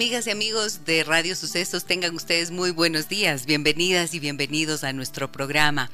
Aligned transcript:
Amigas 0.00 0.26
y 0.26 0.30
amigos 0.30 0.86
de 0.86 1.04
Radio 1.04 1.36
Sucesos, 1.36 1.84
tengan 1.84 2.14
ustedes 2.14 2.50
muy 2.50 2.70
buenos 2.70 3.10
días. 3.10 3.44
Bienvenidas 3.44 4.14
y 4.14 4.18
bienvenidos 4.18 4.82
a 4.82 4.94
nuestro 4.94 5.30
programa. 5.30 5.90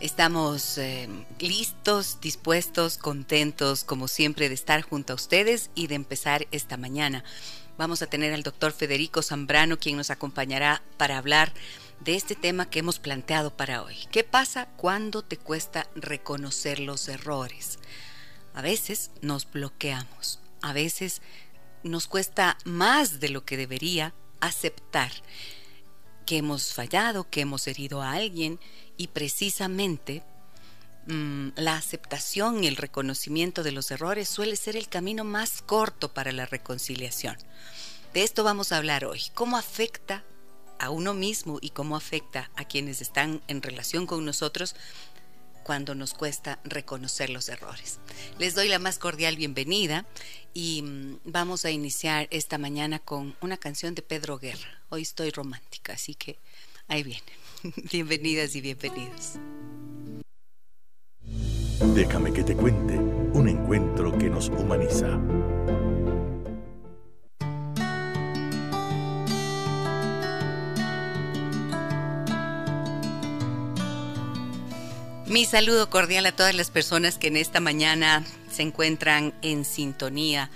Estamos 0.00 0.78
eh, 0.78 1.10
listos, 1.40 2.22
dispuestos, 2.22 2.96
contentos, 2.96 3.84
como 3.84 4.08
siempre, 4.08 4.48
de 4.48 4.54
estar 4.54 4.80
junto 4.80 5.12
a 5.12 5.16
ustedes 5.16 5.68
y 5.74 5.88
de 5.88 5.94
empezar 5.94 6.46
esta 6.52 6.78
mañana. 6.78 7.22
Vamos 7.76 8.00
a 8.00 8.06
tener 8.06 8.32
al 8.32 8.44
doctor 8.44 8.72
Federico 8.72 9.20
Zambrano, 9.20 9.78
quien 9.78 9.98
nos 9.98 10.08
acompañará 10.08 10.82
para 10.96 11.18
hablar 11.18 11.52
de 12.00 12.14
este 12.14 12.36
tema 12.36 12.70
que 12.70 12.78
hemos 12.78 12.98
planteado 12.98 13.54
para 13.54 13.82
hoy. 13.82 13.96
¿Qué 14.10 14.24
pasa 14.24 14.68
cuando 14.78 15.20
te 15.20 15.36
cuesta 15.36 15.86
reconocer 15.94 16.80
los 16.80 17.08
errores? 17.08 17.78
A 18.54 18.62
veces 18.62 19.10
nos 19.20 19.50
bloqueamos, 19.50 20.40
a 20.62 20.72
veces 20.72 21.20
nos 21.84 22.08
cuesta 22.08 22.58
más 22.64 23.20
de 23.20 23.28
lo 23.28 23.44
que 23.44 23.56
debería 23.56 24.14
aceptar 24.40 25.12
que 26.26 26.38
hemos 26.38 26.72
fallado, 26.72 27.28
que 27.30 27.42
hemos 27.42 27.66
herido 27.66 28.02
a 28.02 28.12
alguien 28.12 28.58
y 28.96 29.08
precisamente 29.08 30.22
mm, 31.06 31.50
la 31.56 31.76
aceptación 31.76 32.64
y 32.64 32.66
el 32.66 32.76
reconocimiento 32.76 33.62
de 33.62 33.72
los 33.72 33.90
errores 33.90 34.28
suele 34.28 34.56
ser 34.56 34.76
el 34.76 34.88
camino 34.88 35.24
más 35.24 35.62
corto 35.62 36.12
para 36.12 36.32
la 36.32 36.46
reconciliación. 36.46 37.36
De 38.14 38.22
esto 38.22 38.44
vamos 38.44 38.72
a 38.72 38.78
hablar 38.78 39.04
hoy. 39.04 39.22
¿Cómo 39.34 39.56
afecta 39.56 40.24
a 40.78 40.90
uno 40.90 41.14
mismo 41.14 41.58
y 41.60 41.70
cómo 41.70 41.96
afecta 41.96 42.50
a 42.56 42.64
quienes 42.64 43.00
están 43.00 43.42
en 43.48 43.62
relación 43.62 44.06
con 44.06 44.24
nosotros 44.24 44.74
cuando 45.64 45.94
nos 45.96 46.14
cuesta 46.14 46.60
reconocer 46.62 47.30
los 47.30 47.48
errores. 47.48 47.98
Les 48.38 48.54
doy 48.54 48.68
la 48.68 48.78
más 48.78 48.98
cordial 48.98 49.36
bienvenida 49.36 50.06
y 50.52 50.82
mm, 50.82 51.18
vamos 51.24 51.64
a 51.64 51.70
iniciar 51.70 52.28
esta 52.30 52.58
mañana 52.58 53.00
con 53.00 53.34
una 53.40 53.56
canción 53.56 53.94
de 53.94 54.02
Pedro 54.02 54.38
Guerra. 54.38 54.82
Hoy 54.90 55.02
estoy 55.02 55.30
romántica, 55.30 55.94
así 55.94 56.14
que 56.14 56.38
ahí 56.86 57.02
viene. 57.02 57.32
Bienvenidas 57.90 58.54
y 58.54 58.60
bienvenidos. 58.60 59.32
Déjame 61.94 62.32
que 62.32 62.44
te 62.44 62.54
cuente 62.54 62.96
un 62.96 63.48
encuentro 63.48 64.16
que 64.16 64.30
nos 64.30 64.48
humaniza. 64.48 65.18
Mi 75.34 75.44
saludo 75.44 75.90
cordial 75.90 76.24
a 76.26 76.36
todas 76.36 76.54
las 76.54 76.70
personas 76.70 77.18
que 77.18 77.26
en 77.26 77.36
esta 77.36 77.58
mañana 77.58 78.24
se 78.52 78.62
encuentran 78.62 79.34
en 79.42 79.64
sintonía 79.64 80.48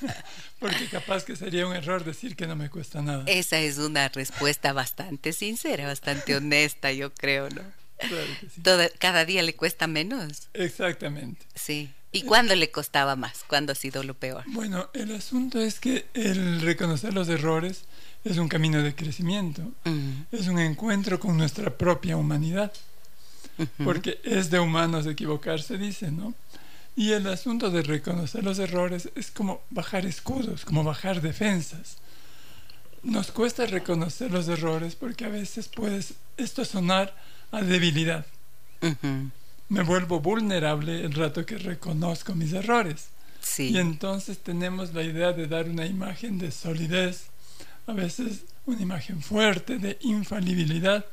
Porque 0.60 0.86
capaz 0.86 1.24
que 1.24 1.34
sería 1.34 1.66
un 1.66 1.74
error 1.74 2.04
decir 2.04 2.36
que 2.36 2.46
no 2.46 2.54
me 2.54 2.70
cuesta 2.70 3.02
nada. 3.02 3.24
Esa 3.26 3.58
es 3.58 3.78
una 3.78 4.08
respuesta 4.10 4.72
bastante 4.72 5.32
sincera, 5.32 5.88
bastante 5.88 6.36
honesta, 6.36 6.92
yo 6.92 7.12
creo, 7.12 7.50
¿no? 7.50 7.62
Claro 7.98 8.26
que 8.40 8.48
sí. 8.48 8.62
cada 9.00 9.24
día 9.24 9.42
le 9.42 9.56
cuesta 9.56 9.88
menos. 9.88 10.48
Exactamente. 10.54 11.44
Sí. 11.56 11.90
¿Y 12.12 12.22
cuándo 12.22 12.54
le 12.54 12.70
costaba 12.70 13.16
más? 13.16 13.42
¿Cuándo 13.48 13.72
ha 13.72 13.74
sido 13.74 14.04
lo 14.04 14.14
peor? 14.14 14.44
Bueno, 14.46 14.88
el 14.94 15.12
asunto 15.16 15.60
es 15.60 15.80
que 15.80 16.06
el 16.14 16.60
reconocer 16.60 17.12
los 17.12 17.28
errores 17.28 17.86
es 18.22 18.38
un 18.38 18.48
camino 18.48 18.82
de 18.82 18.94
crecimiento, 18.94 19.72
es 20.30 20.46
un 20.46 20.60
encuentro 20.60 21.18
con 21.18 21.36
nuestra 21.36 21.76
propia 21.76 22.16
humanidad 22.16 22.72
porque 23.82 24.20
es 24.24 24.50
de 24.50 24.60
humanos 24.60 25.06
equivocarse, 25.06 25.78
dice, 25.78 26.10
¿no? 26.10 26.34
Y 26.94 27.12
el 27.12 27.26
asunto 27.26 27.70
de 27.70 27.82
reconocer 27.82 28.44
los 28.44 28.58
errores 28.58 29.08
es 29.14 29.30
como 29.30 29.62
bajar 29.70 30.04
escudos, 30.04 30.64
como 30.64 30.84
bajar 30.84 31.22
defensas. 31.22 31.96
Nos 33.02 33.30
cuesta 33.32 33.66
reconocer 33.66 34.30
los 34.30 34.46
errores 34.48 34.94
porque 34.94 35.24
a 35.24 35.28
veces 35.28 35.68
puede 35.68 36.04
esto 36.36 36.64
sonar 36.64 37.14
a 37.50 37.62
debilidad. 37.62 38.26
Me 39.68 39.82
vuelvo 39.82 40.20
vulnerable 40.20 41.04
el 41.04 41.14
rato 41.14 41.46
que 41.46 41.56
reconozco 41.56 42.34
mis 42.34 42.52
errores. 42.52 43.08
Y 43.58 43.78
entonces 43.78 44.38
tenemos 44.38 44.92
la 44.94 45.02
idea 45.02 45.32
de 45.32 45.46
dar 45.46 45.68
una 45.68 45.86
imagen 45.86 46.38
de 46.38 46.50
solidez, 46.50 47.24
a 47.86 47.92
veces 47.92 48.44
una 48.66 48.80
imagen 48.80 49.22
fuerte 49.22 49.78
de 49.78 49.98
infalibilidad 50.02 51.04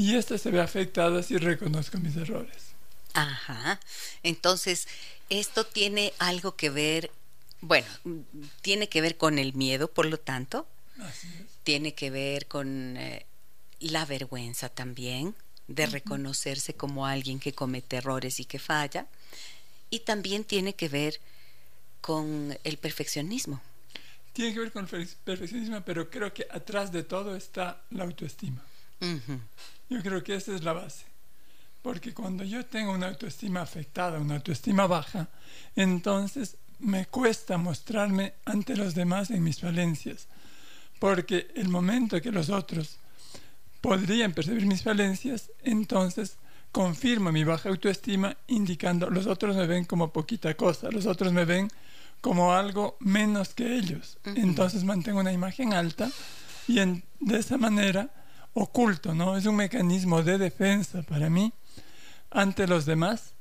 y 0.00 0.16
esta 0.16 0.38
se 0.38 0.50
ve 0.50 0.62
afectada 0.62 1.22
si 1.22 1.36
reconozco 1.36 1.98
mis 1.98 2.16
errores. 2.16 2.70
Ajá. 3.12 3.78
Entonces, 4.22 4.88
esto 5.28 5.66
tiene 5.66 6.14
algo 6.18 6.56
que 6.56 6.70
ver, 6.70 7.10
bueno, 7.60 7.86
tiene 8.62 8.88
que 8.88 9.02
ver 9.02 9.18
con 9.18 9.38
el 9.38 9.52
miedo, 9.52 9.90
por 9.90 10.06
lo 10.06 10.18
tanto. 10.18 10.66
Así 11.02 11.26
es. 11.26 11.44
Tiene 11.64 11.92
que 11.92 12.08
ver 12.08 12.46
con 12.46 12.96
eh, 12.96 13.26
la 13.78 14.06
vergüenza 14.06 14.70
también 14.70 15.34
de 15.68 15.84
reconocerse 15.84 16.72
como 16.72 17.06
alguien 17.06 17.38
que 17.38 17.52
comete 17.52 17.96
errores 17.96 18.40
y 18.40 18.46
que 18.46 18.58
falla. 18.58 19.06
Y 19.90 20.00
también 20.00 20.44
tiene 20.44 20.72
que 20.72 20.88
ver 20.88 21.20
con 22.00 22.58
el 22.64 22.78
perfeccionismo. 22.78 23.60
Tiene 24.32 24.54
que 24.54 24.60
ver 24.60 24.72
con 24.72 24.88
el 24.90 25.08
perfeccionismo, 25.24 25.82
pero 25.82 26.08
creo 26.08 26.32
que 26.32 26.46
atrás 26.50 26.90
de 26.90 27.02
todo 27.02 27.36
está 27.36 27.82
la 27.90 28.04
autoestima. 28.04 28.62
Yo 29.90 30.00
creo 30.02 30.22
que 30.22 30.36
esa 30.36 30.54
es 30.54 30.62
la 30.62 30.72
base. 30.72 31.04
Porque 31.82 32.14
cuando 32.14 32.44
yo 32.44 32.64
tengo 32.64 32.92
una 32.92 33.08
autoestima 33.08 33.60
afectada, 33.60 34.18
una 34.18 34.36
autoestima 34.36 34.86
baja, 34.86 35.28
entonces 35.74 36.56
me 36.78 37.06
cuesta 37.06 37.58
mostrarme 37.58 38.34
ante 38.44 38.76
los 38.76 38.94
demás 38.94 39.30
en 39.30 39.42
mis 39.42 39.60
falencias. 39.60 40.28
Porque 40.98 41.48
el 41.56 41.68
momento 41.68 42.20
que 42.22 42.30
los 42.30 42.50
otros 42.50 42.98
podrían 43.80 44.32
percibir 44.32 44.66
mis 44.66 44.82
falencias, 44.82 45.50
entonces 45.62 46.36
confirmo 46.70 47.32
mi 47.32 47.42
baja 47.42 47.68
autoestima 47.70 48.36
indicando 48.46 49.10
los 49.10 49.26
otros 49.26 49.56
me 49.56 49.66
ven 49.66 49.84
como 49.84 50.12
poquita 50.12 50.54
cosa, 50.54 50.90
los 50.90 51.06
otros 51.06 51.32
me 51.32 51.44
ven 51.44 51.68
como 52.20 52.52
algo 52.52 52.96
menos 53.00 53.54
que 53.54 53.76
ellos. 53.76 54.18
Entonces 54.24 54.84
mantengo 54.84 55.20
una 55.20 55.32
imagen 55.32 55.72
alta 55.72 56.10
y 56.68 56.76
de 56.76 57.38
esa 57.38 57.56
manera 57.56 58.10
oculto, 58.54 59.14
¿no? 59.14 59.36
Es 59.36 59.46
un 59.46 59.56
mecanismo 59.56 60.22
de 60.22 60.38
defensa 60.38 61.02
para 61.02 61.30
mí 61.30 61.52
ante 62.30 62.66
los 62.66 62.86
demás. 62.86 63.34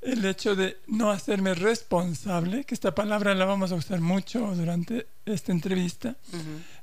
El 0.00 0.24
hecho 0.26 0.54
de 0.54 0.76
no 0.86 1.10
hacerme 1.10 1.54
responsable, 1.54 2.64
que 2.64 2.74
esta 2.74 2.94
palabra 2.94 3.34
la 3.34 3.46
vamos 3.46 3.72
a 3.72 3.76
usar 3.76 4.00
mucho 4.02 4.54
durante 4.54 5.06
esta 5.24 5.50
entrevista, 5.50 6.16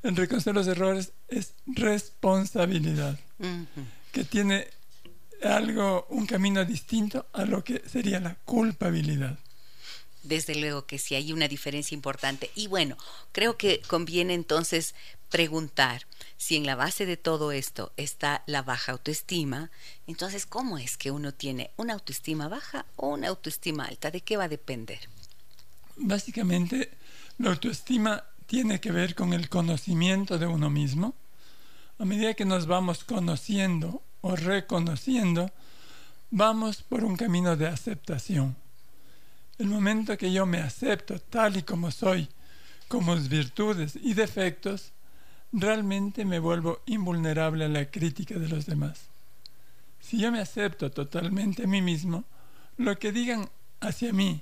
el 0.02 0.16
reconocer 0.16 0.56
los 0.56 0.66
errores 0.66 1.12
es 1.28 1.54
responsabilidad, 1.68 3.20
que 4.12 4.24
tiene 4.24 4.68
algo, 5.44 6.08
un 6.10 6.26
camino 6.26 6.66
distinto 6.66 7.28
a 7.34 7.46
lo 7.46 7.64
que 7.64 7.88
sería 7.88 8.20
la 8.20 8.36
culpabilidad. 8.44 9.38
Desde 10.24 10.56
luego 10.56 10.86
que 10.86 10.98
sí 10.98 11.14
hay 11.14 11.32
una 11.32 11.48
diferencia 11.48 11.96
importante. 11.96 12.52
Y 12.56 12.68
bueno, 12.68 12.98
creo 13.32 13.58
que 13.58 13.82
conviene 13.88 14.34
entonces 14.34 14.94
preguntar 15.32 16.06
si 16.38 16.58
en 16.58 16.68
la 16.68 16.76
base 16.76 17.08
de 17.08 17.18
todo 17.18 17.52
esto 17.52 17.92
está 17.98 18.44
la 18.46 18.62
baja 18.62 18.92
autoestima, 18.92 19.72
entonces 20.06 20.46
¿cómo 20.46 20.78
es 20.78 20.98
que 20.98 21.10
uno 21.10 21.34
tiene 21.34 21.72
una 21.78 21.94
autoestima 21.94 22.48
baja 22.48 22.86
o 22.98 23.08
una 23.08 23.30
autoestima 23.30 23.86
alta? 23.86 24.12
¿De 24.12 24.22
qué 24.22 24.38
va 24.38 24.44
a 24.44 24.50
depender? 24.50 25.00
Básicamente, 25.96 26.92
la 27.40 27.50
autoestima 27.52 28.24
tiene 28.46 28.80
que 28.80 28.92
ver 28.92 29.16
con 29.16 29.34
el 29.34 29.50
conocimiento 29.50 30.38
de 30.38 30.46
uno 30.46 30.70
mismo. 30.70 31.16
A 31.98 32.06
medida 32.06 32.34
que 32.34 32.46
nos 32.46 32.66
vamos 32.66 33.04
conociendo 33.04 34.04
o 34.22 34.36
reconociendo, 34.36 35.52
vamos 36.30 36.84
por 36.84 37.04
un 37.04 37.16
camino 37.16 37.56
de 37.56 37.68
aceptación. 37.68 38.56
El 39.58 39.68
momento 39.68 40.18
que 40.18 40.32
yo 40.32 40.46
me 40.46 40.60
acepto 40.60 41.20
tal 41.20 41.58
y 41.58 41.64
como 41.64 41.92
soy, 41.92 42.28
con 42.88 43.06
mis 43.06 43.30
virtudes 43.30 43.96
y 43.96 44.14
defectos, 44.14 44.92
realmente 45.52 46.26
me 46.26 46.40
vuelvo 46.40 46.82
invulnerable 46.86 47.66
a 47.66 47.70
la 47.70 47.90
crítica 47.90 48.36
de 48.36 48.48
los 48.48 48.66
demás. 48.66 49.10
Si 50.00 50.20
yo 50.20 50.32
me 50.32 50.40
acepto 50.40 50.92
totalmente 50.92 51.64
a 51.64 51.68
mí 51.68 51.82
mismo, 51.82 52.24
lo 52.78 52.98
que 52.98 53.12
digan 53.12 53.50
hacia 53.80 54.14
mí 54.14 54.42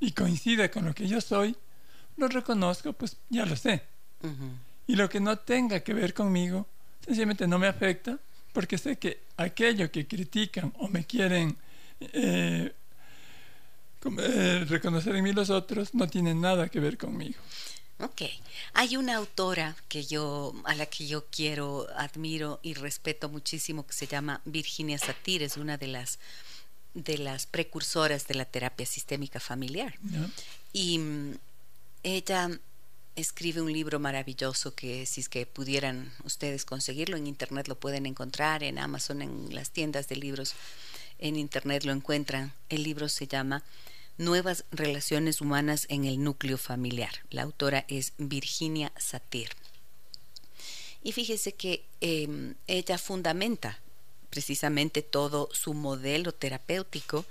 y 0.00 0.12
coincida 0.12 0.70
con 0.70 0.84
lo 0.84 0.94
que 0.94 1.06
yo 1.06 1.20
soy, 1.20 1.56
lo 2.16 2.28
reconozco, 2.28 2.92
pues 2.92 3.16
ya 3.28 3.46
lo 3.46 3.56
sé. 3.56 3.82
Y 4.86 4.96
lo 4.96 5.08
que 5.08 5.20
no 5.20 5.38
tenga 5.38 5.80
que 5.80 5.94
ver 5.94 6.12
conmigo, 6.12 6.66
sencillamente 7.04 7.46
no 7.46 7.58
me 7.58 7.66
afecta, 7.66 8.18
porque 8.52 8.78
sé 8.78 8.98
que 8.98 9.22
aquello 9.36 9.90
que 9.90 10.06
critican 10.06 10.72
o 10.78 10.88
me 10.88 11.04
quieren 11.04 11.56
eh, 12.00 12.74
eh, 14.02 14.64
reconocer 14.68 15.14
en 15.14 15.24
mí 15.24 15.32
los 15.32 15.50
otros 15.50 15.94
no 15.94 16.08
tiene 16.08 16.34
nada 16.34 16.68
que 16.68 16.80
ver 16.80 16.98
conmigo. 16.98 17.38
Ok. 18.02 18.22
Hay 18.72 18.96
una 18.96 19.16
autora 19.16 19.76
que 19.88 20.04
yo, 20.04 20.54
a 20.64 20.74
la 20.74 20.86
que 20.86 21.06
yo 21.06 21.26
quiero, 21.26 21.86
admiro 21.96 22.60
y 22.62 22.74
respeto 22.74 23.28
muchísimo, 23.28 23.86
que 23.86 23.92
se 23.92 24.06
llama 24.06 24.40
Virginia 24.44 24.98
Satir, 24.98 25.42
es 25.42 25.56
una 25.56 25.76
de 25.76 25.88
las 25.88 26.18
de 26.94 27.18
las 27.18 27.46
precursoras 27.46 28.26
de 28.26 28.34
la 28.34 28.44
terapia 28.44 28.84
sistémica 28.84 29.38
familiar. 29.38 29.94
Y 30.72 30.98
mm, 30.98 31.34
ella 32.02 32.50
escribe 33.16 33.60
un 33.60 33.72
libro 33.72 34.00
maravilloso 34.00 34.74
que 34.74 35.06
si 35.06 35.20
es 35.20 35.28
que 35.28 35.46
pudieran 35.46 36.12
ustedes 36.24 36.64
conseguirlo 36.64 37.16
en 37.16 37.26
internet 37.26 37.68
lo 37.68 37.78
pueden 37.78 38.06
encontrar 38.06 38.62
en 38.62 38.78
Amazon, 38.78 39.22
en 39.22 39.54
las 39.54 39.70
tiendas 39.70 40.08
de 40.08 40.16
libros 40.16 40.54
en 41.18 41.36
internet 41.36 41.84
lo 41.84 41.92
encuentran. 41.92 42.52
El 42.68 42.82
libro 42.82 43.08
se 43.08 43.26
llama 43.26 43.62
Nuevas 44.20 44.66
relaciones 44.70 45.40
humanas 45.40 45.86
en 45.88 46.04
el 46.04 46.22
núcleo 46.22 46.58
familiar. 46.58 47.24
La 47.30 47.40
autora 47.40 47.86
es 47.88 48.12
Virginia 48.18 48.92
Satir. 48.98 49.48
Y 51.02 51.12
fíjese 51.12 51.54
que 51.54 51.86
em, 52.02 52.54
ella 52.66 52.98
fundamenta 52.98 53.80
precisamente 54.28 55.00
todo 55.00 55.48
su 55.54 55.72
modelo 55.72 56.32
terapéutico 56.32 57.24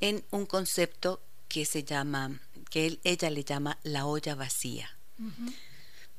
en 0.00 0.24
un 0.30 0.46
concepto 0.46 1.20
que 1.46 1.66
se 1.66 1.84
llama, 1.84 2.40
que 2.70 2.98
ella 3.04 3.28
le 3.28 3.44
llama 3.44 3.78
la 3.82 4.06
olla 4.06 4.34
vacía. 4.34 4.96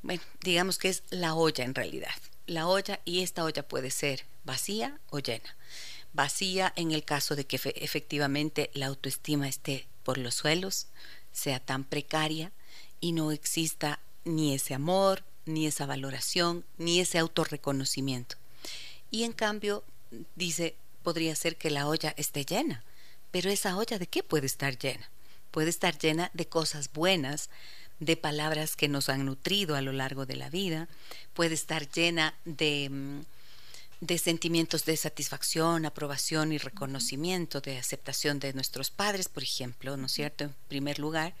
Bueno, 0.02 0.22
digamos 0.40 0.78
que 0.78 0.90
es 0.90 1.02
la 1.10 1.34
olla 1.34 1.64
en 1.64 1.74
realidad. 1.74 2.14
La 2.46 2.68
olla 2.68 3.00
y 3.04 3.22
esta 3.22 3.42
olla 3.42 3.66
puede 3.66 3.90
ser 3.90 4.24
vacía 4.44 5.00
o 5.10 5.18
llena. 5.18 5.56
Vacía 6.12 6.72
en 6.76 6.92
el 6.92 7.02
caso 7.02 7.34
de 7.34 7.44
que 7.44 7.56
efectivamente 7.74 8.70
la 8.74 8.86
autoestima 8.86 9.48
esté 9.48 9.88
por 10.02 10.18
los 10.18 10.34
suelos, 10.34 10.86
sea 11.32 11.60
tan 11.60 11.84
precaria 11.84 12.52
y 13.00 13.12
no 13.12 13.32
exista 13.32 14.00
ni 14.24 14.54
ese 14.54 14.74
amor, 14.74 15.24
ni 15.44 15.66
esa 15.66 15.86
valoración, 15.86 16.64
ni 16.78 17.00
ese 17.00 17.18
autorreconocimiento. 17.18 18.36
Y 19.10 19.24
en 19.24 19.32
cambio, 19.32 19.84
dice, 20.36 20.76
podría 21.02 21.34
ser 21.34 21.56
que 21.56 21.70
la 21.70 21.88
olla 21.88 22.14
esté 22.16 22.44
llena, 22.44 22.84
pero 23.30 23.50
esa 23.50 23.76
olla 23.76 23.98
de 23.98 24.06
qué 24.06 24.22
puede 24.22 24.46
estar 24.46 24.78
llena? 24.78 25.10
Puede 25.50 25.70
estar 25.70 25.98
llena 25.98 26.30
de 26.34 26.46
cosas 26.46 26.92
buenas, 26.92 27.50
de 27.98 28.16
palabras 28.16 28.74
que 28.74 28.88
nos 28.88 29.08
han 29.08 29.24
nutrido 29.24 29.76
a 29.76 29.82
lo 29.82 29.92
largo 29.92 30.26
de 30.26 30.36
la 30.36 30.50
vida, 30.50 30.88
puede 31.34 31.54
estar 31.54 31.88
llena 31.88 32.34
de 32.44 32.88
mm, 32.90 33.20
de 34.02 34.18
sentimientos 34.18 34.84
de 34.84 34.96
satisfacción, 34.96 35.86
aprobación 35.86 36.50
y 36.50 36.58
reconocimiento, 36.58 37.60
de 37.60 37.78
aceptación 37.78 38.40
de 38.40 38.52
nuestros 38.52 38.90
padres, 38.90 39.28
por 39.28 39.44
ejemplo, 39.44 39.96
¿no 39.96 40.06
es 40.06 40.12
cierto? 40.12 40.42
En 40.42 40.56
primer 40.66 40.98
lugar. 40.98 41.36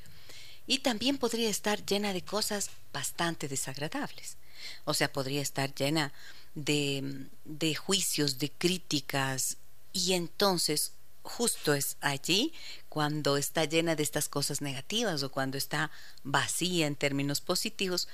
Y 0.68 0.78
también 0.78 1.18
podría 1.18 1.50
estar 1.50 1.84
llena 1.84 2.12
de 2.12 2.22
cosas 2.22 2.70
bastante 2.92 3.48
desagradables. 3.48 4.36
O 4.84 4.94
sea, 4.94 5.12
podría 5.12 5.42
estar 5.42 5.74
llena 5.74 6.12
de, 6.54 7.26
de 7.44 7.74
juicios, 7.74 8.38
de 8.38 8.52
críticas. 8.52 9.56
Y 9.92 10.12
entonces, 10.12 10.92
justo 11.24 11.74
es 11.74 11.96
allí 12.00 12.52
cuando 12.88 13.38
está 13.38 13.64
llena 13.64 13.96
de 13.96 14.04
estas 14.04 14.28
cosas 14.28 14.60
negativas 14.60 15.24
o 15.24 15.32
cuando 15.32 15.58
está 15.58 15.90
vacía 16.22 16.86
en 16.86 16.94
términos 16.94 17.40
positivos, 17.40 18.06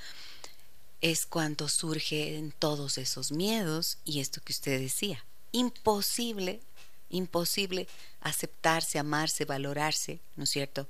es 1.01 1.27
cuando 1.27 1.69
surgen 1.69 2.53
todos 2.59 2.99
esos 2.99 3.33
miedos 3.33 3.99
y 4.05 4.21
esto 4.21 4.41
que 4.43 4.53
usted 4.53 4.81
decía. 4.81 5.25
Imposible, 5.53 6.61
imposible 7.09 7.87
aceptarse, 8.21 8.99
amarse, 8.99 9.45
valorarse, 9.45 10.21
¿no 10.37 10.45
es 10.45 10.51
cierto? 10.51 10.89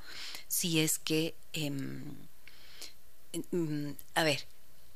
Si 0.48 0.80
es 0.80 0.98
que, 0.98 1.34
em, 1.52 2.16
em, 3.32 3.94
a 4.14 4.24
ver, 4.24 4.46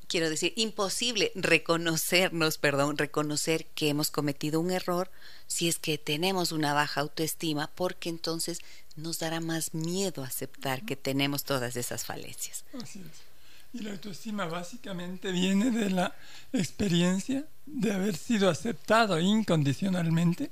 quiero 0.09 0.29
decir, 0.31 0.53
imposible 0.57 1.33
reconocernos, 1.35 2.59
perdón, 2.59 2.99
reconocer 2.99 3.67
que 3.67 3.89
hemos 3.89 4.11
cometido 4.11 4.61
un 4.61 4.71
error 4.71 5.11
si 5.47 5.69
es 5.69 5.79
que 5.79 5.99
tenemos 5.99 6.53
una 6.53 6.75
baja 6.75 7.03
autoestima, 7.03 7.71
porque 7.75 8.09
entonces 8.09 8.61
nos 8.97 9.19
dará 9.19 9.41
más 9.41 9.75
miedo 9.75 10.23
aceptar 10.23 10.85
que 10.85 10.97
tenemos 10.97 11.45
todas 11.45 11.77
esas 11.77 12.05
falencias. 12.05 12.65
Así 12.75 13.01
es. 13.01 13.32
Y 13.75 13.81
la 13.81 13.93
autoestima 13.93 14.45
básicamente 14.47 15.33
viene 15.33 15.71
de 15.71 15.91
la 15.91 16.15
experiencia 16.53 17.45
de 17.65 17.93
haber 17.93 18.17
sido 18.17 18.51
aceptado 18.51 19.19
incondicionalmente, 19.19 20.51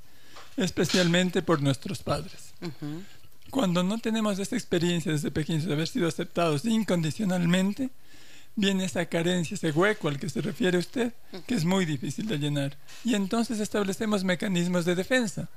especialmente 0.56 1.43
por 1.43 1.61
nuestros 1.61 2.02
padres. 2.02 2.55
Cuando 3.50 3.82
no 3.82 3.99
tenemos 3.99 4.38
esta 4.38 4.56
experiencia 4.56 5.12
desde 5.12 5.30
pequeños 5.30 5.64
de 5.64 5.73
haber 5.75 5.88
sido 5.88 6.09
aceptados 6.09 6.64
incondicionalmente, 6.64 7.90
viene 8.56 8.85
esa 8.85 9.04
carencia, 9.06 9.54
ese 9.54 9.71
hueco 9.71 10.09
al 10.09 10.18
que 10.18 10.28
se 10.28 10.40
refiere 10.40 10.78
usted, 10.78 11.12
que 11.47 11.54
es 11.54 11.64
muy 11.64 11.85
difícil 11.85 12.26
de 12.26 12.38
llenar. 12.38 12.76
Y 13.04 13.14
entonces 13.14 13.61
establecemos 13.61 14.25
mecanismos 14.25 14.85
de 14.85 14.94
defensa. 14.94 15.49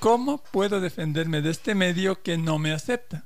¿Cómo 0.00 0.38
puedo 0.38 0.80
defenderme 0.80 1.42
de 1.42 1.50
este 1.50 1.74
medio 1.74 2.22
que 2.22 2.38
no 2.38 2.58
me 2.58 2.72
acepta? 2.72 3.24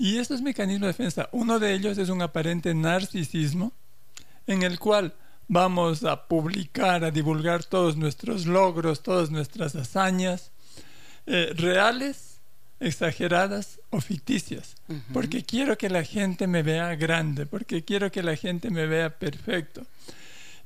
Y 0.00 0.18
estos 0.18 0.42
mecanismos 0.42 0.82
de 0.82 0.92
defensa, 0.92 1.28
uno 1.32 1.58
de 1.58 1.74
ellos 1.74 1.98
es 1.98 2.08
un 2.08 2.22
aparente 2.22 2.72
narcisismo 2.72 3.72
en 4.46 4.62
el 4.62 4.78
cual 4.78 5.12
vamos 5.48 6.04
a 6.04 6.28
publicar, 6.28 7.02
a 7.02 7.10
divulgar 7.10 7.64
todos 7.64 7.96
nuestros 7.96 8.46
logros, 8.46 9.02
todas 9.02 9.30
nuestras 9.32 9.74
hazañas, 9.74 10.52
eh, 11.26 11.52
reales, 11.56 12.38
exageradas 12.78 13.80
o 13.90 14.00
ficticias, 14.00 14.76
porque 15.12 15.42
quiero 15.42 15.76
que 15.76 15.90
la 15.90 16.04
gente 16.04 16.46
me 16.46 16.62
vea 16.62 16.94
grande, 16.94 17.44
porque 17.44 17.84
quiero 17.84 18.12
que 18.12 18.22
la 18.22 18.36
gente 18.36 18.70
me 18.70 18.86
vea 18.86 19.18
perfecto. 19.18 19.84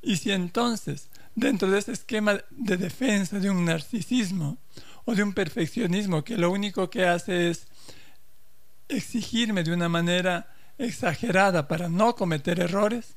Y 0.03 0.17
si 0.17 0.31
entonces, 0.31 1.09
dentro 1.33 1.71
de 1.71 1.79
ese 1.79 1.93
esquema 1.93 2.39
de 2.51 2.77
defensa 2.77 3.39
de 3.39 3.49
un 3.49 3.65
narcisismo 3.65 4.59
o 5.05 5.15
de 5.15 5.23
un 5.23 5.33
perfeccionismo 5.33 6.23
que 6.23 6.37
lo 6.37 6.51
único 6.51 6.91
que 6.91 7.07
hace 7.07 7.49
es 7.49 7.65
exigirme 8.95 9.63
de 9.63 9.73
una 9.73 9.89
manera 9.89 10.53
exagerada 10.77 11.67
para 11.67 11.89
no 11.89 12.15
cometer 12.15 12.59
errores, 12.59 13.15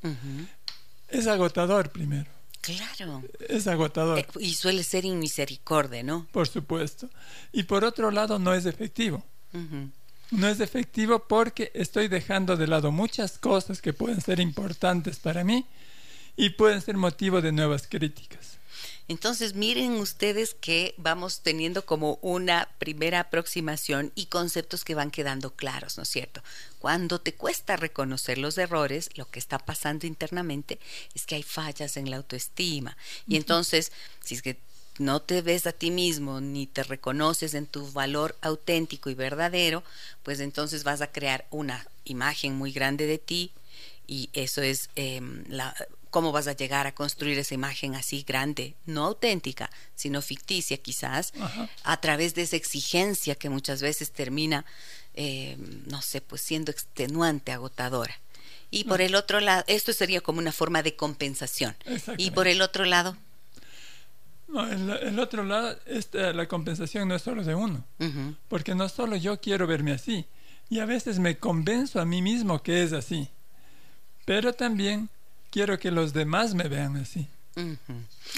es 1.08 1.26
agotador 1.26 1.90
primero. 1.90 2.30
Claro. 2.60 3.22
Es 3.48 3.68
agotador. 3.68 4.18
Eh, 4.18 4.26
y 4.40 4.54
suele 4.54 4.82
ser 4.82 5.04
inmisericordia, 5.04 6.02
¿no? 6.02 6.26
Por 6.32 6.48
supuesto. 6.48 7.08
Y 7.52 7.62
por 7.62 7.84
otro 7.84 8.10
lado, 8.10 8.38
no 8.38 8.54
es 8.54 8.66
efectivo. 8.66 9.24
No 10.30 10.48
es 10.48 10.60
efectivo 10.60 11.28
porque 11.28 11.70
estoy 11.74 12.08
dejando 12.08 12.56
de 12.56 12.66
lado 12.66 12.90
muchas 12.90 13.38
cosas 13.38 13.80
que 13.80 13.92
pueden 13.92 14.20
ser 14.20 14.40
importantes 14.40 15.18
para 15.18 15.44
mí 15.44 15.64
y 16.36 16.50
pueden 16.50 16.80
ser 16.80 16.96
motivo 16.96 17.40
de 17.40 17.52
nuevas 17.52 17.86
críticas. 17.86 18.55
Entonces 19.08 19.54
miren 19.54 19.92
ustedes 19.92 20.54
que 20.54 20.94
vamos 20.96 21.40
teniendo 21.40 21.86
como 21.86 22.18
una 22.22 22.68
primera 22.78 23.20
aproximación 23.20 24.10
y 24.14 24.26
conceptos 24.26 24.84
que 24.84 24.96
van 24.96 25.10
quedando 25.10 25.54
claros, 25.54 25.96
¿no 25.96 26.02
es 26.02 26.08
cierto? 26.08 26.42
Cuando 26.80 27.20
te 27.20 27.34
cuesta 27.34 27.76
reconocer 27.76 28.38
los 28.38 28.58
errores, 28.58 29.10
lo 29.14 29.28
que 29.30 29.38
está 29.38 29.58
pasando 29.58 30.06
internamente 30.06 30.80
es 31.14 31.24
que 31.24 31.36
hay 31.36 31.42
fallas 31.42 31.96
en 31.96 32.10
la 32.10 32.16
autoestima. 32.16 32.96
Y 33.28 33.36
entonces, 33.36 33.92
si 34.24 34.34
es 34.34 34.42
que 34.42 34.58
no 34.98 35.20
te 35.20 35.42
ves 35.42 35.66
a 35.66 35.72
ti 35.72 35.90
mismo 35.90 36.40
ni 36.40 36.66
te 36.66 36.82
reconoces 36.82 37.54
en 37.54 37.66
tu 37.66 37.90
valor 37.92 38.36
auténtico 38.40 39.10
y 39.10 39.14
verdadero, 39.14 39.84
pues 40.22 40.40
entonces 40.40 40.84
vas 40.84 41.00
a 41.00 41.12
crear 41.12 41.46
una 41.50 41.86
imagen 42.04 42.54
muy 42.54 42.72
grande 42.72 43.06
de 43.06 43.18
ti 43.18 43.52
y 44.06 44.30
eso 44.32 44.62
es 44.62 44.90
em, 44.96 45.44
la, 45.48 45.74
cómo 46.16 46.32
vas 46.32 46.46
a 46.46 46.54
llegar 46.54 46.86
a 46.86 46.94
construir 46.94 47.38
esa 47.38 47.52
imagen 47.52 47.94
así 47.94 48.24
grande, 48.26 48.74
no 48.86 49.04
auténtica, 49.04 49.68
sino 49.94 50.22
ficticia 50.22 50.78
quizás, 50.78 51.34
a 51.84 52.00
través 52.00 52.34
de 52.34 52.40
esa 52.40 52.56
exigencia 52.56 53.34
que 53.34 53.50
muchas 53.50 53.82
veces 53.82 54.12
termina, 54.12 54.64
em, 55.12 55.82
no 55.84 56.00
sé, 56.00 56.22
pues 56.22 56.40
siendo 56.40 56.70
extenuante, 56.70 57.52
agotadora. 57.52 58.18
Y 58.70 58.84
por 58.84 59.02
el 59.02 59.14
otro 59.14 59.40
lado, 59.40 59.62
esto 59.66 59.92
sería 59.92 60.22
como 60.22 60.38
una 60.38 60.52
forma 60.52 60.82
de 60.82 60.96
compensación. 60.96 61.76
Y 62.16 62.30
por 62.30 62.48
el 62.48 62.62
otro 62.62 62.86
lado, 62.86 63.14
no, 64.48 64.66
el, 64.66 65.18
otro 65.18 65.44
lado, 65.44 65.78
esta, 65.84 66.32
la 66.32 66.48
compensación 66.48 67.08
no 67.08 67.16
es 67.16 67.20
solo 67.20 67.44
de 67.44 67.54
uno, 67.54 67.84
porque 68.48 68.74
no 68.74 68.88
solo 68.88 69.16
yo 69.16 69.38
quiero 69.38 69.66
verme 69.66 69.92
así, 69.92 70.24
y 70.70 70.78
a 70.78 70.86
veces 70.86 71.18
me 71.18 71.36
convenzo 71.36 72.00
a 72.00 72.06
mí 72.06 72.22
mismo 72.22 72.62
que 72.62 72.82
es 72.82 72.94
así, 72.94 73.28
pero 74.24 74.54
también 74.54 75.10
quiero 75.56 75.78
que 75.78 75.90
los 75.90 76.12
demás 76.12 76.52
me 76.52 76.68
vean 76.68 76.98
así. 76.98 77.26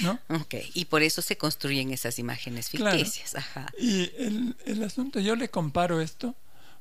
¿No? 0.03 0.21
Ok, 0.29 0.55
y 0.75 0.85
por 0.85 1.03
eso 1.03 1.21
se 1.21 1.37
construyen 1.37 1.91
esas 1.91 2.21
imágenes 2.21 2.69
ficticias. 2.71 3.35
Y 3.77 4.13
el, 4.17 4.55
el 4.65 4.85
asunto, 4.85 5.19
yo 5.19 5.35
le 5.35 5.49
comparo 5.49 6.01
esto 6.01 6.37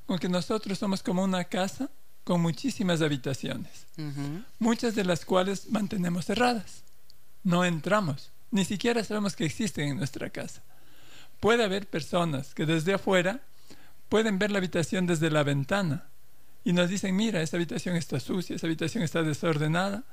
con 0.06 0.20
que 0.20 0.30
nosotros 0.30 0.78
somos 0.78 1.02
como 1.02 1.24
una 1.24 1.46
casa 1.46 1.90
con 2.24 2.40
muchísimas 2.42 3.02
habitaciones, 3.02 3.88
muchas 4.60 4.94
de 4.94 5.06
las 5.06 5.26
cuales 5.26 5.72
mantenemos 5.72 6.26
cerradas. 6.26 6.84
No 7.44 7.66
entramos 7.66 8.30
ni 8.52 8.64
siquiera 8.64 9.04
sabemos 9.04 9.36
que 9.36 9.46
existen 9.46 9.90
en 9.90 9.98
nuestra 9.98 10.30
casa. 10.30 10.62
Puede 11.40 11.64
haber 11.64 11.88
personas 11.88 12.54
que 12.54 12.68
desde 12.68 12.94
afuera 12.94 13.42
pueden 14.08 14.38
ver 14.38 14.52
la 14.52 14.60
habitación 14.60 15.08
desde 15.08 15.32
la 15.32 15.42
ventana 15.42 16.06
y 16.68 16.74
nos 16.74 16.90
dicen, 16.90 17.16
mira, 17.16 17.42
esa 17.42 17.56
habitación 17.56 17.96
está 17.96 18.20
sucia, 18.20 18.58
esa 18.58 18.68
habitación 18.68 19.02
está 19.02 19.24
desordenada, 19.24 20.04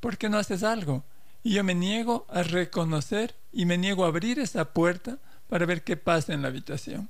¿por 0.00 0.18
qué 0.18 0.28
no 0.28 0.36
haces 0.36 0.64
algo? 0.64 1.04
Y 1.44 1.52
yo 1.52 1.62
me 1.62 1.76
niego 1.76 2.26
a 2.28 2.42
reconocer 2.42 3.36
y 3.52 3.66
me 3.66 3.78
niego 3.78 4.04
a 4.04 4.08
abrir 4.08 4.40
esa 4.40 4.64
puerta 4.72 5.18
para 5.48 5.64
ver 5.64 5.84
qué 5.84 5.96
pasa 5.96 6.34
en 6.34 6.42
la 6.42 6.48
habitación. 6.48 7.08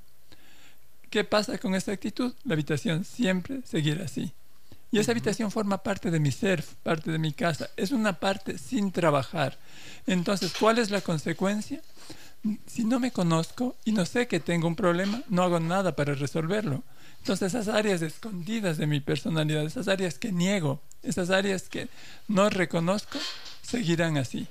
¿Qué 1.09 1.23
pasa 1.23 1.57
con 1.57 1.73
esa 1.73 1.91
actitud? 1.91 2.35
La 2.43 2.53
habitación 2.53 3.03
siempre 3.03 3.63
seguirá 3.65 4.05
así. 4.05 4.31
Y 4.91 4.99
esa 4.99 5.11
habitación 5.11 5.49
forma 5.49 5.79
parte 5.79 6.11
de 6.11 6.19
mi 6.19 6.31
ser, 6.31 6.63
parte 6.83 7.09
de 7.11 7.17
mi 7.17 7.33
casa. 7.33 7.71
Es 7.75 7.89
una 7.89 8.19
parte 8.19 8.59
sin 8.59 8.91
trabajar. 8.91 9.57
Entonces, 10.05 10.53
¿cuál 10.59 10.77
es 10.77 10.91
la 10.91 11.01
consecuencia? 11.01 11.81
Si 12.67 12.83
no 12.83 12.99
me 12.99 13.09
conozco 13.09 13.75
y 13.85 13.91
no 13.91 14.05
sé 14.05 14.27
que 14.27 14.39
tengo 14.39 14.67
un 14.67 14.75
problema, 14.75 15.23
no 15.29 15.41
hago 15.41 15.59
nada 15.59 15.95
para 15.95 16.13
resolverlo. 16.13 16.83
Entonces, 17.23 17.53
esas 17.53 17.73
áreas 17.73 18.01
escondidas 18.01 18.77
de 18.77 18.85
mi 18.85 18.99
personalidad, 18.99 19.63
esas 19.63 19.87
áreas 19.87 20.19
que 20.19 20.33
niego, 20.33 20.81
esas 21.03 21.29
áreas 21.29 21.69
que 21.69 21.87
no 22.27 22.49
reconozco, 22.49 23.17
seguirán 23.61 24.17
así. 24.17 24.45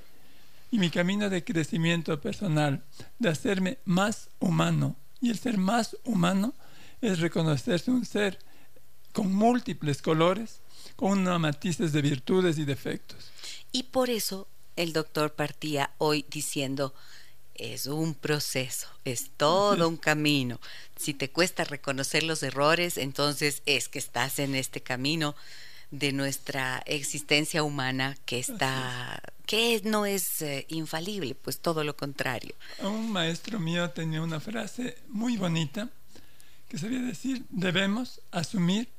Y 0.71 0.79
mi 0.79 0.89
camino 0.89 1.29
de 1.29 1.43
crecimiento 1.43 2.19
personal, 2.19 2.83
de 3.19 3.29
hacerme 3.29 3.77
más 3.85 4.29
humano, 4.39 4.95
y 5.21 5.29
el 5.29 5.37
ser 5.37 5.59
más 5.59 5.95
humano 6.03 6.55
es 6.99 7.19
reconocerse 7.19 7.91
un 7.91 8.07
ser 8.07 8.39
con 9.11 9.31
múltiples 9.35 10.01
colores, 10.01 10.61
con 10.95 11.25
matices 11.39 11.93
de 11.93 12.01
virtudes 12.01 12.57
y 12.57 12.65
defectos. 12.65 13.29
Y 13.71 13.83
por 13.83 14.09
eso 14.09 14.47
el 14.75 14.93
doctor 14.93 15.33
partía 15.33 15.91
hoy 15.99 16.25
diciendo, 16.27 16.95
es 17.55 17.85
un 17.85 18.13
proceso, 18.13 18.87
es 19.05 19.31
todo 19.37 19.87
un 19.87 19.97
camino. 19.97 20.59
Si 20.95 21.13
te 21.13 21.29
cuesta 21.29 21.63
reconocer 21.63 22.23
los 22.23 22.43
errores, 22.43 22.97
entonces 22.97 23.61
es 23.65 23.89
que 23.89 23.99
estás 23.99 24.39
en 24.39 24.55
este 24.55 24.81
camino 24.81 25.35
de 25.91 26.11
nuestra 26.11 26.81
existencia 26.85 27.61
humana 27.63 28.17
que 28.25 28.39
está 28.39 29.21
que 29.45 29.81
no 29.83 30.05
es 30.05 30.41
eh, 30.41 30.65
infalible, 30.69 31.35
pues 31.35 31.59
todo 31.59 31.83
lo 31.83 31.95
contrario. 31.95 32.55
Un 32.81 33.11
maestro 33.11 33.59
mío 33.59 33.89
tenía 33.91 34.21
una 34.21 34.39
frase 34.39 34.97
muy 35.09 35.37
bonita 35.37 35.89
que 36.69 36.77
sabía 36.79 37.01
decir, 37.01 37.43
debemos 37.49 38.21
asumir 38.31 38.89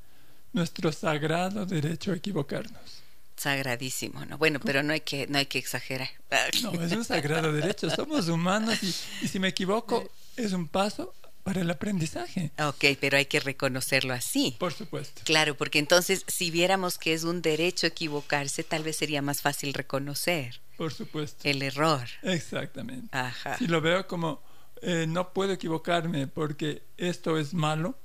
nuestro 0.52 0.92
sagrado 0.92 1.66
derecho 1.66 2.12
a 2.12 2.16
equivocarnos. 2.16 3.03
Sagradísimo, 3.36 4.24
¿no? 4.26 4.38
Bueno, 4.38 4.60
pero 4.60 4.82
no 4.82 4.92
hay 4.92 5.00
que, 5.00 5.26
no 5.26 5.38
hay 5.38 5.46
que 5.46 5.58
exagerar. 5.58 6.08
No, 6.62 6.72
es 6.82 6.92
un 6.92 7.04
sagrado 7.04 7.52
derecho. 7.52 7.90
Somos 7.90 8.28
humanos 8.28 8.82
y, 8.82 8.94
y 9.24 9.28
si 9.28 9.38
me 9.38 9.48
equivoco 9.48 10.08
es 10.36 10.52
un 10.52 10.68
paso 10.68 11.14
para 11.44 11.60
el 11.60 11.70
aprendizaje. 11.70 12.50
Ok, 12.58 12.96
pero 13.00 13.18
hay 13.18 13.26
que 13.26 13.38
reconocerlo 13.38 14.14
así. 14.14 14.56
Por 14.58 14.72
supuesto. 14.72 15.22
Claro, 15.24 15.56
porque 15.56 15.78
entonces 15.78 16.24
si 16.26 16.50
viéramos 16.50 16.98
que 16.98 17.12
es 17.12 17.24
un 17.24 17.42
derecho 17.42 17.86
equivocarse, 17.86 18.64
tal 18.64 18.82
vez 18.82 18.96
sería 18.96 19.22
más 19.22 19.42
fácil 19.42 19.74
reconocer. 19.74 20.60
Por 20.76 20.92
supuesto. 20.92 21.48
El 21.48 21.62
error. 21.62 22.08
Exactamente. 22.22 23.16
Si 23.58 23.66
lo 23.66 23.80
veo 23.80 24.06
como 24.08 24.42
eh, 24.82 25.06
no 25.06 25.32
puedo 25.32 25.52
equivocarme 25.52 26.26
porque 26.26 26.82
esto 26.96 27.38
es 27.38 27.54
malo, 27.54 27.98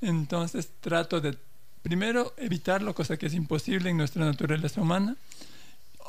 entonces 0.00 0.70
trato 0.80 1.20
de 1.20 1.36
Primero, 1.86 2.34
evitarlo, 2.36 2.96
cosa 2.96 3.16
que 3.16 3.26
es 3.26 3.34
imposible 3.34 3.90
en 3.90 3.96
nuestra 3.96 4.24
naturaleza 4.24 4.80
humana. 4.80 5.16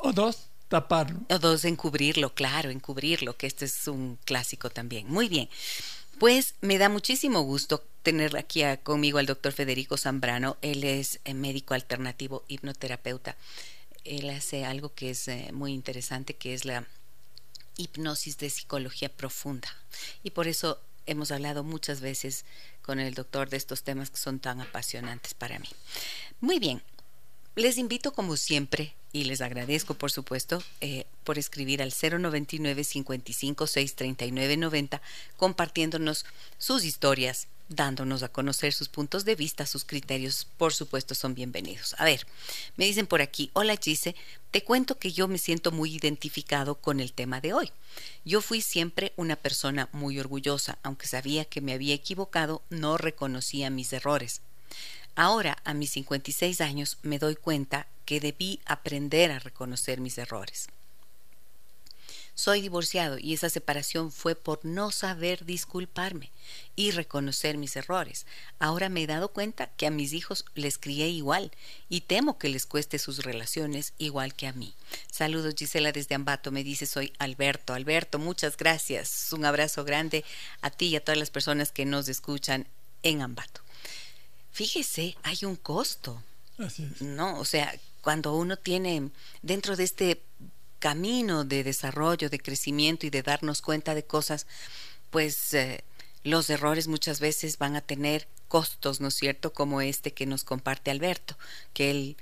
O 0.01 0.11
dos, 0.11 0.47
taparlo. 0.69 1.19
O 1.29 1.37
dos, 1.37 1.65
encubrirlo, 1.65 2.33
claro, 2.33 2.71
encubrirlo, 2.71 3.37
que 3.37 3.45
este 3.45 3.65
es 3.65 3.87
un 3.87 4.17
clásico 4.25 4.71
también. 4.71 5.07
Muy 5.07 5.29
bien. 5.29 5.49
Pues 6.17 6.55
me 6.61 6.79
da 6.79 6.89
muchísimo 6.89 7.41
gusto 7.41 7.83
tener 8.01 8.37
aquí 8.37 8.63
conmigo 8.81 9.19
al 9.19 9.27
doctor 9.27 9.51
Federico 9.53 9.97
Zambrano. 9.97 10.57
Él 10.63 10.83
es 10.83 11.19
eh, 11.25 11.35
médico 11.35 11.75
alternativo, 11.75 12.43
hipnoterapeuta. 12.47 13.37
Él 14.03 14.31
hace 14.31 14.65
algo 14.65 14.95
que 14.95 15.11
es 15.11 15.27
eh, 15.27 15.51
muy 15.53 15.73
interesante, 15.73 16.33
que 16.33 16.55
es 16.55 16.65
la 16.65 16.87
hipnosis 17.77 18.39
de 18.39 18.49
psicología 18.49 19.09
profunda. 19.09 19.69
Y 20.23 20.31
por 20.31 20.47
eso 20.47 20.79
hemos 21.07 21.31
hablado 21.31 21.63
muchas 21.63 22.01
veces 22.01 22.45
con 22.81 22.99
el 22.99 23.13
doctor 23.13 23.49
de 23.49 23.57
estos 23.57 23.83
temas 23.83 24.11
que 24.11 24.17
son 24.17 24.39
tan 24.39 24.61
apasionantes 24.61 25.33
para 25.33 25.57
mí. 25.59 25.67
Muy 26.39 26.59
bien, 26.59 26.83
les 27.55 27.77
invito 27.79 28.13
como 28.13 28.37
siempre 28.37 28.93
y 29.11 29.23
les 29.23 29.41
agradezco 29.41 29.95
por 29.95 30.11
supuesto 30.11 30.61
eh, 30.81 31.05
por 31.23 31.39
escribir 31.39 31.81
al 31.81 31.91
099 31.91 32.83
55 32.83 33.67
639 33.67 34.57
90 34.57 35.01
compartiéndonos 35.37 36.25
sus 36.59 36.83
historias, 36.85 37.47
dándonos 37.69 38.23
a 38.23 38.29
conocer 38.29 38.73
sus 38.73 38.89
puntos 38.89 39.25
de 39.25 39.35
vista, 39.35 39.65
sus 39.65 39.85
criterios, 39.85 40.47
por 40.57 40.73
supuesto, 40.73 41.15
son 41.15 41.33
bienvenidos. 41.33 41.95
A 41.97 42.05
ver, 42.05 42.25
me 42.75 42.85
dicen 42.85 43.07
por 43.07 43.21
aquí, 43.21 43.49
hola 43.53 43.75
Gise, 43.75 44.15
te 44.51 44.63
cuento 44.63 44.97
que 44.97 45.11
yo 45.11 45.27
me 45.27 45.37
siento 45.37 45.71
muy 45.71 45.95
identificado 45.95 46.75
con 46.75 46.99
el 46.99 47.13
tema 47.13 47.41
de 47.41 47.53
hoy. 47.53 47.71
Yo 48.25 48.41
fui 48.41 48.61
siempre 48.61 49.13
una 49.15 49.35
persona 49.35 49.89
muy 49.91 50.19
orgullosa, 50.19 50.77
aunque 50.83 51.07
sabía 51.07 51.45
que 51.45 51.61
me 51.61 51.73
había 51.73 51.93
equivocado, 51.93 52.61
no 52.69 52.97
reconocía 52.97 53.69
mis 53.69 53.91
errores. 53.93 54.41
Ahora, 55.15 55.57
a 55.63 55.73
mis 55.73 55.91
56 55.91 56.61
años, 56.61 56.97
me 57.01 57.19
doy 57.19 57.35
cuenta 57.35 57.87
que 58.05 58.19
debí 58.19 58.59
aprender 58.65 59.31
a 59.31 59.39
reconocer 59.39 59.99
mis 59.99 60.17
errores. 60.17 60.67
Soy 62.37 62.61
divorciado 62.61 63.17
y 63.17 63.33
esa 63.33 63.49
separación 63.49 64.11
fue 64.11 64.35
por 64.35 64.63
no 64.63 64.91
saber 64.91 65.43
disculparme 65.43 66.29
y 66.75 66.91
reconocer 66.91 67.57
mis 67.57 67.75
errores. 67.75 68.27
Ahora 68.59 68.89
me 68.89 69.01
he 69.01 69.07
dado 69.07 69.29
cuenta 69.29 69.71
que 69.75 69.87
a 69.87 69.89
mis 69.89 70.13
hijos 70.13 70.45
les 70.53 70.77
crié 70.77 71.09
igual 71.09 71.51
y 71.89 72.01
temo 72.01 72.37
que 72.37 72.49
les 72.49 72.67
cueste 72.67 72.99
sus 72.99 73.23
relaciones 73.23 73.93
igual 73.97 74.35
que 74.35 74.45
a 74.45 74.53
mí. 74.53 74.75
Saludos 75.11 75.55
Gisela 75.57 75.91
desde 75.91 76.13
Ambato, 76.13 76.51
me 76.51 76.63
dice 76.63 76.85
soy 76.85 77.11
Alberto. 77.17 77.73
Alberto, 77.73 78.19
muchas 78.19 78.55
gracias. 78.55 79.33
Un 79.33 79.43
abrazo 79.43 79.83
grande 79.83 80.23
a 80.61 80.69
ti 80.69 80.89
y 80.89 80.95
a 80.95 81.03
todas 81.03 81.17
las 81.17 81.31
personas 81.31 81.71
que 81.71 81.85
nos 81.85 82.07
escuchan 82.07 82.67
en 83.01 83.23
Ambato. 83.23 83.61
Fíjese, 84.51 85.17
hay 85.23 85.39
un 85.41 85.55
costo. 85.55 86.21
Así 86.59 86.83
es. 86.83 87.01
No, 87.01 87.39
o 87.39 87.45
sea, 87.45 87.73
cuando 88.01 88.35
uno 88.35 88.57
tiene 88.57 89.09
dentro 89.41 89.75
de 89.75 89.85
este 89.85 90.21
camino 90.79 91.43
de 91.43 91.63
desarrollo, 91.63 92.29
de 92.29 92.39
crecimiento 92.39 93.05
y 93.05 93.09
de 93.09 93.23
darnos 93.23 93.61
cuenta 93.61 93.95
de 93.95 94.03
cosas, 94.03 94.47
pues 95.09 95.53
eh, 95.53 95.83
los 96.23 96.49
errores 96.49 96.87
muchas 96.87 97.19
veces 97.19 97.57
van 97.57 97.75
a 97.75 97.81
tener 97.81 98.27
costos, 98.47 99.01
¿no 99.01 99.09
es 99.09 99.15
cierto? 99.15 99.53
Como 99.53 99.81
este 99.81 100.13
que 100.13 100.25
nos 100.25 100.43
comparte 100.43 100.91
Alberto, 100.91 101.37
que 101.73 101.91
él, 101.91 102.17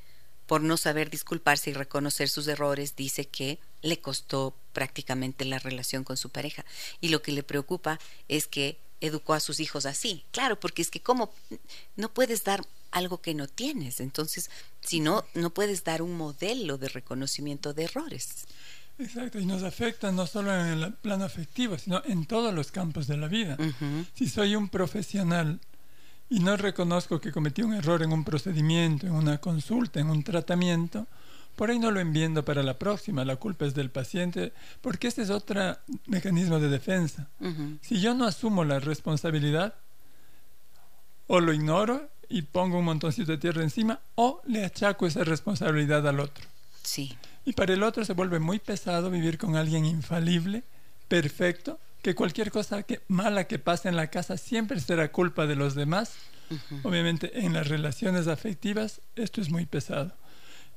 por 0.48 0.62
no 0.62 0.78
saber 0.78 1.10
disculparse 1.10 1.70
y 1.70 1.74
reconocer 1.74 2.30
sus 2.30 2.48
errores, 2.48 2.96
dice 2.96 3.26
que 3.26 3.60
le 3.82 4.00
costó 4.00 4.56
prácticamente 4.74 5.46
la 5.46 5.60
relación 5.60 6.04
con 6.04 6.18
su 6.18 6.30
pareja. 6.30 6.66
Y 7.02 7.10
lo 7.10 7.22
que 7.22 7.32
le 7.32 7.44
preocupa 7.44 8.00
es 8.28 8.48
que 8.48 8.78
educó 9.02 9.34
a 9.34 9.40
sus 9.40 9.60
hijos 9.60 9.86
así. 9.86 10.24
Claro, 10.32 10.60
porque 10.60 10.82
es 10.82 10.90
que 10.90 11.02
como 11.02 11.34
no 11.96 12.14
puedes 12.14 12.44
dar 12.44 12.66
algo 12.96 13.22
que 13.22 13.34
no 13.34 13.48
tienes. 13.48 14.00
Entonces, 14.00 14.50
si 14.80 15.02
no, 15.02 15.26
no 15.34 15.50
puedes 15.50 15.84
dar 15.84 16.02
un 16.02 16.16
modelo 16.16 16.78
de 16.78 16.88
reconocimiento 16.88 17.74
de 17.74 17.84
errores. 17.84 18.48
Exacto, 18.98 19.38
y 19.38 19.46
nos 19.46 19.64
afecta 19.64 20.14
no 20.14 20.26
solo 20.26 20.56
en 20.56 20.68
el 20.68 20.94
plano 20.94 21.26
afectivo, 21.26 21.78
sino 21.78 22.02
en 22.06 22.26
todos 22.26 22.54
los 22.54 22.72
campos 22.72 23.08
de 23.08 23.18
la 23.18 23.28
vida. 23.28 23.58
Si 24.14 24.30
soy 24.30 24.56
un 24.56 24.70
profesional 24.70 25.60
y 26.30 26.40
no 26.40 26.56
reconozco 26.56 27.20
que 27.20 27.34
cometí 27.34 27.62
un 27.62 27.74
error 27.74 28.02
en 28.02 28.14
un 28.14 28.24
procedimiento, 28.24 29.06
en 29.06 29.14
una 29.14 29.40
consulta, 29.40 30.00
en 30.00 30.10
un 30.10 30.24
tratamiento, 30.24 31.06
por 31.58 31.70
ahí 31.70 31.80
no 31.80 31.92
lo 31.92 32.00
enviando 32.00 32.46
para 32.46 32.64
la 32.64 32.80
próxima, 32.80 33.26
la 33.26 33.36
culpa 33.36 33.66
es 33.66 33.74
del 33.74 33.90
paciente, 33.90 34.54
porque 34.80 35.08
este 35.10 35.24
es 35.24 35.30
otro 35.30 35.78
mecanismo 36.06 36.62
de 36.62 36.70
defensa. 36.70 37.28
Si 37.82 38.00
yo 38.00 38.14
no 38.14 38.26
asumo 38.26 38.64
la 38.64 38.80
responsabilidad, 38.80 39.76
o 41.28 41.40
lo 41.40 41.54
ignoro 41.54 42.10
y 42.30 42.44
pongo 42.44 42.80
un 42.80 42.86
montoncito 42.86 43.32
de 43.32 43.38
tierra 43.38 43.64
encima, 43.64 44.00
o 44.16 44.42
le 44.46 44.66
achaco 44.66 45.08
esa 45.08 45.24
responsabilidad 45.24 46.08
al 46.08 46.20
otro. 46.20 46.46
Sí. 46.84 47.18
Y 47.46 47.54
para 47.54 47.74
el 47.74 47.84
otro 47.84 48.06
se 48.06 48.14
vuelve 48.14 48.40
muy 48.40 48.60
pesado 48.60 49.10
vivir 49.10 49.38
con 49.38 49.56
alguien 49.56 49.86
infalible, 49.86 50.64
perfecto, 51.08 51.80
que 52.02 52.16
cualquier 52.16 52.52
cosa 52.52 52.84
que, 52.84 53.02
mala 53.08 53.46
que 53.46 53.60
pase 53.60 53.90
en 53.90 53.96
la 53.96 54.12
casa 54.12 54.38
siempre 54.38 54.80
será 54.80 55.12
culpa 55.12 55.48
de 55.48 55.56
los 55.56 55.74
demás. 55.74 56.14
Obviamente 56.84 57.40
en 57.44 57.54
las 57.54 57.68
relaciones 57.68 58.28
afectivas 58.28 59.02
esto 59.16 59.42
es 59.42 59.50
muy 59.50 59.66
pesado. 59.66 60.12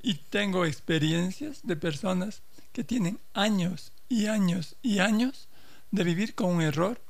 Y 0.02 0.14
tengo 0.14 0.64
experiencias 0.64 1.60
de 1.64 1.76
personas 1.76 2.40
que 2.72 2.84
tienen 2.84 3.18
años 3.34 3.92
y 4.08 4.26
años 4.26 4.76
y 4.82 5.00
años 5.00 5.48
de 5.90 6.04
vivir 6.04 6.34
con 6.34 6.50
un 6.50 6.62
error, 6.62 7.00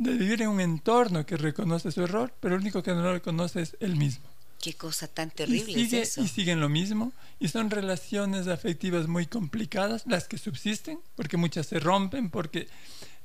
de 0.00 0.12
vivir 0.14 0.40
en 0.40 0.48
un 0.48 0.60
entorno 0.60 1.26
que 1.26 1.36
reconoce 1.36 1.92
su 1.92 2.02
error, 2.02 2.32
pero 2.40 2.54
el 2.54 2.62
único 2.62 2.82
que 2.82 2.92
no 2.92 3.02
lo 3.02 3.12
reconoce 3.12 3.60
es 3.60 3.76
él 3.80 3.96
mismo. 3.96 4.24
Qué 4.58 4.74
cosa 4.74 5.08
tan 5.08 5.30
terrible 5.30 5.72
y 5.72 5.82
es 5.82 5.92
eso. 5.92 6.22
Y 6.22 6.28
siguen 6.28 6.60
lo 6.60 6.68
mismo. 6.68 7.12
Y 7.38 7.48
son 7.48 7.70
relaciones 7.70 8.46
afectivas 8.46 9.08
muy 9.08 9.26
complicadas 9.26 10.04
las 10.06 10.26
que 10.26 10.38
subsisten, 10.38 11.00
porque 11.16 11.36
muchas 11.36 11.66
se 11.66 11.80
rompen, 11.80 12.30
porque 12.30 12.68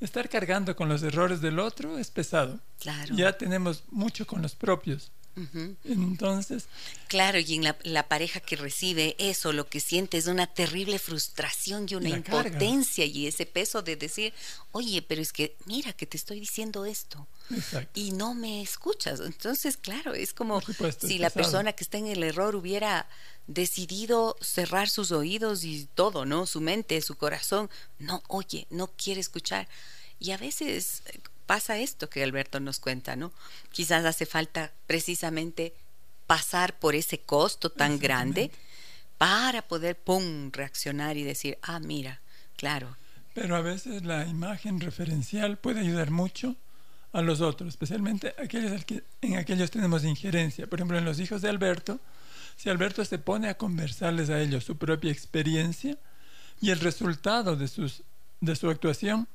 estar 0.01 0.27
cargando 0.27 0.75
con 0.75 0.89
los 0.89 1.01
errores 1.03 1.39
del 1.39 1.59
otro 1.59 1.97
es 1.97 2.11
pesado. 2.11 2.59
Claro. 2.79 3.15
Ya 3.15 3.37
tenemos 3.37 3.83
mucho 3.89 4.27
con 4.27 4.41
los 4.41 4.55
propios. 4.55 5.11
Entonces. 5.83 6.65
Claro, 7.07 7.39
y 7.39 7.55
en 7.55 7.63
la, 7.83 8.07
pareja 8.07 8.39
que 8.39 8.55
recibe 8.55 9.15
eso, 9.19 9.51
lo 9.51 9.67
que 9.67 9.79
siente 9.79 10.17
es 10.17 10.27
una 10.27 10.47
terrible 10.47 10.97
frustración 10.97 11.87
y 11.89 11.95
una 11.95 12.09
impotencia 12.09 13.05
y 13.05 13.27
ese 13.27 13.45
peso 13.45 13.81
de 13.81 13.95
decir, 13.95 14.33
oye, 14.71 15.01
pero 15.01 15.21
es 15.21 15.33
que 15.33 15.55
mira 15.65 15.93
que 15.93 16.05
te 16.05 16.17
estoy 16.17 16.39
diciendo 16.39 16.85
esto 16.85 17.27
y 17.93 18.11
no 18.11 18.33
me 18.33 18.61
escuchas. 18.61 19.19
Entonces, 19.19 19.77
claro, 19.77 20.13
es 20.13 20.33
como 20.33 20.61
si 20.99 21.17
la 21.19 21.29
persona 21.29 21.73
que 21.73 21.83
está 21.83 21.97
en 21.97 22.07
el 22.07 22.23
error 22.23 22.55
hubiera 22.55 23.07
decidido 23.47 24.37
cerrar 24.41 24.89
sus 24.89 25.11
oídos 25.11 25.63
y 25.63 25.87
todo, 25.93 26.25
¿no? 26.25 26.47
Su 26.47 26.61
mente, 26.61 27.01
su 27.01 27.15
corazón, 27.15 27.69
no 27.99 28.23
oye, 28.27 28.67
no 28.69 28.87
quiere 28.87 29.21
escuchar. 29.21 29.67
Y 30.19 30.31
a 30.31 30.37
veces 30.37 31.03
pasa 31.45 31.77
esto 31.77 32.09
que 32.09 32.23
Alberto 32.23 32.59
nos 32.59 32.79
cuenta, 32.79 33.15
¿no? 33.15 33.31
Quizás 33.71 34.05
hace 34.05 34.25
falta 34.25 34.71
precisamente 34.87 35.73
pasar 36.27 36.77
por 36.77 36.95
ese 36.95 37.19
costo 37.19 37.69
tan 37.69 37.99
grande 37.99 38.51
para 39.17 39.61
poder, 39.61 39.95
¡pum!, 39.97 40.51
reaccionar 40.51 41.17
y 41.17 41.23
decir, 41.23 41.57
ah, 41.61 41.79
mira, 41.79 42.19
claro. 42.57 42.97
Pero 43.33 43.55
a 43.55 43.61
veces 43.61 44.03
la 44.03 44.25
imagen 44.25 44.79
referencial 44.79 45.57
puede 45.57 45.81
ayudar 45.81 46.11
mucho 46.11 46.55
a 47.13 47.21
los 47.21 47.41
otros, 47.41 47.69
especialmente 47.69 48.35
aquellos 48.37 48.83
que 48.83 49.03
en 49.21 49.37
aquellos 49.37 49.71
tenemos 49.71 50.03
injerencia. 50.03 50.67
Por 50.67 50.79
ejemplo, 50.79 50.97
en 50.97 51.05
los 51.05 51.19
hijos 51.19 51.41
de 51.41 51.49
Alberto, 51.49 51.99
si 52.57 52.69
Alberto 52.69 53.05
se 53.05 53.19
pone 53.19 53.49
a 53.49 53.57
conversarles 53.57 54.29
a 54.29 54.41
ellos 54.41 54.63
su 54.63 54.77
propia 54.77 55.11
experiencia 55.11 55.97
y 56.61 56.71
el 56.71 56.79
resultado 56.79 57.55
de, 57.55 57.67
sus, 57.67 58.03
de 58.41 58.55
su 58.55 58.69
actuación, 58.69 59.27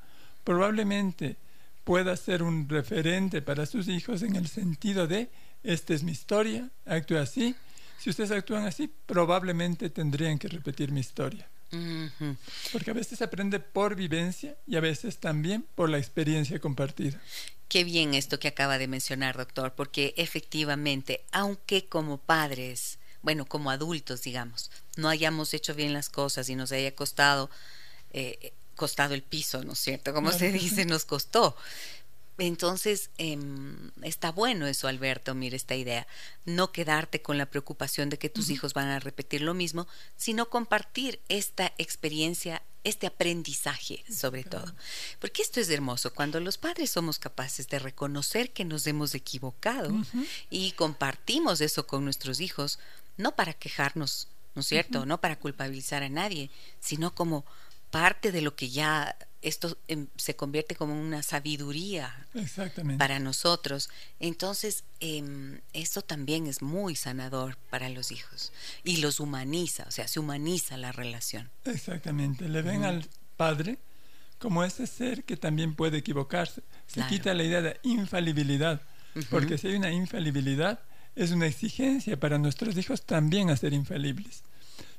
probablemente 0.45 1.37
pueda 1.85 2.17
ser 2.17 2.43
un 2.43 2.69
referente 2.69 3.43
para 3.43 3.67
sus 3.67 3.89
hijos 3.89 4.23
en 4.23 4.37
el 4.37 4.49
sentido 4.49 5.07
de, 5.07 5.31
esta 5.63 5.95
es 5.95 6.03
mi 6.03 6.13
historia, 6.13 6.71
actúe 6.87 7.17
así. 7.17 7.55
Si 7.99 8.11
ustedes 8.11 8.31
actúan 8.31 8.65
así, 8.65 8.91
probablemente 9.07 9.91
tendrían 9.91 10.39
que 10.39 10.49
repetir 10.49 10.91
mi 10.91 11.01
historia. 11.01 11.49
Porque 12.73 12.91
a 12.91 12.95
veces 12.95 13.19
se 13.19 13.25
aprende 13.25 13.61
por 13.61 13.95
vivencia 13.95 14.57
y 14.67 14.77
a 14.77 14.81
veces 14.81 15.19
también 15.19 15.65
por 15.75 15.89
la 15.89 15.99
experiencia 15.99 16.59
compartida. 16.59 17.21
Qué 17.69 17.85
bien 17.85 18.15
esto 18.15 18.41
que 18.41 18.49
acaba 18.49 18.79
de 18.79 18.89
mencionar, 18.89 19.37
doctor, 19.37 19.75
porque 19.75 20.13
efectivamente, 20.17 21.25
aunque 21.31 21.87
como 21.87 22.19
padres, 22.19 22.99
bueno, 23.23 23.45
como 23.45 23.71
adultos, 23.71 24.23
digamos, 24.23 24.71
no 24.97 25.09
hayamos 25.09 25.55
hecho 25.55 25.75
bien 25.75 25.93
las 25.93 26.09
cosas 26.09 26.49
y 26.49 26.57
nos 26.57 26.73
haya 26.73 26.95
costado 26.97 27.49
eh, 28.13 28.53
costado 28.81 29.13
el 29.13 29.23
piso, 29.23 29.63
¿no 29.63 29.75
es 29.75 29.79
cierto? 29.79 30.15
Como 30.15 30.33
se 30.33 30.51
dice, 30.51 30.87
nos 30.87 31.05
costó. 31.05 31.55
Entonces, 32.39 33.11
em, 33.19 33.91
está 34.01 34.33
bueno 34.33 34.67
eso, 34.67 34.89
Alberto, 34.89 35.35
mire 35.35 35.55
esta 35.55 35.75
idea. 35.75 36.07
No 36.47 36.73
quedarte 36.73 37.21
con 37.21 37.37
la 37.37 37.45
preocupación 37.45 38.09
de 38.09 38.17
que 38.17 38.31
tus 38.31 38.49
hijos 38.49 38.73
van 38.73 38.89
a 38.89 38.99
repetir 38.99 39.43
lo 39.43 39.53
mismo, 39.53 39.87
sino 40.17 40.49
compartir 40.49 41.21
esta 41.29 41.75
experiencia, 41.77 42.63
este 42.85 43.07
aprendizaje 43.07 44.03
sobre 44.11 44.45
todo. 44.45 44.75
Porque 45.19 45.43
esto 45.43 45.61
es 45.61 45.69
hermoso, 45.69 46.15
cuando 46.15 46.41
los 46.41 46.57
padres 46.57 46.89
somos 46.89 47.19
capaces 47.19 47.69
de 47.69 47.81
reconocer 47.81 48.51
que 48.51 48.65
nos 48.65 48.87
hemos 48.87 49.15
equivocado 49.15 49.93
y 50.49 50.73
compartimos 50.73 51.61
eso 51.61 51.87
con 51.87 52.03
nuestros 52.05 52.41
hijos, 52.41 52.79
no 53.19 53.37
para 53.37 53.53
quejarnos, 53.53 54.29
¿no 54.55 54.61
es 54.61 54.69
cierto? 54.69 55.05
No 55.05 55.21
para 55.21 55.39
culpabilizar 55.39 56.03
a 56.03 56.09
nadie, 56.09 56.49
sino 56.81 57.15
como 57.15 57.45
parte 57.91 58.33
de 58.33 58.41
lo 58.41 58.55
que 58.55 58.71
ya 58.71 59.17
esto 59.43 59.79
em, 59.89 60.07
se 60.17 60.37
convierte 60.37 60.77
como 60.77 60.99
una 61.01 61.23
sabiduría 61.23 62.27
para 62.99 63.19
nosotros. 63.19 63.89
Entonces, 64.19 64.85
eh, 65.01 65.61
esto 65.73 66.03
también 66.03 66.47
es 66.47 66.63
muy 66.63 66.95
sanador 66.95 67.57
para 67.71 67.89
los 67.89 68.13
hijos 68.13 68.53
y 68.85 68.99
los 68.99 69.21
humaniza, 69.21 69.85
o 69.89 69.91
sea, 69.91 70.09
se 70.09 70.21
humaniza 70.21 70.77
la 70.77 70.93
relación. 70.93 71.51
Exactamente, 71.65 72.49
le 72.49 72.63
ven 72.63 72.85
al 72.85 73.09
padre 73.37 73.79
como 74.39 74.65
ese 74.65 74.87
ser 74.87 75.25
que 75.25 75.37
también 75.37 75.75
puede 75.75 75.99
equivocarse. 75.99 76.63
Se 76.87 77.07
quita 77.07 77.35
la 77.35 77.45
idea 77.45 77.61
de 77.61 77.79
infalibilidad, 77.83 78.81
porque 79.29 79.59
si 79.59 79.69
hay 79.69 79.77
una 79.77 79.93
infalibilidad, 79.93 80.81
es 81.15 81.31
una 81.31 81.47
exigencia 81.47 82.19
para 82.19 82.39
nuestros 82.39 82.77
hijos 82.77 83.05
también 83.05 83.51
a 83.51 83.57
ser 83.57 83.73
infalibles. 83.75 84.43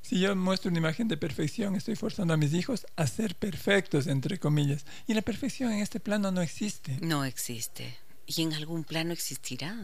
Si 0.02 0.20
yo 0.20 0.36
muestro 0.36 0.70
una 0.70 0.80
imagen 0.80 1.08
de 1.08 1.18
perfección, 1.18 1.76
estoy 1.76 1.96
forzando 1.96 2.34
a 2.34 2.38
mis 2.38 2.54
hijos 2.54 2.86
a 2.96 3.08
ser 3.08 3.36
perfectos, 3.36 4.08
entre 4.08 4.40
comillas. 4.40 4.86
Y 5.08 5.14
la 5.14 5.22
perfección 5.22 5.72
en 5.72 5.80
este 5.80 6.00
plano 6.00 6.32
no 6.32 6.42
existe. 6.42 6.98
No 7.02 7.24
existe. 7.24 7.98
¿Y 8.26 8.42
en 8.42 8.54
algún 8.54 8.84
plano 8.84 9.14
existirá? 9.14 9.76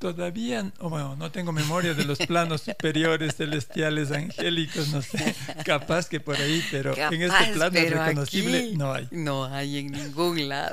Todavía, 0.00 0.72
bueno, 0.80 1.14
no 1.16 1.30
tengo 1.30 1.52
memoria 1.52 1.92
de 1.92 2.06
los 2.06 2.16
planos 2.20 2.62
superiores, 2.64 3.36
celestiales, 3.36 4.10
angélicos, 4.10 4.88
no 4.88 5.02
sé, 5.02 5.36
capaz 5.62 6.08
que 6.08 6.20
por 6.20 6.36
ahí, 6.36 6.64
pero 6.70 6.96
en 6.96 7.20
este 7.20 7.52
plano 7.52 7.78
reconocible 7.78 8.72
no 8.76 8.94
hay. 8.94 9.08
No 9.10 9.44
hay 9.44 9.76
en 9.76 9.92
ningún 9.92 10.48
lado. 10.48 10.72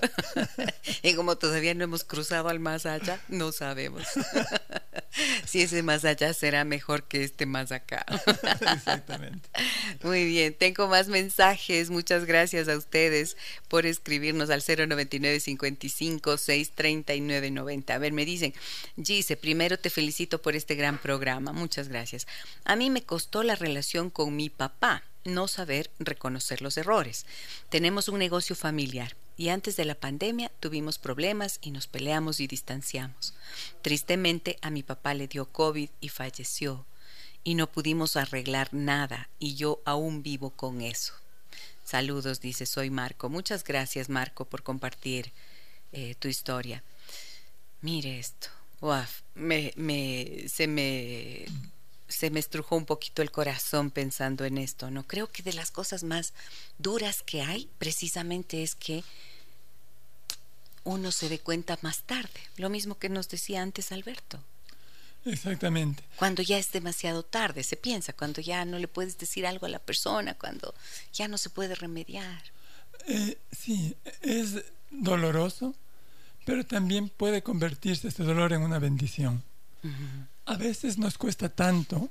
y 1.03 1.13
como 1.15 1.37
todavía 1.37 1.73
no 1.73 1.83
hemos 1.83 2.05
cruzado 2.05 2.47
al 2.47 2.61
más 2.61 2.85
allá, 2.85 3.19
no 3.27 3.51
sabemos 3.51 4.03
si 5.45 5.61
ese 5.61 5.83
más 5.83 6.05
allá 6.05 6.33
será 6.33 6.63
mejor 6.63 7.03
que 7.03 7.25
este 7.25 7.45
más 7.45 7.73
acá. 7.73 8.05
Exactamente. 8.75 9.49
Muy 10.03 10.25
bien, 10.25 10.53
tengo 10.53 10.87
más 10.87 11.09
mensajes. 11.09 11.89
Muchas 11.89 12.23
gracias 12.23 12.69
a 12.69 12.77
ustedes 12.77 13.35
por 13.67 13.85
escribirnos 13.85 14.49
al 14.49 14.63
099 14.65 15.41
55 15.41 16.37
639 16.37 17.51
90. 17.51 17.93
A 17.93 17.97
ver, 17.97 18.13
me 18.13 18.23
dicen, 18.23 18.53
dice, 19.17 19.35
primero 19.35 19.79
te 19.79 19.89
felicito 19.89 20.41
por 20.41 20.55
este 20.55 20.75
gran 20.75 20.99
programa, 20.99 21.51
muchas 21.51 21.87
gracias. 21.87 22.27
A 22.65 22.75
mí 22.75 22.91
me 22.91 23.03
costó 23.03 23.41
la 23.41 23.55
relación 23.55 24.11
con 24.11 24.35
mi 24.35 24.49
papá, 24.49 25.03
no 25.23 25.47
saber 25.47 25.89
reconocer 25.97 26.61
los 26.61 26.77
errores. 26.77 27.25
Tenemos 27.69 28.09
un 28.09 28.19
negocio 28.19 28.55
familiar 28.55 29.15
y 29.35 29.49
antes 29.49 29.75
de 29.75 29.85
la 29.85 29.95
pandemia 29.95 30.51
tuvimos 30.59 30.99
problemas 30.99 31.57
y 31.61 31.71
nos 31.71 31.87
peleamos 31.87 32.39
y 32.39 32.45
distanciamos. 32.45 33.33
Tristemente 33.81 34.59
a 34.61 34.69
mi 34.69 34.83
papá 34.83 35.15
le 35.15 35.27
dio 35.27 35.51
COVID 35.51 35.89
y 35.99 36.09
falleció 36.09 36.85
y 37.43 37.55
no 37.55 37.71
pudimos 37.71 38.17
arreglar 38.17 38.71
nada 38.71 39.29
y 39.39 39.55
yo 39.55 39.81
aún 39.83 40.21
vivo 40.21 40.51
con 40.51 40.81
eso. 40.81 41.13
Saludos, 41.83 42.39
dice, 42.39 42.67
soy 42.67 42.91
Marco. 42.91 43.29
Muchas 43.29 43.63
gracias, 43.63 44.09
Marco, 44.09 44.45
por 44.45 44.61
compartir 44.61 45.31
eh, 45.91 46.13
tu 46.19 46.27
historia. 46.27 46.83
Mire 47.81 48.19
esto 48.19 48.56
me, 49.35 49.73
me, 49.75 50.45
se 50.47 50.67
me 50.67 51.45
se 52.07 52.29
me 52.29 52.39
estrujó 52.39 52.77
un 52.77 52.85
poquito 52.85 53.21
el 53.21 53.31
corazón 53.31 53.91
pensando 53.91 54.45
en 54.45 54.57
esto, 54.57 54.89
¿no? 54.89 55.05
Creo 55.05 55.29
que 55.29 55.43
de 55.43 55.53
las 55.53 55.71
cosas 55.71 56.03
más 56.03 56.33
duras 56.77 57.21
que 57.21 57.41
hay 57.41 57.69
precisamente 57.79 58.63
es 58.63 58.75
que 58.75 59.03
uno 60.83 61.11
se 61.11 61.27
dé 61.27 61.39
cuenta 61.39 61.77
más 61.81 62.03
tarde, 62.03 62.39
lo 62.55 62.69
mismo 62.69 62.97
que 62.97 63.09
nos 63.09 63.27
decía 63.27 63.61
antes 63.61 63.91
Alberto. 63.91 64.39
Exactamente. 65.25 66.01
Cuando 66.15 66.41
ya 66.41 66.57
es 66.57 66.71
demasiado 66.71 67.23
tarde, 67.23 67.63
se 67.63 67.75
piensa, 67.75 68.13
cuando 68.13 68.39
ya 68.39 68.63
no 68.63 68.79
le 68.79 68.87
puedes 68.87 69.17
decir 69.17 69.45
algo 69.45 69.65
a 69.65 69.69
la 69.69 69.79
persona, 69.79 70.35
cuando 70.35 70.73
ya 71.11 71.27
no 71.27 71.37
se 71.37 71.49
puede 71.49 71.75
remediar. 71.75 72.41
Eh, 73.07 73.37
sí, 73.51 73.97
es 74.21 74.63
doloroso, 74.89 75.75
pero 76.47 76.65
también 76.65 77.09
puede 77.09 77.43
convertirse 77.43 78.07
este 78.07 78.23
dolor 78.23 78.53
en 78.53 78.61
una 78.61 78.79
bendición. 78.79 79.43
A 80.45 80.55
veces 80.55 80.97
nos 80.97 81.17
cuesta 81.17 81.49
tanto 81.49 82.09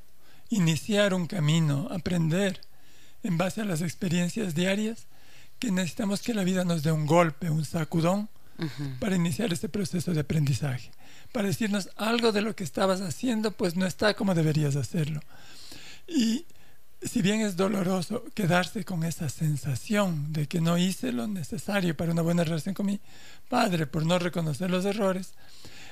iniciar 0.51 1.15
un 1.15 1.27
camino, 1.27 1.89
aprender 1.91 2.61
en 3.23 3.39
base 3.39 3.63
a 3.63 3.65
las 3.65 3.81
experiencias 3.81 4.55
diarias, 4.55 5.07
que 5.59 5.71
necesitamos 5.71 6.21
que 6.21 6.35
la 6.35 6.45
vida 6.45 6.67
nos 6.67 6.83
dé 6.83 6.93
un 6.93 7.07
golpe, 7.07 7.49
un 7.49 7.65
sacudón, 7.65 8.29
para 9.01 9.17
iniciar 9.17 9.55
este 9.55 9.71
proceso 9.71 10.13
de 10.13 10.21
aprendizaje, 10.21 10.91
para 11.33 11.49
decirnos 11.49 11.89
algo 11.97 12.31
de 12.31 12.43
lo 12.43 12.55
que 12.55 12.65
estabas 12.65 13.01
haciendo, 13.01 13.53
pues 13.53 13.75
no 13.75 13.87
está 13.87 14.13
como 14.13 14.35
deberías 14.35 14.77
hacerlo. 14.77 15.23
Y 16.07 16.45
si 17.03 17.23
bien 17.23 17.41
es 17.41 17.57
doloroso 17.57 18.25
quedarse 18.35 18.85
con 18.85 19.05
esa 19.05 19.29
sensación 19.29 20.33
de 20.33 20.47
que 20.47 20.61
no 20.61 20.79
hice 20.79 21.13
lo 21.13 21.27
necesario 21.27 21.97
para 21.97 22.13
una 22.13 22.23
buena 22.23 22.45
relación 22.45 22.75
con 22.75 22.87
mi 22.87 23.01
padre 23.49 23.87
por 23.87 24.05
no 24.05 24.19
reconocer 24.19 24.71
los 24.71 24.85
errores, 24.85 25.35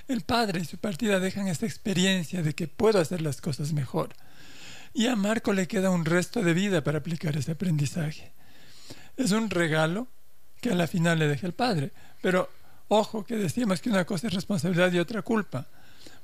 el 0.08 0.22
padre 0.22 0.60
y 0.60 0.64
su 0.64 0.78
partida 0.78 1.20
dejan 1.20 1.48
esta 1.48 1.66
experiencia 1.66 2.42
de 2.42 2.54
que 2.54 2.68
puedo 2.68 3.00
hacer 3.00 3.22
las 3.22 3.40
cosas 3.40 3.72
mejor. 3.72 4.10
Y 4.92 5.06
a 5.06 5.16
Marco 5.16 5.52
le 5.52 5.66
queda 5.66 5.90
un 5.90 6.04
resto 6.04 6.42
de 6.42 6.54
vida 6.54 6.84
para 6.84 6.98
aplicar 6.98 7.36
ese 7.36 7.52
aprendizaje. 7.52 8.32
Es 9.16 9.32
un 9.32 9.50
regalo 9.50 10.08
que 10.60 10.70
a 10.70 10.74
la 10.74 10.86
final 10.86 11.18
le 11.18 11.28
deja 11.28 11.46
el 11.46 11.52
padre. 11.52 11.92
Pero 12.22 12.48
ojo 12.88 13.24
que 13.24 13.36
decimos 13.36 13.80
que 13.80 13.90
una 13.90 14.04
cosa 14.04 14.28
es 14.28 14.34
responsabilidad 14.34 14.92
y 14.92 14.98
otra 14.98 15.22
culpa. 15.22 15.66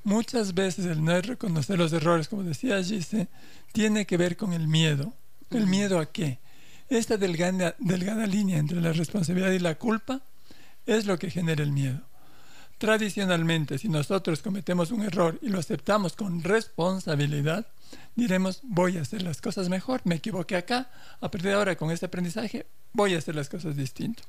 Muchas 0.02 0.54
veces 0.54 0.86
el 0.86 1.04
no 1.04 1.20
reconocer 1.20 1.78
los 1.78 1.92
errores, 1.92 2.28
como 2.28 2.42
decía 2.42 2.82
Gise, 2.82 3.28
tiene 3.72 4.06
que 4.06 4.16
ver 4.16 4.36
con 4.36 4.52
el 4.52 4.66
miedo. 4.66 5.12
¿El 5.50 5.66
miedo 5.66 5.98
a 5.98 6.10
qué? 6.10 6.38
Esta 6.88 7.16
delgada, 7.16 7.76
delgada 7.78 8.26
línea 8.26 8.58
entre 8.58 8.80
la 8.80 8.92
responsabilidad 8.92 9.52
y 9.52 9.58
la 9.58 9.76
culpa 9.76 10.22
es 10.86 11.06
lo 11.06 11.18
que 11.18 11.30
genera 11.30 11.62
el 11.62 11.72
miedo. 11.72 12.00
Tradicionalmente, 12.78 13.76
si 13.76 13.90
nosotros 13.90 14.40
cometemos 14.40 14.90
un 14.90 15.02
error 15.02 15.38
y 15.42 15.48
lo 15.50 15.58
aceptamos 15.58 16.14
con 16.16 16.42
responsabilidad, 16.42 17.66
diremos, 18.16 18.60
voy 18.62 18.96
a 18.96 19.02
hacer 19.02 19.20
las 19.20 19.42
cosas 19.42 19.68
mejor, 19.68 20.00
me 20.04 20.14
equivoqué 20.14 20.56
acá, 20.56 20.90
a 21.20 21.30
partir 21.30 21.50
de 21.50 21.52
ahora 21.52 21.76
con 21.76 21.90
este 21.90 22.06
aprendizaje 22.06 22.66
voy 22.94 23.14
a 23.14 23.18
hacer 23.18 23.34
las 23.34 23.50
cosas 23.50 23.76
distinto. 23.76 24.22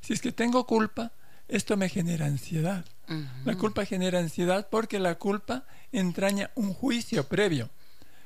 Si 0.00 0.12
es 0.12 0.20
que 0.20 0.32
tengo 0.32 0.66
culpa, 0.66 1.12
esto 1.48 1.76
me 1.76 1.88
genera 1.88 2.26
ansiedad. 2.26 2.84
La 3.44 3.54
culpa 3.56 3.84
genera 3.84 4.18
ansiedad 4.18 4.66
porque 4.70 4.98
la 4.98 5.16
culpa 5.16 5.64
entraña 5.92 6.50
un 6.54 6.72
juicio 6.72 7.28
previo. 7.28 7.68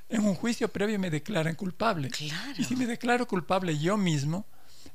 En 0.09 0.25
un 0.25 0.35
juicio 0.35 0.69
previo 0.69 0.99
me 0.99 1.11
declaran 1.11 1.55
culpable. 1.55 2.11
Y 2.57 2.65
si 2.65 2.77
me 2.77 2.87
declaro 2.87 3.27
culpable 3.27 3.77
yo 3.79 3.97
mismo, 3.97 4.47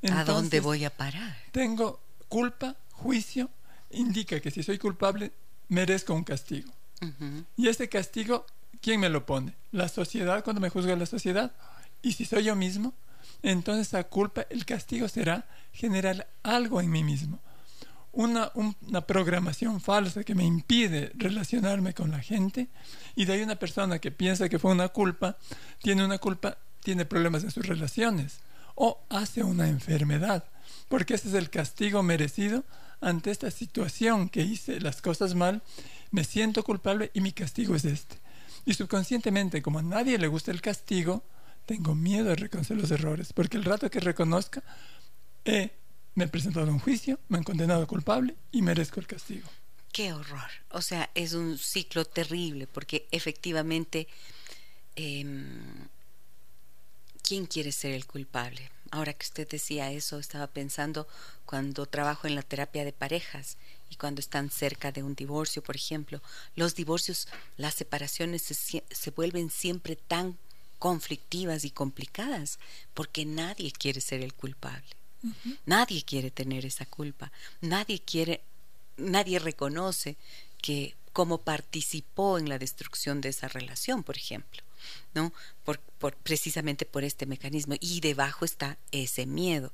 ¿a 0.09 0.23
dónde 0.23 0.61
voy 0.61 0.85
a 0.85 0.89
parar? 0.89 1.37
Tengo 1.51 1.99
culpa, 2.29 2.75
juicio, 2.91 3.49
indica 3.91 4.39
que 4.39 4.51
si 4.51 4.63
soy 4.63 4.77
culpable 4.77 5.31
merezco 5.67 6.13
un 6.13 6.23
castigo. 6.23 6.71
Y 7.57 7.67
ese 7.67 7.89
castigo, 7.89 8.45
¿quién 8.81 9.01
me 9.01 9.09
lo 9.09 9.25
pone? 9.25 9.53
La 9.71 9.89
sociedad 9.89 10.43
cuando 10.43 10.61
me 10.61 10.69
juzga 10.69 10.95
la 10.95 11.05
sociedad. 11.05 11.51
Y 12.01 12.13
si 12.13 12.23
soy 12.23 12.45
yo 12.45 12.55
mismo, 12.55 12.93
entonces 13.43 13.91
la 13.91 14.05
culpa, 14.05 14.45
el 14.49 14.65
castigo 14.65 15.09
será 15.09 15.45
generar 15.73 16.27
algo 16.43 16.79
en 16.79 16.89
mí 16.89 17.03
mismo 17.03 17.39
una, 18.13 18.51
una, 18.53 19.01
programación 19.01 19.81
falsa 19.81 20.23
que 20.23 20.35
me 20.35 20.45
impide 20.45 21.11
relacionarme 21.15 21.93
con 21.93 22.11
la 22.11 22.21
gente 22.21 22.69
y 23.15 23.25
de 23.25 23.33
ahí 23.33 23.41
una 23.41 23.57
persona 23.57 23.99
que 23.99 24.11
piensa 24.11 24.49
que 24.49 24.59
fue 24.59 24.71
una 24.71 24.89
culpa, 24.89 25.37
tiene 25.81 26.05
una 26.05 26.19
culpa, 26.19 26.57
tiene 26.81 27.05
problemas 27.05 27.43
en 27.43 27.51
sus 27.51 27.65
relaciones 27.65 28.39
o 28.75 29.03
hace 29.09 29.43
una 29.43 29.67
enfermedad, 29.67 30.45
porque 30.89 31.15
ese 31.15 31.29
es 31.29 31.33
el 31.33 31.49
castigo 31.49 32.03
merecido 32.03 32.63
ante 33.01 33.31
esta 33.31 33.51
situación 33.51 34.29
que 34.29 34.41
hice 34.41 34.79
las 34.79 35.01
cosas 35.01 35.35
mal, 35.35 35.61
me 36.11 36.23
siento 36.23 36.63
culpable 36.63 37.11
y 37.13 37.21
mi 37.21 37.33
castigo 37.33 37.75
es 37.75 37.85
este. 37.85 38.17
Y 38.65 38.75
subconscientemente, 38.75 39.61
como 39.61 39.79
a 39.79 39.83
nadie 39.83 40.17
le 40.17 40.27
gusta 40.27 40.51
el 40.51 40.61
castigo, 40.61 41.23
tengo 41.65 41.95
miedo 41.95 42.29
de 42.29 42.35
reconocer 42.35 42.77
los 42.77 42.91
errores, 42.91 43.33
porque 43.33 43.57
el 43.57 43.65
rato 43.65 43.89
que 43.89 43.99
reconozca, 43.99 44.63
he 45.43 45.71
me 46.15 46.25
he 46.25 46.27
presentado 46.27 46.71
un 46.71 46.79
juicio, 46.79 47.19
me 47.27 47.37
han 47.37 47.43
condenado 47.43 47.87
culpable 47.87 48.35
y 48.51 48.61
merezco 48.61 48.99
el 48.99 49.07
castigo. 49.07 49.47
Qué 49.91 50.11
horror. 50.11 50.49
O 50.69 50.81
sea, 50.81 51.09
es 51.13 51.33
un 51.33 51.57
ciclo 51.57 52.05
terrible 52.05 52.67
porque 52.67 53.07
efectivamente, 53.11 54.07
em, 54.95 55.87
¿quién 57.21 57.45
quiere 57.45 57.71
ser 57.71 57.93
el 57.93 58.05
culpable? 58.05 58.71
Ahora 58.91 59.13
que 59.13 59.25
usted 59.25 59.47
decía 59.47 59.91
eso, 59.91 60.19
estaba 60.19 60.47
pensando 60.47 61.07
cuando 61.45 61.85
trabajo 61.87 62.27
en 62.27 62.35
la 62.35 62.43
terapia 62.43 62.85
de 62.85 62.93
parejas 62.93 63.57
y 63.89 63.95
cuando 63.95 64.19
están 64.19 64.49
cerca 64.49 64.91
de 64.91 65.03
un 65.03 65.15
divorcio, 65.15 65.63
por 65.63 65.75
ejemplo, 65.75 66.21
los 66.55 66.75
divorcios, 66.75 67.27
las 67.57 67.73
separaciones 67.75 68.43
se, 68.43 68.83
se 68.87 69.11
vuelven 69.11 69.49
siempre 69.49 69.95
tan 69.95 70.37
conflictivas 70.79 71.65
y 71.65 71.71
complicadas 71.71 72.59
porque 72.93 73.25
nadie 73.25 73.71
quiere 73.71 74.01
ser 74.01 74.21
el 74.21 74.33
culpable. 74.33 74.95
Nadie 75.65 76.03
quiere 76.03 76.31
tener 76.31 76.65
esa 76.65 76.85
culpa. 76.85 77.31
Nadie 77.61 77.99
quiere, 77.99 78.41
nadie 78.97 79.39
reconoce 79.39 80.17
que 80.61 80.95
cómo 81.13 81.37
participó 81.37 82.37
en 82.37 82.49
la 82.49 82.57
destrucción 82.59 83.21
de 83.21 83.29
esa 83.29 83.47
relación, 83.47 84.03
por 84.03 84.17
ejemplo, 84.17 84.61
¿no? 85.13 85.31
Por, 85.63 85.79
precisamente 86.23 86.85
por 86.85 87.03
este 87.03 87.25
mecanismo. 87.25 87.75
Y 87.79 88.01
debajo 88.01 88.45
está 88.45 88.77
ese 88.91 89.25
miedo. 89.25 89.71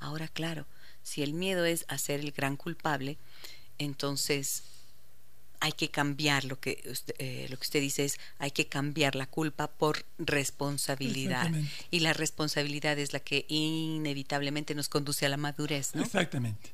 Ahora, 0.00 0.28
claro, 0.28 0.66
si 1.02 1.22
el 1.22 1.32
miedo 1.32 1.64
es 1.64 1.84
a 1.88 1.96
ser 1.96 2.20
el 2.20 2.32
gran 2.32 2.56
culpable, 2.56 3.16
entonces 3.78 4.64
hay 5.60 5.72
que 5.72 5.90
cambiar 5.90 6.44
lo 6.44 6.58
que 6.58 6.82
usted, 6.90 7.14
eh, 7.18 7.46
lo 7.50 7.56
que 7.56 7.62
usted 7.62 7.80
dice 7.80 8.04
es 8.04 8.18
hay 8.38 8.50
que 8.50 8.66
cambiar 8.66 9.14
la 9.14 9.26
culpa 9.26 9.68
por 9.68 10.04
responsabilidad. 10.18 11.50
Y 11.90 12.00
la 12.00 12.12
responsabilidad 12.12 12.98
es 12.98 13.12
la 13.12 13.20
que 13.20 13.44
inevitablemente 13.48 14.74
nos 14.74 14.88
conduce 14.88 15.26
a 15.26 15.28
la 15.28 15.36
madurez 15.36 15.94
¿no? 15.94 16.02
exactamente. 16.02 16.72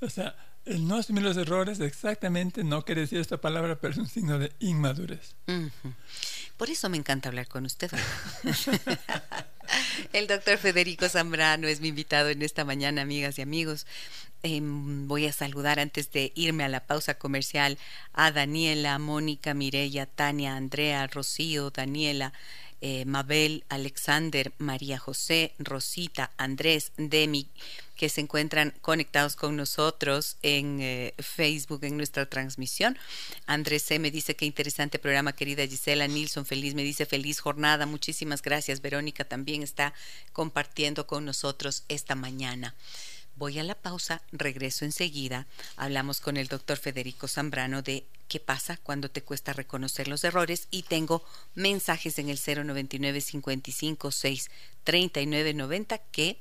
O 0.00 0.08
sea 0.08 0.34
el 0.64 0.88
no 0.88 0.96
asumir 0.96 1.22
los 1.22 1.36
errores 1.36 1.78
exactamente 1.80 2.64
no 2.64 2.84
quiere 2.86 3.02
decir 3.02 3.20
esta 3.20 3.38
palabra 3.38 3.78
pero 3.78 3.92
es 3.92 3.98
un 3.98 4.08
signo 4.08 4.38
de 4.38 4.52
inmadurez. 4.60 5.34
Por 6.56 6.70
eso 6.70 6.88
me 6.88 6.96
encanta 6.96 7.28
hablar 7.28 7.48
con 7.48 7.66
usted 7.66 7.90
el 10.12 10.26
doctor 10.26 10.58
Federico 10.58 11.08
Zambrano 11.08 11.68
es 11.68 11.80
mi 11.80 11.88
invitado 11.88 12.28
en 12.30 12.42
esta 12.42 12.64
mañana 12.64 13.02
amigas 13.02 13.38
y 13.38 13.42
amigos. 13.42 13.86
Em, 14.42 15.08
voy 15.08 15.26
a 15.26 15.32
saludar 15.32 15.80
antes 15.80 16.12
de 16.12 16.32
irme 16.34 16.64
a 16.64 16.68
la 16.68 16.86
pausa 16.86 17.14
comercial 17.14 17.78
a 18.12 18.30
Daniela, 18.30 18.98
Mónica, 18.98 19.54
Mirella, 19.54 20.04
Tania, 20.04 20.56
Andrea, 20.56 21.06
Rocío, 21.06 21.70
Daniela, 21.70 22.34
eh, 22.80 23.04
Mabel, 23.04 23.64
Alexander, 23.68 24.52
María 24.58 24.98
José, 24.98 25.54
Rosita, 25.58 26.32
Andrés, 26.36 26.92
Demi, 26.96 27.48
que 27.96 28.08
se 28.08 28.20
encuentran 28.20 28.74
conectados 28.80 29.36
con 29.36 29.56
nosotros 29.56 30.36
en 30.42 30.80
eh, 30.80 31.14
Facebook 31.18 31.84
en 31.84 31.96
nuestra 31.96 32.26
transmisión. 32.26 32.98
Andrés 33.46 33.82
C. 33.82 33.98
me 33.98 34.10
dice 34.10 34.36
que 34.36 34.46
interesante 34.46 34.98
programa, 34.98 35.34
querida 35.34 35.66
Gisela. 35.66 36.08
Nilsson, 36.08 36.44
feliz, 36.44 36.74
me 36.74 36.82
dice 36.82 37.06
feliz 37.06 37.40
jornada. 37.40 37.86
Muchísimas 37.86 38.42
gracias. 38.42 38.80
Verónica 38.80 39.24
también 39.24 39.62
está 39.62 39.94
compartiendo 40.32 41.06
con 41.06 41.24
nosotros 41.24 41.84
esta 41.88 42.14
mañana. 42.14 42.74
Voy 43.36 43.58
a 43.58 43.64
la 43.64 43.74
pausa, 43.74 44.22
regreso 44.30 44.84
enseguida. 44.84 45.46
Hablamos 45.76 46.20
con 46.20 46.36
el 46.36 46.46
doctor 46.46 46.76
Federico 46.78 47.26
Zambrano 47.26 47.82
de 47.82 48.04
qué 48.28 48.40
pasa 48.40 48.76
cuando 48.76 49.10
te 49.10 49.22
cuesta 49.22 49.52
reconocer 49.52 50.08
los 50.08 50.24
errores 50.24 50.68
y 50.70 50.82
tengo 50.82 51.24
mensajes 51.54 52.18
en 52.18 52.28
el 52.28 52.38
099 52.38 53.20
55 53.20 54.10
6 54.10 54.50
39 54.84 55.54
90 55.54 55.98
que 55.98 56.38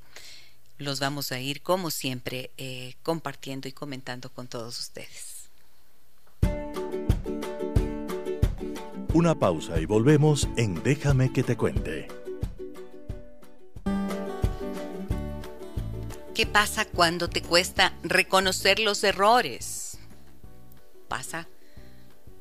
los 0.77 0.99
vamos 0.99 1.31
a 1.31 1.39
ir 1.39 1.61
como 1.61 1.91
siempre 1.91 2.51
eh, 2.57 2.95
compartiendo 3.03 3.67
y 3.67 3.71
comentando 3.71 4.29
con 4.31 4.47
todos 4.47 4.79
ustedes. 4.79 5.49
Una 9.13 9.35
pausa 9.35 9.79
y 9.79 9.85
volvemos 9.85 10.47
en 10.57 10.81
Déjame 10.81 11.31
que 11.31 11.43
te 11.43 11.55
cuente. 11.55 12.07
¿Qué 16.33 16.47
pasa 16.47 16.85
cuando 16.85 17.29
te 17.29 17.43
cuesta 17.43 17.93
reconocer 18.01 18.79
los 18.79 19.03
errores? 19.03 19.99
Pasa, 21.07 21.47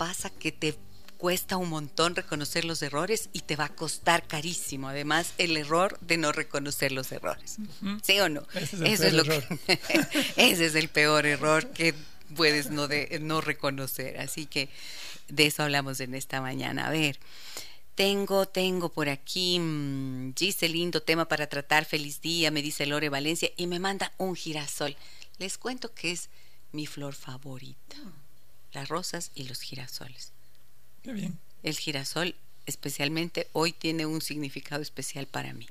pasa 0.02 0.30
que 0.30 0.50
te 0.50 0.76
cuesta 1.16 1.56
un 1.56 1.68
montón 1.68 2.16
reconocer 2.16 2.64
los 2.64 2.82
errores 2.82 3.28
y 3.32 3.42
te 3.42 3.54
va 3.54 3.66
a 3.66 3.68
costar 3.68 4.26
carísimo. 4.26 4.88
Además, 4.88 5.32
el 5.38 5.56
error 5.56 5.96
de 6.00 6.16
no 6.16 6.32
reconocer 6.32 6.90
los 6.90 7.12
errores. 7.12 7.58
¿Sí 8.02 8.18
o 8.18 8.28
no? 8.28 8.44
Ese 8.52 8.92
es 8.94 9.00
el 9.00 9.22
peor 9.22 9.28
error. 9.28 9.58
ese 10.36 10.66
es 10.66 10.74
el 10.74 10.88
peor 10.88 11.24
error 11.24 11.70
que 11.70 11.94
puedes 12.34 12.70
no, 12.70 12.88
de, 12.88 13.20
no 13.22 13.40
reconocer. 13.40 14.18
Así 14.18 14.46
que 14.46 14.70
de 15.28 15.46
eso 15.46 15.62
hablamos 15.62 16.00
en 16.00 16.16
esta 16.16 16.40
mañana. 16.40 16.88
A 16.88 16.90
ver, 16.90 17.20
tengo, 17.94 18.48
tengo 18.48 18.88
por 18.88 19.08
aquí, 19.08 19.60
mmm, 19.60 20.34
Gise, 20.34 20.68
lindo 20.68 21.00
tema 21.00 21.28
para 21.28 21.46
tratar, 21.46 21.84
feliz 21.84 22.20
día, 22.20 22.50
me 22.50 22.60
dice 22.60 22.86
Lore 22.86 23.08
Valencia, 23.08 23.52
y 23.56 23.68
me 23.68 23.78
manda 23.78 24.12
un 24.18 24.34
girasol. 24.34 24.96
Les 25.38 25.58
cuento 25.58 25.94
que 25.94 26.10
es 26.10 26.28
mi 26.72 26.86
flor 26.86 27.14
favorita, 27.14 27.98
las 28.72 28.88
rosas 28.88 29.30
y 29.34 29.44
los 29.44 29.60
girasoles. 29.60 30.32
Qué 31.02 31.12
bien. 31.12 31.38
El 31.62 31.76
girasol 31.76 32.34
especialmente 32.66 33.48
hoy 33.52 33.72
tiene 33.72 34.06
un 34.06 34.20
significado 34.20 34.82
especial 34.82 35.26
para 35.26 35.52
mí, 35.52 35.68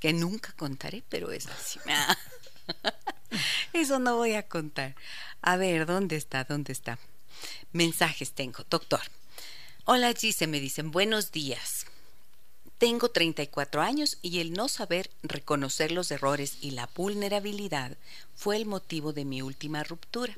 que 0.00 0.12
nunca 0.12 0.52
contaré, 0.52 1.02
pero 1.08 1.32
es 1.32 1.46
así. 1.46 1.78
Eso 3.72 3.98
no 3.98 4.16
voy 4.16 4.34
a 4.34 4.48
contar. 4.48 4.94
A 5.40 5.56
ver, 5.56 5.86
¿dónde 5.86 6.16
está? 6.16 6.44
¿Dónde 6.44 6.72
está? 6.72 6.98
Mensajes 7.72 8.32
tengo, 8.32 8.64
doctor. 8.68 9.00
Hola 9.84 10.12
Gise, 10.14 10.46
me 10.46 10.60
dicen 10.60 10.90
buenos 10.90 11.32
días. 11.32 11.86
Tengo 12.78 13.10
34 13.10 13.80
años 13.80 14.18
y 14.22 14.40
el 14.40 14.52
no 14.52 14.68
saber 14.68 15.10
reconocer 15.22 15.92
los 15.92 16.10
errores 16.10 16.58
y 16.60 16.72
la 16.72 16.88
vulnerabilidad 16.94 17.96
fue 18.34 18.56
el 18.56 18.66
motivo 18.66 19.12
de 19.12 19.24
mi 19.24 19.40
última 19.40 19.84
ruptura. 19.84 20.36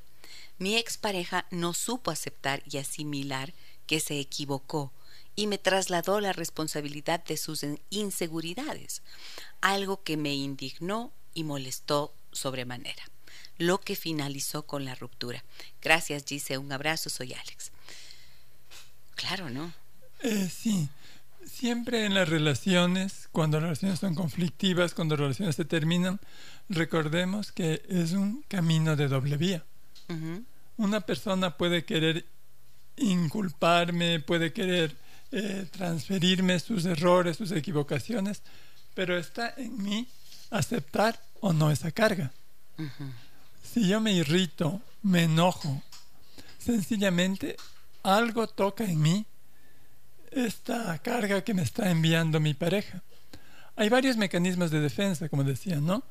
Mi 0.59 0.77
expareja 0.77 1.47
no 1.51 1.75
supo 1.75 2.11
aceptar 2.11 2.63
y 2.71 2.79
asimilar 2.79 3.53
que 3.87 4.01
se 4.01 4.21
equivocó 4.21 4.93
y 5.37 5.47
me 5.47 5.59
trasladó 5.59 6.21
la 6.21 6.33
responsabilidad 6.33 7.25
de 7.25 7.37
sus 7.37 7.65
inseguridades, 7.91 9.03
algo 9.61 10.03
que 10.03 10.17
me 10.17 10.35
indignó 10.35 11.13
y 11.35 11.45
molestó 11.45 12.15
sobremanera, 12.33 13.03
lo 13.59 13.81
que 13.81 13.97
finalizó 13.97 14.65
con 14.65 14.85
la 14.85 14.95
ruptura. 14.95 15.45
Gracias, 15.83 16.25
Gise, 16.25 16.59
un 16.59 16.71
abrazo, 16.71 17.11
soy 17.11 17.33
Alex. 17.33 17.73
Claro, 19.17 19.51
¿no? 19.51 19.73
Eh, 20.23 20.49
sí. 20.49 20.89
Siempre 21.45 22.07
en 22.07 22.15
las 22.15 22.29
relaciones, 22.29 23.29
cuando 23.31 23.59
las 23.59 23.65
relaciones 23.65 24.01
son 24.01 24.15
conflictivas, 24.15 24.95
cuando 24.95 25.15
las 25.17 25.21
relaciones 25.21 25.57
se 25.57 25.65
terminan, 25.65 26.19
recordemos 26.69 27.53
que 27.53 27.83
es 27.89 28.13
un 28.13 28.43
camino 28.49 28.97
de 28.97 29.09
doble 29.09 29.37
vía. 29.37 29.65
Una 30.77 31.01
persona 31.01 31.57
puede 31.57 31.85
querer 31.85 32.25
inculparme, 32.97 34.21
puede 34.21 34.53
querer 34.53 34.97
eh, 35.33 35.67
transferirme 35.71 36.61
sus 36.61 36.85
errores, 36.85 37.37
sus 37.37 37.53
equivocaciones, 37.53 38.43
pero 38.95 39.19
está 39.19 39.55
en 39.57 39.83
mí 39.83 40.09
aceptar 40.51 41.21
o 41.41 41.53
no 41.53 41.71
esa 41.71 41.91
carga. 41.91 42.33
Si 43.63 43.89
yo 43.89 44.01
me 44.01 44.13
irrito, 44.13 44.81
me 45.03 45.25
enojo, 45.25 45.83
sencillamente 46.59 47.57
algo 48.03 48.47
toca 48.47 48.85
en 48.85 49.01
mí 49.01 49.27
esta 50.31 50.99
carga 50.99 51.43
que 51.43 51.55
me 51.55 51.63
está 51.63 51.91
enviando 51.91 52.41
mi 52.41 52.55
pareja. 52.55 53.03
Hay 53.77 53.89
varios 53.89 54.17
mecanismos 54.17 54.71
de 54.71 54.81
defensa, 54.81 55.29
como 55.29 55.45
decía, 55.45 55.81
¿no? 55.81 56.05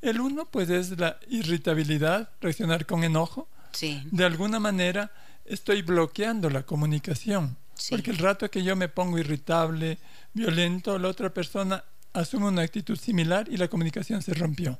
El 0.00 0.20
uno, 0.20 0.46
pues, 0.50 0.70
es 0.70 0.98
la 0.98 1.18
irritabilidad, 1.28 2.30
reaccionar 2.40 2.86
con 2.86 3.04
enojo. 3.04 3.48
Sí. 3.72 4.02
De 4.10 4.24
alguna 4.24 4.60
manera 4.60 5.12
estoy 5.44 5.82
bloqueando 5.82 6.50
la 6.50 6.64
comunicación. 6.64 7.56
Porque 7.90 8.10
el 8.10 8.18
rato 8.18 8.50
que 8.50 8.62
yo 8.62 8.74
me 8.76 8.88
pongo 8.88 9.18
irritable, 9.18 9.98
violento, 10.32 10.98
la 10.98 11.08
otra 11.08 11.32
persona 11.32 11.84
asume 12.12 12.46
una 12.46 12.62
actitud 12.62 12.98
similar 12.98 13.48
y 13.48 13.56
la 13.56 13.68
comunicación 13.68 14.22
se 14.22 14.34
rompió. 14.34 14.78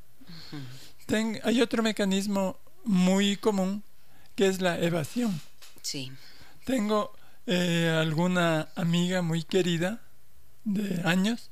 hay 1.44 1.62
otro 1.62 1.82
mecanismo 1.82 2.58
muy 2.84 3.36
común 3.36 3.82
que 4.34 4.48
es 4.48 4.60
la 4.60 4.78
evasión. 4.78 5.40
Sí. 5.82 6.12
Tengo 6.64 7.12
eh, 7.46 7.96
alguna 8.00 8.68
amiga 8.76 9.22
muy 9.22 9.42
querida 9.42 10.02
de 10.64 11.00
años 11.04 11.50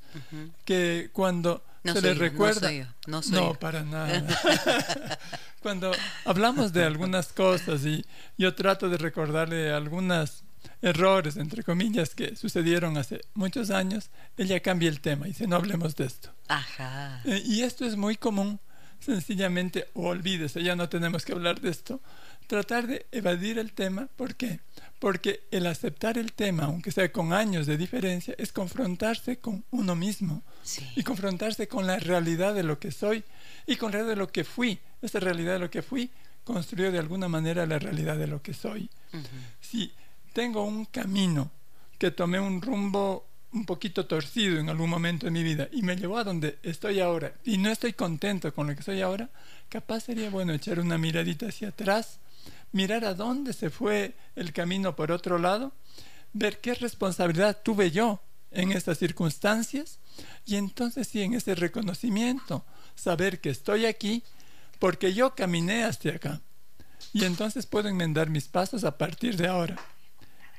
que 0.65 1.11
cuando 1.13 1.65
se 1.95 2.03
le 2.03 2.15
recuerda. 2.15 2.71
no, 3.07 3.23
soy 3.23 3.33
no, 3.33 3.55
para 3.55 3.83
nada. 3.85 4.25
Cuando 5.63 5.93
hablamos 6.25 6.73
de 6.73 6.85
algunas 6.85 7.29
cosas 7.29 7.85
y 7.85 8.05
yo 8.39 8.55
trato 8.55 8.89
de 8.89 8.99
recordarle 8.99 9.73
algunos 9.73 10.45
errores 10.83 11.37
entre 11.37 11.63
comillas 11.63 12.15
que 12.15 12.37
sucedieron 12.37 12.97
hace 12.99 13.21
muchos 13.35 13.71
años 13.71 14.11
ella 14.37 14.61
cambia 14.61 14.89
el 14.89 15.01
tema 15.01 15.27
y 15.27 15.31
dice 15.31 15.47
no 15.47 15.57
hablemos 15.57 15.95
de 15.95 16.07
esto 16.07 16.31
Ajá. 16.49 17.23
Eh, 17.25 17.41
y 17.45 17.63
esto 17.63 17.85
es 17.87 17.97
muy 17.97 18.17
común 18.17 18.59
sencillamente 18.99 19.89
olvídese 19.95 20.63
ya 20.63 20.75
no 20.77 20.89
tenemos 20.89 21.25
que 21.25 21.33
hablar 21.33 21.61
de 21.61 21.71
esto. 21.71 22.01
Tratar 22.47 22.87
de 22.87 23.07
evadir 23.13 23.59
el 23.59 23.73
tema 23.73 24.09
¿por 24.17 24.35
qué? 24.35 24.61
porque 24.75 24.76
el 25.51 25.67
aceptar 25.67 26.19
el 26.19 26.33
tema, 26.33 26.65
aunque 26.65 26.91
sea 26.91 27.13
con 27.13 27.33
años 27.33 27.67
de 27.67 27.77
diferencia, 27.77 28.35
es 28.39 28.53
confrontarse 28.53 29.39
con 29.39 29.65
uno 29.71 29.95
mismo 29.95 30.43
y 30.97 31.03
confrontarse 31.03 31.69
con 31.69 31.87
la 31.87 31.99
realidad 31.99 32.55
de 32.55 32.65
lo 32.65 32.79
que 32.79 32.91
soy 32.91 33.23
y 33.67 33.77
con 33.77 33.93
la 33.93 33.99
realidad 33.99 34.17
de 34.17 34.21
lo 34.21 34.33
que 34.33 34.45
fui. 34.45 34.79
Esa 35.03 35.21
realidad 35.21 35.55
de 35.55 35.59
lo 35.61 35.71
que 35.71 35.83
fui 35.83 36.11
construyó 36.45 36.91
de 36.91 36.99
alguna 36.99 37.29
manera 37.29 37.67
la 37.67 37.79
realidad 37.79 38.17
de 38.17 38.27
lo 38.27 38.43
que 38.43 38.53
soy. 38.53 38.91
Si 39.61 39.93
tengo 40.33 40.65
un 40.65 40.87
camino 40.87 41.51
que 41.99 42.11
tomé 42.11 42.41
un 42.41 42.61
rumbo 42.61 43.27
un 43.53 43.65
poquito 43.65 44.07
torcido 44.07 44.59
en 44.59 44.69
algún 44.69 44.91
momento 44.91 45.27
de 45.27 45.31
mi 45.31 45.43
vida 45.43 45.69
y 45.73 45.83
me 45.83 45.97
llevó 45.97 46.19
a 46.19 46.25
donde 46.25 46.59
estoy 46.63 47.01
ahora 47.01 47.33
y 47.45 47.59
no 47.59 47.71
estoy 47.71 47.93
contento 47.93 48.53
con 48.53 48.67
lo 48.67 48.75
que 48.75 48.83
soy 48.83 49.01
ahora, 49.01 49.31
capaz 49.69 50.01
sería 50.01 50.31
bueno 50.31 50.53
echar 50.53 50.81
una 50.81 50.99
miradita 50.99 51.47
hacia 51.47 51.69
atrás 51.69 52.19
mirar 52.73 53.05
a 53.05 53.15
dónde 53.15 53.53
se 53.53 53.71
fue 53.71 54.15
el 54.35 54.53
camino 54.53 54.97
por 54.97 55.13
otro 55.13 55.39
lado, 55.39 55.73
ver 56.33 56.61
qué 56.61 56.75
responsabilidad 56.75 57.61
tuve 57.63 57.91
yo 57.91 58.21
en 58.51 58.73
estas 58.73 58.99
circunstancias 58.99 59.99
y 60.45 60.57
entonces 60.57 61.09
sí, 61.09 61.23
en 61.23 61.35
ese 61.35 61.55
reconocimiento, 61.55 62.65
saber 62.95 63.41
que 63.41 63.51
estoy 63.51 63.87
aquí 63.87 64.23
porque 64.79 65.15
yo 65.15 65.35
caminé 65.35 65.85
hasta 65.85 66.11
acá 66.11 66.41
y 67.13 67.25
entonces 67.25 67.67
puedo 67.67 67.89
enmendar 67.89 68.31
mis 68.31 68.49
pasos 68.49 68.85
a 68.85 68.99
partir 68.99 69.37
de 69.37 69.49
ahora. 69.49 69.77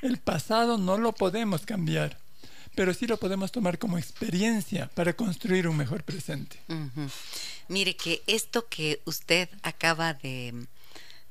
El 0.01 0.17
pasado 0.17 0.77
no 0.77 0.97
lo 0.97 1.13
podemos 1.13 1.65
cambiar, 1.65 2.19
pero 2.75 2.93
sí 2.93 3.07
lo 3.07 3.17
podemos 3.17 3.51
tomar 3.51 3.79
como 3.79 3.97
experiencia 3.97 4.89
para 4.93 5.13
construir 5.13 5.67
un 5.67 5.77
mejor 5.77 6.03
presente. 6.03 6.59
Mire 7.67 7.95
que 7.95 8.23
esto 8.27 8.67
que 8.67 9.01
usted 9.05 9.49
acaba 9.63 10.13
de, 10.13 10.67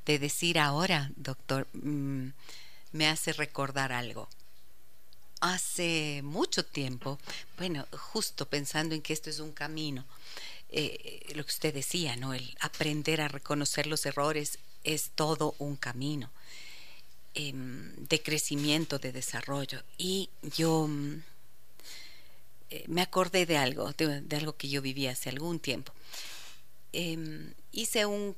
de 0.06 0.18
decir 0.18 0.58
ahora, 0.58 1.10
doctor, 1.16 1.66
mm, 1.74 2.28
me 2.92 3.08
hace 3.08 3.32
recordar 3.32 3.92
algo. 3.92 4.28
Hace 5.40 6.22
mucho 6.24 6.64
tiempo, 6.64 7.18
bueno, 7.58 7.86
justo 7.92 8.46
pensando 8.46 8.94
en 8.94 9.02
que 9.02 9.12
esto 9.12 9.28
es 9.28 9.40
un 9.40 9.52
camino, 9.52 10.06
eh, 10.70 11.32
lo 11.34 11.44
que 11.44 11.50
usted 11.50 11.74
decía, 11.74 12.16
¿no? 12.16 12.32
El 12.32 12.56
aprender 12.60 13.20
a 13.20 13.28
reconocer 13.28 13.86
los 13.86 14.06
errores 14.06 14.58
es 14.84 15.10
todo 15.14 15.54
un 15.58 15.76
camino 15.76 16.30
em, 17.34 17.94
de 17.96 18.22
crecimiento, 18.22 18.98
de 18.98 19.12
desarrollo. 19.12 19.82
Y 19.98 20.30
yo 20.56 20.86
mm, 20.88 21.22
eh, 22.70 22.84
me 22.88 23.02
acordé 23.02 23.46
de 23.46 23.58
algo, 23.58 23.92
de, 23.92 24.36
algo 24.36 24.56
que 24.56 24.68
yo 24.68 24.80
viví 24.80 25.06
hace 25.06 25.28
algún 25.28 25.58
tiempo. 25.58 25.92
Em, 26.92 27.52
hice 27.72 28.06
un 28.06 28.36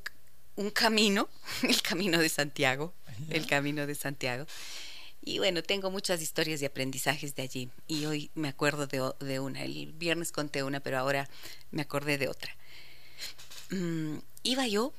un 0.59 0.71
camino, 0.71 1.29
el 1.63 1.81
camino 1.83 2.19
de 2.19 2.29
Santiago, 2.29 2.93
el 3.31 3.47
camino 3.47 3.87
de 3.87 3.95
Santiago. 3.95 4.47
Y 5.25 5.39
bueno, 5.39 5.63
tengo 5.63 5.91
muchas 5.91 6.21
historias 6.21 6.61
y 6.63 6.67
aprendizajes 6.67 7.35
de 7.37 7.43
allí. 7.43 7.71
Y 7.87 8.07
hoy 8.07 8.31
me 8.35 8.49
acuerdo 8.49 8.87
de, 8.87 9.41
una. 9.41 9.63
El 9.63 9.93
viernes 9.93 10.33
conté 10.33 10.63
una, 10.63 10.81
pero 10.81 10.99
ahora 10.99 11.29
me 11.71 11.83
acordé 11.83 12.19
de 12.19 12.29
otra. 12.29 12.57
Mm, 13.71 14.19
iba 14.43 14.67
yo 14.67 14.93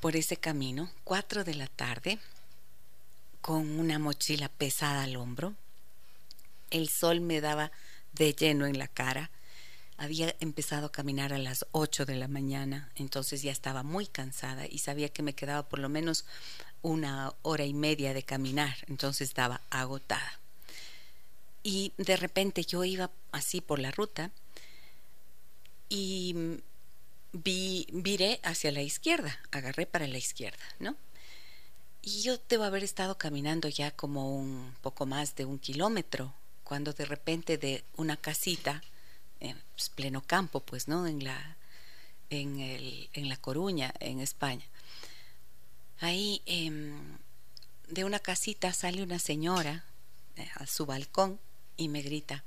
por 0.00 0.16
ese 0.16 0.36
camino, 0.36 0.90
cuatro 1.04 1.44
de 1.44 1.54
la 1.54 1.66
tarde, 1.66 2.18
con 3.40 3.78
una 3.78 3.98
mochila 3.98 4.48
pesada 4.48 5.04
al 5.04 5.16
hombro. 5.16 5.54
El 6.70 6.88
sol 6.88 7.20
me 7.20 7.40
daba 7.40 7.72
de 8.12 8.34
lleno 8.34 8.66
en 8.66 8.78
la 8.78 8.88
cara 8.88 9.30
había 10.00 10.34
empezado 10.40 10.86
a 10.86 10.92
caminar 10.92 11.34
a 11.34 11.38
las 11.38 11.66
8 11.72 12.06
de 12.06 12.16
la 12.16 12.26
mañana, 12.26 12.90
entonces 12.94 13.42
ya 13.42 13.52
estaba 13.52 13.82
muy 13.82 14.06
cansada 14.06 14.66
y 14.66 14.78
sabía 14.78 15.10
que 15.10 15.22
me 15.22 15.34
quedaba 15.34 15.68
por 15.68 15.78
lo 15.78 15.90
menos 15.90 16.24
una 16.80 17.34
hora 17.42 17.66
y 17.66 17.74
media 17.74 18.14
de 18.14 18.22
caminar, 18.22 18.74
entonces 18.88 19.28
estaba 19.28 19.60
agotada. 19.68 20.40
Y 21.62 21.92
de 21.98 22.16
repente 22.16 22.64
yo 22.64 22.82
iba 22.82 23.10
así 23.30 23.60
por 23.60 23.78
la 23.78 23.90
ruta 23.90 24.30
y 25.90 26.34
vi, 27.34 27.86
viré 27.92 28.40
hacia 28.42 28.72
la 28.72 28.80
izquierda, 28.80 29.38
agarré 29.50 29.84
para 29.84 30.06
la 30.06 30.16
izquierda, 30.16 30.64
¿no? 30.78 30.96
Y 32.00 32.22
yo 32.22 32.38
debo 32.48 32.64
haber 32.64 32.84
estado 32.84 33.18
caminando 33.18 33.68
ya 33.68 33.90
como 33.90 34.34
un 34.34 34.74
poco 34.80 35.04
más 35.04 35.36
de 35.36 35.44
un 35.44 35.58
kilómetro, 35.58 36.32
cuando 36.64 36.94
de 36.94 37.04
repente 37.04 37.58
de 37.58 37.84
una 37.96 38.16
casita 38.16 38.82
en 39.40 39.60
pleno 39.94 40.22
campo, 40.22 40.60
pues, 40.60 40.88
¿no? 40.88 41.06
En 41.06 41.24
la, 41.24 41.56
en, 42.30 42.60
el, 42.60 43.10
en 43.12 43.28
La 43.28 43.36
Coruña, 43.36 43.92
en 44.00 44.20
España. 44.20 44.64
ahí 45.98 46.42
em, 46.46 47.18
de 47.88 48.04
una 48.04 48.20
casita 48.20 48.72
sale 48.72 49.02
una 49.02 49.18
señora 49.18 49.84
eh, 50.36 50.48
a 50.54 50.66
su 50.66 50.86
balcón 50.86 51.40
y 51.76 51.88
me 51.88 52.02
grita, 52.02 52.44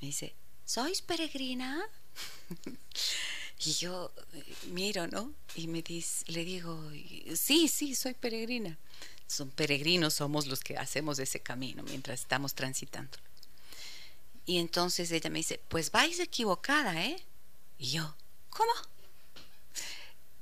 me 0.00 0.08
dice, 0.08 0.34
¿sois 0.64 1.02
peregrina? 1.02 1.84
y 3.64 3.72
yo 3.72 4.12
eh, 4.32 4.54
miro, 4.66 5.06
¿no? 5.08 5.32
Y 5.54 5.66
me 5.66 5.82
dice, 5.82 6.24
le 6.28 6.44
digo, 6.44 6.90
sí, 7.34 7.68
sí, 7.68 7.94
soy 7.94 8.14
peregrina. 8.14 8.78
Son 9.26 9.50
peregrinos, 9.50 10.14
somos 10.14 10.46
los 10.46 10.60
que 10.60 10.76
hacemos 10.76 11.18
ese 11.18 11.40
camino 11.40 11.82
mientras 11.82 12.20
estamos 12.20 12.54
transitando. 12.54 13.18
Y 14.46 14.58
entonces 14.58 15.10
ella 15.10 15.28
me 15.28 15.40
dice, 15.40 15.60
pues 15.68 15.90
vais 15.90 16.20
equivocada, 16.20 17.04
¿eh? 17.04 17.22
Y 17.78 17.90
yo, 17.90 18.14
¿cómo? 18.48 18.72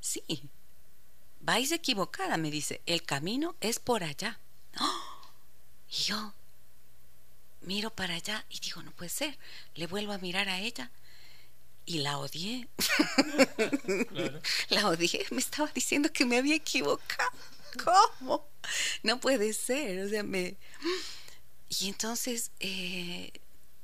Sí, 0.00 0.22
vais 1.40 1.72
equivocada, 1.72 2.36
me 2.36 2.50
dice, 2.50 2.82
el 2.84 3.02
camino 3.02 3.56
es 3.60 3.78
por 3.78 4.04
allá. 4.04 4.38
Y 5.88 6.02
yo 6.04 6.34
miro 7.62 7.90
para 7.90 8.14
allá 8.14 8.44
y 8.50 8.60
digo, 8.60 8.82
no 8.82 8.90
puede 8.92 9.08
ser. 9.08 9.38
Le 9.74 9.86
vuelvo 9.86 10.12
a 10.12 10.18
mirar 10.18 10.48
a 10.48 10.60
ella 10.60 10.90
y 11.86 11.98
la 11.98 12.18
odié. 12.18 12.68
La 14.68 14.88
odié, 14.88 15.26
me 15.30 15.38
estaba 15.38 15.70
diciendo 15.74 16.10
que 16.12 16.24
me 16.24 16.38
había 16.38 16.56
equivocado. 16.56 17.30
¿Cómo? 17.84 18.46
No 19.02 19.20
puede 19.20 19.52
ser. 19.52 20.04
O 20.04 20.08
sea, 20.08 20.22
me... 20.22 20.56
Y 21.68 21.88
entonces 21.88 22.50
eh, 22.60 23.32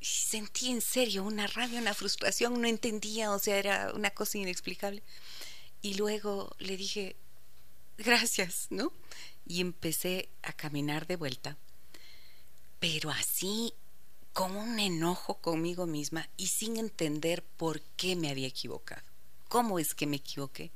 sentí 0.01 0.71
en 0.71 0.81
serio 0.81 1.25
una 1.25 1.47
rabia, 1.47 1.81
una 1.81 1.95
frustración, 1.95 2.61
no 2.61 2.67
entendía, 2.67 3.33
o 3.33 3.39
sea, 3.39 3.59
era 3.59 3.93
una 3.95 4.11
cosa 4.11 4.39
inexplicable. 4.39 5.03
Y 5.83 5.95
luego 5.95 6.55
le 6.59 6.77
dije, 6.77 7.17
gracias, 7.99 8.67
¿no? 8.71 8.93
Y 9.47 9.61
empecé 9.61 10.29
a 10.43 10.53
caminar 10.53 11.07
de 11.07 11.17
vuelta, 11.17 11.57
pero 12.79 13.11
así 13.11 13.75
con 14.33 14.57
un 14.57 14.79
enojo 14.79 15.35
conmigo 15.41 15.87
misma 15.87 16.29
y 16.37 16.47
sin 16.49 16.77
entender 16.77 17.43
por 17.43 17.81
qué 17.97 18.17
me 18.17 18.31
había 18.31 18.47
equivocado. 18.47 19.03
¿Cómo 19.49 19.79
es 19.79 19.95
que 19.95 20.07
me 20.07 20.17
equivoqué? 20.17 20.71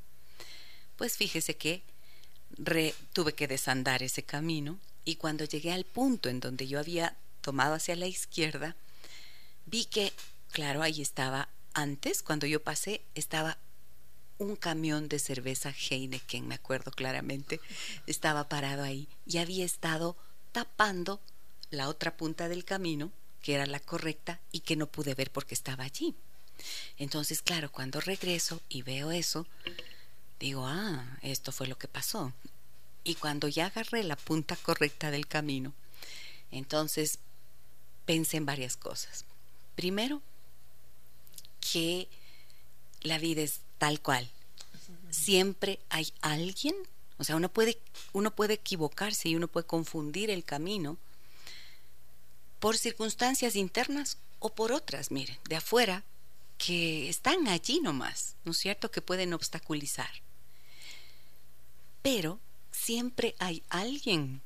Pues 0.96 1.16
fíjese 1.16 1.56
que 1.56 1.82
tuve 3.12 3.34
que 3.34 3.48
desandar 3.48 4.02
ese 4.02 4.22
camino 4.22 4.78
y 5.04 5.16
cuando 5.16 5.44
llegué 5.44 5.72
al 5.72 5.84
punto 5.84 6.28
en 6.28 6.40
donde 6.40 6.66
yo 6.66 6.78
había 6.78 7.16
tomado 7.40 7.74
hacia 7.74 7.96
la 7.96 8.06
izquierda, 8.06 8.76
vi 9.74 9.86
que, 9.86 10.12
claro, 10.52 10.82
ahí 10.82 11.02
estaba, 11.02 11.48
antes, 11.72 12.22
cuando 12.22 12.46
yo 12.46 12.62
pasé, 12.62 13.02
estaba 13.16 13.58
un 14.38 14.54
camión 14.54 15.08
de 15.08 15.18
cerveza 15.18 15.74
Heineken, 15.74 16.46
me 16.46 16.54
acuerdo 16.54 16.92
claramente, 16.92 17.60
estaba 18.06 18.48
parado 18.48 18.84
ahí 18.84 19.08
y 19.26 19.38
había 19.38 19.64
estado 19.64 20.16
tapando 20.52 21.20
la 21.70 21.88
otra 21.88 22.16
punta 22.16 22.48
del 22.48 22.64
camino, 22.64 23.10
que 23.42 23.54
era 23.54 23.66
la 23.66 23.80
correcta 23.80 24.38
y 24.52 24.60
que 24.60 24.76
no 24.76 24.86
pude 24.86 25.16
ver 25.16 25.32
porque 25.32 25.54
estaba 25.54 25.82
allí. 25.82 26.14
Entonces, 26.96 27.42
claro, 27.42 27.72
cuando 27.72 28.00
regreso 28.00 28.62
y 28.68 28.82
veo 28.82 29.10
eso, 29.10 29.44
digo, 30.38 30.68
ah, 30.68 31.18
esto 31.22 31.50
fue 31.50 31.66
lo 31.66 31.76
que 31.76 31.88
pasó. 31.88 32.32
Y 33.02 33.16
cuando 33.16 33.48
ya 33.48 33.66
agarré 33.66 34.04
la 34.04 34.14
punta 34.14 34.54
correcta 34.54 35.10
del 35.10 35.26
camino, 35.26 35.74
entonces 36.52 37.18
pensé 38.06 38.36
en 38.36 38.46
varias 38.46 38.76
cosas. 38.76 39.24
Primero, 39.74 40.22
que 41.72 42.08
la 43.02 43.18
vida 43.18 43.42
es 43.42 43.60
tal 43.78 44.00
cual. 44.00 44.28
Siempre 45.10 45.78
hay 45.88 46.12
alguien, 46.20 46.74
o 47.18 47.24
sea, 47.24 47.36
uno 47.36 47.48
puede, 47.48 47.78
uno 48.12 48.34
puede 48.34 48.54
equivocarse 48.54 49.28
y 49.28 49.36
uno 49.36 49.48
puede 49.48 49.66
confundir 49.66 50.30
el 50.30 50.44
camino 50.44 50.96
por 52.58 52.76
circunstancias 52.76 53.56
internas 53.56 54.18
o 54.38 54.54
por 54.54 54.72
otras, 54.72 55.10
miren, 55.10 55.38
de 55.48 55.56
afuera, 55.56 56.02
que 56.58 57.08
están 57.08 57.48
allí 57.48 57.80
nomás, 57.80 58.36
¿no 58.44 58.52
es 58.52 58.58
cierto?, 58.58 58.90
que 58.90 59.02
pueden 59.02 59.34
obstaculizar. 59.34 60.10
Pero 62.02 62.40
siempre 62.70 63.34
hay 63.38 63.62
alguien 63.68 64.42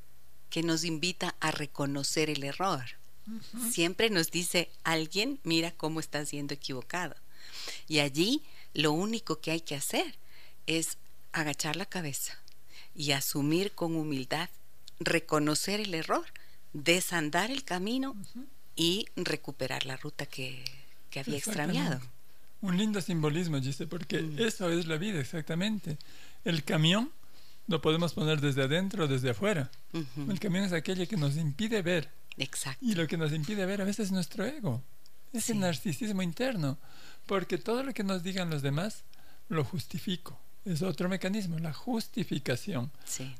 que 0.51 0.63
nos 0.63 0.85
invita 0.85 1.35
a 1.41 1.51
reconocer 1.51 2.31
el 2.31 2.45
error. 2.45 2.85
Siempre 3.71 4.11
nos 4.11 4.31
dice 4.31 4.71
alguien, 4.85 5.41
mira 5.45 5.71
cómo 5.73 6.01
estás 6.01 6.31
siendo 6.31 6.55
equivocado. 6.55 7.15
Y 7.87 8.01
allí 8.01 8.43
lo 8.75 8.93
único 8.93 9.41
que 9.41 9.51
hay 9.51 9.61
que 9.61 9.75
hacer 9.75 10.15
es 10.67 10.99
agachar 11.33 11.77
la 11.77 11.87
cabeza 11.87 12.39
y 12.95 13.13
asumir 13.13 13.73
con 13.73 13.97
humildad, 13.97 14.49
reconocer 14.99 15.81
el 15.81 15.95
error, 15.95 16.27
desandar 16.73 17.51
el 17.51 17.65
camino 17.65 18.17
y 18.77 19.07
recuperar 19.17 19.87
la 19.87 19.97
ruta 19.97 20.27
que, 20.27 20.65
había 21.17 21.39
extraviado. 21.39 22.01
Un 22.61 22.77
lindo 22.77 23.01
simbolismo, 23.01 23.59
dice, 23.61 23.87
porque 23.87 24.21
mm. 24.21 24.39
eso 24.41 24.71
es 24.71 24.87
la 24.87 24.97
vida 24.97 25.21
exactamente. 25.21 25.99
El 26.45 26.65
camión 26.65 27.11
lo 27.67 27.81
podemos 27.83 28.15
poner 28.15 28.41
desde 28.41 28.63
adentro 28.63 29.05
o 29.05 29.07
desde 29.09 29.31
afuera. 29.31 29.71
El 30.29 30.41
camión 30.41 30.65
es 30.65 30.73
aquello 30.73 31.07
que 31.07 31.17
nos 31.17 31.37
impide 31.37 31.83
ver. 31.83 32.09
Exacto. 32.39 32.85
Y 32.85 32.95
lo 32.95 33.07
que 33.07 33.17
nos 33.17 33.33
impide 33.33 33.67
ver 33.67 33.81
a 33.81 33.85
veces 33.85 34.07
es 34.07 34.13
nuestro 34.13 34.45
ego, 34.45 34.83
ese 35.33 35.55
narcisismo 35.55 36.23
interno, 36.23 36.79
porque 37.27 37.59
todo 37.59 37.83
lo 37.83 37.93
que 37.93 38.05
nos 38.05 38.23
digan 38.23 38.51
los 38.51 38.63
demás 38.63 39.05
lo 39.49 39.65
justifico. 39.65 40.39
Es 40.65 40.83
otro 40.83 41.09
mecanismo, 41.09 41.59
la 41.59 41.73
justificación. 41.73 42.91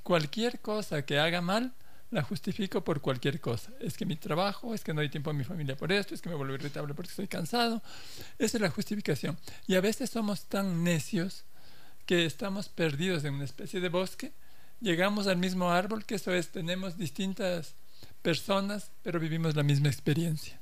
Cualquier 0.03 0.61
cosa 0.61 1.05
que 1.05 1.19
haga 1.19 1.41
mal, 1.41 1.75
la 2.11 2.23
justifico 2.23 2.83
por 2.83 3.01
cualquier 3.01 3.41
cosa. 3.41 3.71
Es 3.81 3.97
que 3.97 4.07
mi 4.07 4.17
trabajo, 4.17 4.75
es 4.75 4.83
que 4.83 4.95
no 4.95 5.01
hay 5.01 5.11
tiempo 5.11 5.31
a 5.31 5.35
mi 5.35 5.45
familia 5.45 5.77
por 5.77 5.93
esto, 5.93 6.15
es 6.15 6.23
que 6.23 6.31
me 6.31 6.35
vuelvo 6.35 6.55
irritable 6.55 6.95
porque 6.95 7.11
estoy 7.11 7.29
cansado. 7.29 7.83
Esa 8.39 8.57
es 8.57 8.61
la 8.61 8.71
justificación. 8.71 9.39
Y 9.67 9.75
a 9.75 9.81
veces 9.81 10.11
somos 10.11 10.47
tan 10.47 10.85
necios 10.85 11.45
que 12.07 12.25
estamos 12.25 12.71
perdidos 12.71 13.25
en 13.25 13.35
una 13.35 13.45
especie 13.45 13.81
de 13.81 13.91
bosque, 13.91 14.33
llegamos 14.81 15.27
al 15.27 15.37
mismo 15.37 15.71
árbol, 15.71 16.07
que 16.07 16.15
eso 16.15 16.33
es, 16.33 16.49
tenemos 16.49 16.97
distintas 16.97 17.75
personas, 18.23 18.91
pero 19.03 19.21
vivimos 19.21 19.55
la 19.57 19.63
misma 19.63 19.89
experiencia. 19.89 20.61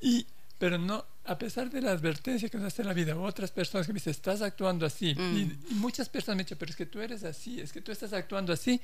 Y, 0.00 0.26
pero 0.58 0.78
no, 0.78 1.06
a 1.24 1.38
pesar 1.38 1.70
de 1.70 1.80
la 1.80 1.92
advertencia 1.92 2.48
que 2.48 2.58
nos 2.58 2.68
hace 2.68 2.84
la 2.84 2.92
vida, 2.92 3.16
otras 3.16 3.50
personas 3.50 3.86
que 3.86 3.92
me 3.92 3.98
dicen, 3.98 4.12
estás 4.12 4.42
actuando 4.42 4.86
así, 4.86 5.10
y, 5.10 5.14
mm. 5.14 5.66
y, 5.70 5.74
muchas 5.74 6.08
personas 6.08 6.36
me 6.36 6.44
dicen, 6.44 6.58
pero 6.58 6.70
es 6.70 6.76
que 6.76 6.86
tú 6.86 7.00
eres 7.00 7.24
así, 7.24 7.60
es 7.60 7.72
que 7.72 7.80
tú 7.80 7.92
estás 7.92 8.12
actuando 8.12 8.52
así, 8.52 8.80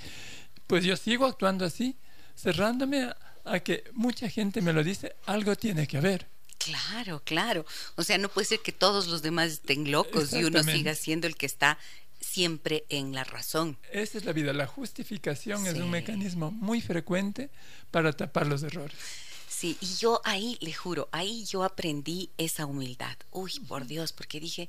pues 0.66 0.84
yo 0.84 0.96
sigo 0.96 1.26
actuando 1.26 1.64
así, 1.64 1.96
cerrándome 2.36 3.10
a 3.44 3.60
que 3.60 3.84
mucha 3.92 4.28
gente 4.28 4.60
me 4.60 4.72
lo 4.72 4.84
dice, 4.84 5.16
algo 5.26 5.56
tiene 5.56 5.86
que 5.86 5.98
haber. 5.98 6.28
Claro, 6.58 7.22
claro. 7.24 7.64
O 7.94 8.02
sea, 8.02 8.18
no 8.18 8.28
puede 8.28 8.46
ser 8.46 8.60
que 8.60 8.72
todos 8.72 9.06
los 9.06 9.22
demás 9.22 9.52
estén 9.52 9.90
locos 9.90 10.32
y 10.32 10.42
uno 10.42 10.62
siga 10.64 10.94
siendo 10.94 11.26
el 11.26 11.36
que 11.36 11.46
está 11.46 11.78
siempre 12.20 12.84
en 12.88 13.12
la 13.12 13.24
razón. 13.24 13.78
Esa 13.92 14.18
es 14.18 14.24
la 14.24 14.32
vida. 14.32 14.52
La 14.52 14.66
justificación 14.66 15.66
es 15.66 15.74
un 15.74 15.90
mecanismo 15.90 16.50
muy 16.50 16.80
frecuente 16.80 17.50
para 17.90 18.12
tapar 18.12 18.46
los 18.46 18.62
errores. 18.62 18.96
Sí, 19.48 19.78
y 19.80 19.96
yo 19.96 20.20
ahí, 20.24 20.58
le 20.60 20.72
juro, 20.72 21.08
ahí 21.12 21.44
yo 21.46 21.64
aprendí 21.64 22.30
esa 22.36 22.66
humildad. 22.66 23.16
Uy, 23.30 23.52
por 23.66 23.86
Dios, 23.86 24.12
porque 24.12 24.38
dije, 24.38 24.68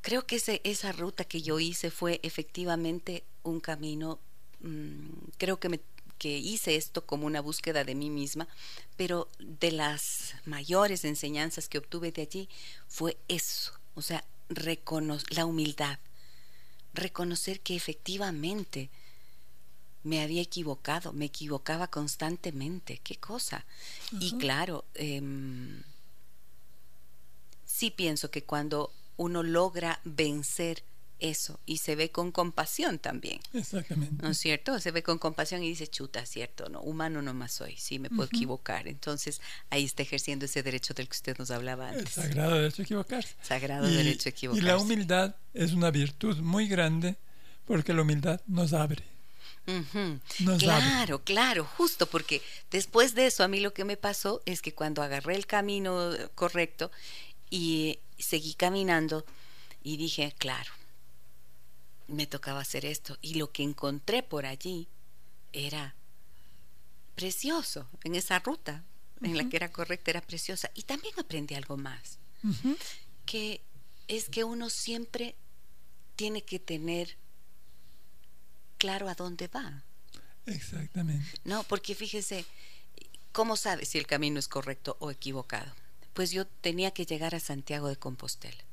creo 0.00 0.26
que 0.26 0.36
ese, 0.36 0.60
esa 0.64 0.92
ruta 0.92 1.24
que 1.24 1.42
yo 1.42 1.60
hice 1.60 1.90
fue 1.90 2.18
efectivamente 2.22 3.24
un 3.42 3.60
camino, 3.60 4.20
mm, 4.60 5.10
creo 5.36 5.60
que 5.60 5.68
me 5.68 5.80
que 6.18 6.36
hice 6.36 6.76
esto 6.76 7.06
como 7.06 7.26
una 7.26 7.40
búsqueda 7.40 7.84
de 7.84 7.94
mí 7.94 8.10
misma, 8.10 8.48
pero 8.96 9.28
de 9.38 9.70
las 9.70 10.34
mayores 10.44 11.04
enseñanzas 11.04 11.68
que 11.68 11.78
obtuve 11.78 12.12
de 12.12 12.22
allí 12.22 12.48
fue 12.88 13.16
eso, 13.28 13.72
o 13.94 14.02
sea, 14.02 14.24
la 15.30 15.46
humildad, 15.46 15.98
reconocer 16.98 17.60
que 17.60 17.76
efectivamente 17.76 18.90
me 20.04 20.22
había 20.22 20.42
equivocado, 20.42 21.12
me 21.12 21.26
equivocaba 21.26 21.88
constantemente, 21.88 23.00
qué 23.02 23.16
cosa. 23.16 23.64
Y 24.20 24.38
claro, 24.38 24.84
em, 24.94 25.82
sí 27.66 27.90
pienso 27.90 28.30
que 28.30 28.44
cuando 28.44 28.92
uno 29.16 29.42
logra 29.42 30.00
vencer 30.04 30.82
eso 31.20 31.58
y 31.66 31.78
se 31.78 31.96
ve 31.96 32.10
con 32.10 32.32
compasión 32.32 32.98
también. 32.98 33.40
Exactamente. 33.52 34.22
¿No 34.22 34.30
es 34.30 34.38
cierto? 34.38 34.78
Se 34.80 34.90
ve 34.90 35.02
con 35.02 35.18
compasión 35.18 35.62
y 35.62 35.68
dice, 35.68 35.86
chuta, 35.86 36.24
cierto, 36.26 36.68
no, 36.68 36.80
humano 36.80 37.22
no 37.22 37.34
más 37.34 37.52
soy, 37.52 37.76
sí, 37.76 37.98
me 37.98 38.08
puedo 38.08 38.24
equivocar. 38.24 38.88
Entonces 38.88 39.40
ahí 39.70 39.84
está 39.84 40.02
ejerciendo 40.02 40.44
ese 40.44 40.62
derecho 40.62 40.94
del 40.94 41.08
que 41.08 41.16
usted 41.16 41.38
nos 41.38 41.50
hablaba 41.50 41.88
antes. 41.90 42.16
El 42.16 42.24
sagrado 42.24 42.54
derecho 42.56 42.82
a 42.82 42.84
equivocarse. 42.84 43.34
Sagrado 43.42 43.86
derecho 43.86 44.28
a 44.28 44.30
equivocarse. 44.30 44.64
Y 44.64 44.68
la 44.68 44.78
humildad 44.78 45.36
es 45.54 45.72
una 45.72 45.90
virtud 45.90 46.38
muy 46.38 46.68
grande 46.68 47.16
porque 47.66 47.92
la 47.92 48.02
humildad 48.02 48.40
nos 48.46 48.72
abre. 48.72 49.04
claro, 50.58 51.22
claro, 51.24 51.64
justo 51.64 52.06
porque 52.06 52.40
después 52.70 53.14
de 53.14 53.26
eso 53.26 53.44
a 53.44 53.48
mí 53.48 53.60
lo 53.60 53.74
que 53.74 53.84
me 53.84 53.98
pasó 53.98 54.40
es 54.46 54.62
que 54.62 54.72
cuando 54.72 55.02
agarré 55.02 55.34
el 55.34 55.46
camino 55.46 56.10
correcto 56.34 56.90
y 57.50 57.98
seguí 58.18 58.54
caminando 58.54 59.24
y 59.82 59.96
dije, 59.96 60.34
claro, 60.38 60.72
me 62.08 62.26
tocaba 62.26 62.60
hacer 62.60 62.84
esto. 62.84 63.16
Y 63.22 63.34
lo 63.34 63.52
que 63.52 63.62
encontré 63.62 64.22
por 64.22 64.46
allí 64.46 64.88
era 65.52 65.94
precioso 67.14 67.88
en 68.04 68.14
esa 68.14 68.38
ruta 68.40 68.84
en 69.22 69.36
la 69.36 69.48
que 69.48 69.56
era 69.56 69.72
correcta, 69.72 70.10
era 70.10 70.20
preciosa. 70.20 70.70
Y 70.74 70.82
también 70.82 71.14
aprendí 71.18 71.54
algo 71.54 71.76
más, 71.76 72.18
que 73.26 73.60
es 74.06 74.28
que 74.28 74.44
uno 74.44 74.70
siempre 74.70 75.34
tiene 76.16 76.42
que 76.42 76.58
tener 76.58 77.16
claro 78.78 79.08
a 79.08 79.14
dónde 79.14 79.48
va. 79.48 79.82
Exactamente. 80.46 81.26
No, 81.44 81.64
porque 81.64 81.94
fíjese, 81.94 82.46
¿cómo 83.32 83.56
sabe 83.56 83.84
si 83.84 83.98
el 83.98 84.06
camino 84.06 84.38
es 84.38 84.48
correcto 84.48 84.96
o 85.00 85.10
equivocado? 85.10 85.74
Pues 86.14 86.30
yo 86.30 86.46
tenía 86.46 86.92
que 86.92 87.06
llegar 87.06 87.34
a 87.34 87.40
Santiago 87.40 87.88
de 87.88 87.96
Compostela 87.96 88.67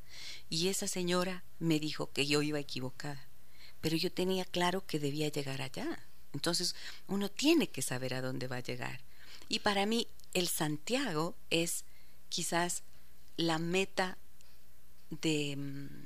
y 0.49 0.67
esa 0.67 0.87
señora 0.87 1.43
me 1.59 1.79
dijo 1.79 2.11
que 2.11 2.25
yo 2.25 2.41
iba 2.41 2.59
equivocada, 2.59 3.27
pero 3.81 3.97
yo 3.97 4.11
tenía 4.11 4.45
claro 4.45 4.85
que 4.85 4.99
debía 4.99 5.29
llegar 5.29 5.61
allá. 5.61 6.07
Entonces 6.33 6.75
uno 7.07 7.29
tiene 7.29 7.69
que 7.69 7.81
saber 7.81 8.13
a 8.13 8.21
dónde 8.21 8.47
va 8.47 8.57
a 8.57 8.63
llegar. 8.63 9.01
Y 9.47 9.59
para 9.59 9.85
mí 9.85 10.07
el 10.33 10.47
Santiago 10.47 11.35
es 11.49 11.85
quizás 12.29 12.83
la 13.37 13.57
meta 13.57 14.17
de 15.09 15.55
mm, 15.55 16.05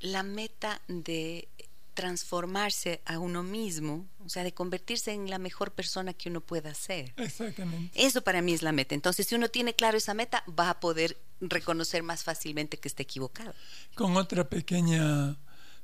la 0.00 0.22
meta 0.22 0.82
de 0.88 1.48
transformarse 1.94 3.02
a 3.04 3.18
uno 3.18 3.42
mismo, 3.42 4.06
o 4.24 4.28
sea, 4.28 4.44
de 4.44 4.52
convertirse 4.52 5.12
en 5.12 5.28
la 5.28 5.38
mejor 5.38 5.72
persona 5.72 6.14
que 6.14 6.28
uno 6.28 6.40
pueda 6.40 6.74
ser. 6.74 7.12
Exactamente. 7.16 7.90
Eso 8.04 8.22
para 8.22 8.42
mí 8.42 8.52
es 8.52 8.62
la 8.62 8.72
meta. 8.72 8.94
Entonces, 8.94 9.26
si 9.26 9.34
uno 9.34 9.48
tiene 9.48 9.74
claro 9.74 9.98
esa 9.98 10.14
meta, 10.14 10.44
va 10.58 10.70
a 10.70 10.80
poder 10.80 11.18
reconocer 11.40 12.02
más 12.02 12.24
fácilmente 12.24 12.78
que 12.78 12.88
esté 12.88 13.02
equivocado. 13.02 13.54
Con 13.94 14.16
otra 14.16 14.48
pequeña 14.48 15.36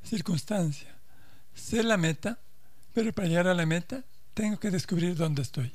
circunstancia. 0.05 0.97
Sé 1.55 1.83
la 1.83 1.97
meta, 1.97 2.39
pero 2.95 3.13
para 3.13 3.29
llegar 3.29 3.49
a 3.49 3.55
la 3.55 3.67
meta 3.67 4.05
tengo 4.35 4.59
que 4.59 4.71
descubrir 4.71 5.17
dónde 5.17 5.43
estoy. 5.43 5.73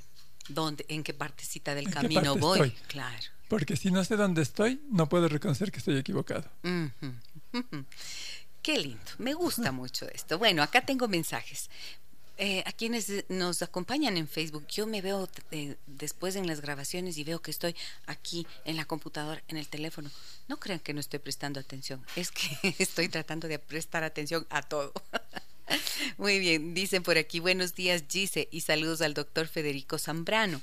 ¿Dónde, 0.49 0.85
¿En 0.89 1.03
qué 1.03 1.13
partecita 1.13 1.75
del 1.75 1.89
camino 1.89 2.35
voy? 2.35 2.71
Claro. 2.87 3.23
Porque 3.47 3.75
si 3.77 3.91
no 3.91 4.03
sé 4.03 4.15
dónde 4.15 4.41
estoy, 4.41 4.81
no 4.89 5.07
puedo 5.07 5.27
reconocer 5.27 5.71
que 5.71 5.77
estoy 5.79 5.97
equivocado. 5.97 6.49
Qué 8.63 8.77
lindo, 8.79 9.11
me 9.17 9.33
gusta 9.33 9.71
mucho 9.83 10.07
esto. 10.09 10.39
Bueno, 10.39 10.63
acá 10.63 10.81
tengo 10.81 11.07
mensajes. 11.07 11.69
Eh, 12.37 12.63
a 12.65 12.71
quienes 12.71 13.25
nos 13.29 13.61
acompañan 13.61 14.17
en 14.17 14.27
Facebook, 14.27 14.65
yo 14.67 14.87
me 14.87 15.01
veo 15.01 15.29
eh, 15.51 15.75
después 15.85 16.35
en 16.35 16.47
las 16.47 16.61
grabaciones 16.61 17.17
y 17.19 17.23
veo 17.23 17.43
que 17.43 17.51
estoy 17.51 17.75
aquí 18.07 18.47
en 18.65 18.75
la 18.75 18.85
computadora, 18.85 19.43
en 19.49 19.57
el 19.57 19.67
teléfono. 19.67 20.09
No 20.47 20.57
crean 20.59 20.79
que 20.79 20.93
no 20.93 20.99
estoy 20.99 21.19
prestando 21.19 21.59
atención, 21.59 22.03
es 22.15 22.31
que 22.31 22.75
estoy 22.79 23.07
tratando 23.07 23.47
de 23.47 23.59
prestar 23.59 24.03
atención 24.03 24.47
a 24.49 24.63
todo. 24.63 24.93
Muy 26.17 26.39
bien, 26.39 26.73
dicen 26.73 27.03
por 27.03 27.17
aquí, 27.19 27.39
buenos 27.39 27.75
días 27.75 28.03
Gise 28.09 28.47
y 28.51 28.61
saludos 28.61 29.01
al 29.01 29.13
doctor 29.13 29.47
Federico 29.47 29.99
Zambrano. 29.99 30.59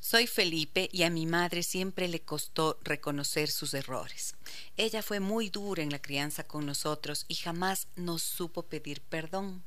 Soy 0.00 0.26
Felipe 0.28 0.88
y 0.92 1.02
a 1.02 1.10
mi 1.10 1.26
madre 1.26 1.62
siempre 1.62 2.06
le 2.08 2.20
costó 2.20 2.78
reconocer 2.82 3.50
sus 3.50 3.74
errores. 3.74 4.36
Ella 4.76 5.02
fue 5.02 5.18
muy 5.18 5.50
dura 5.50 5.82
en 5.82 5.90
la 5.90 6.00
crianza 6.00 6.44
con 6.44 6.66
nosotros 6.66 7.24
y 7.26 7.34
jamás 7.34 7.88
nos 7.96 8.22
supo 8.22 8.62
pedir 8.62 9.00
perdón. 9.00 9.64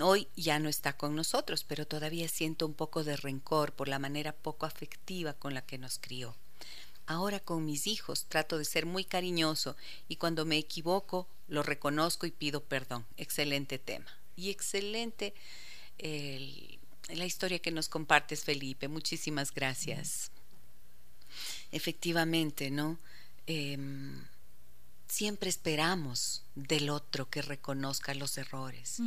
Hoy 0.00 0.28
ya 0.36 0.58
no 0.58 0.68
está 0.68 0.96
con 0.96 1.16
nosotros, 1.16 1.64
pero 1.64 1.86
todavía 1.86 2.28
siento 2.28 2.66
un 2.66 2.74
poco 2.74 3.02
de 3.02 3.16
rencor 3.16 3.72
por 3.72 3.88
la 3.88 3.98
manera 3.98 4.32
poco 4.32 4.64
afectiva 4.64 5.32
con 5.34 5.54
la 5.54 5.62
que 5.62 5.78
nos 5.78 5.98
crió. 5.98 6.36
Ahora 7.06 7.40
con 7.40 7.64
mis 7.64 7.86
hijos 7.86 8.26
trato 8.26 8.58
de 8.58 8.64
ser 8.64 8.86
muy 8.86 9.04
cariñoso 9.04 9.76
y 10.08 10.16
cuando 10.16 10.44
me 10.44 10.58
equivoco 10.58 11.28
lo 11.48 11.62
reconozco 11.62 12.26
y 12.26 12.30
pido 12.30 12.62
perdón. 12.62 13.06
Excelente 13.16 13.78
tema. 13.78 14.10
Y 14.36 14.50
excelente 14.50 15.34
el 15.98 16.75
la 17.08 17.24
historia 17.24 17.58
que 17.58 17.70
nos 17.70 17.88
compartes, 17.88 18.44
Felipe. 18.44 18.88
Muchísimas 18.88 19.52
gracias. 19.52 20.30
Efectivamente, 21.70 22.70
¿no? 22.70 22.98
Em, 23.46 24.24
siempre 25.08 25.48
esperamos 25.48 26.42
del 26.54 26.90
otro 26.90 27.30
que 27.30 27.42
reconozca 27.42 28.14
los 28.14 28.38
errores. 28.38 28.98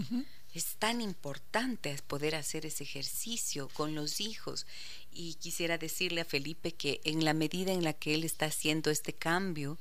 Es 0.53 0.75
tan 0.77 1.01
importante 1.01 1.95
poder 2.07 2.35
hacer 2.35 2.65
ese 2.65 2.83
ejercicio 2.83 3.69
con 3.69 3.95
los 3.95 4.21
hijos. 4.21 4.65
Y 5.11 5.35
quisiera 5.35 5.77
decirle 5.77 6.21
a 6.21 6.25
Felipe 6.25 6.73
que 6.73 7.01
en 7.03 7.25
la 7.25 7.33
medida 7.33 7.73
en 7.73 7.83
la 7.83 7.93
que 7.93 8.13
él 8.13 8.23
está 8.23 8.45
haciendo 8.45 8.89
este 8.89 9.13
cambio, 9.13 9.77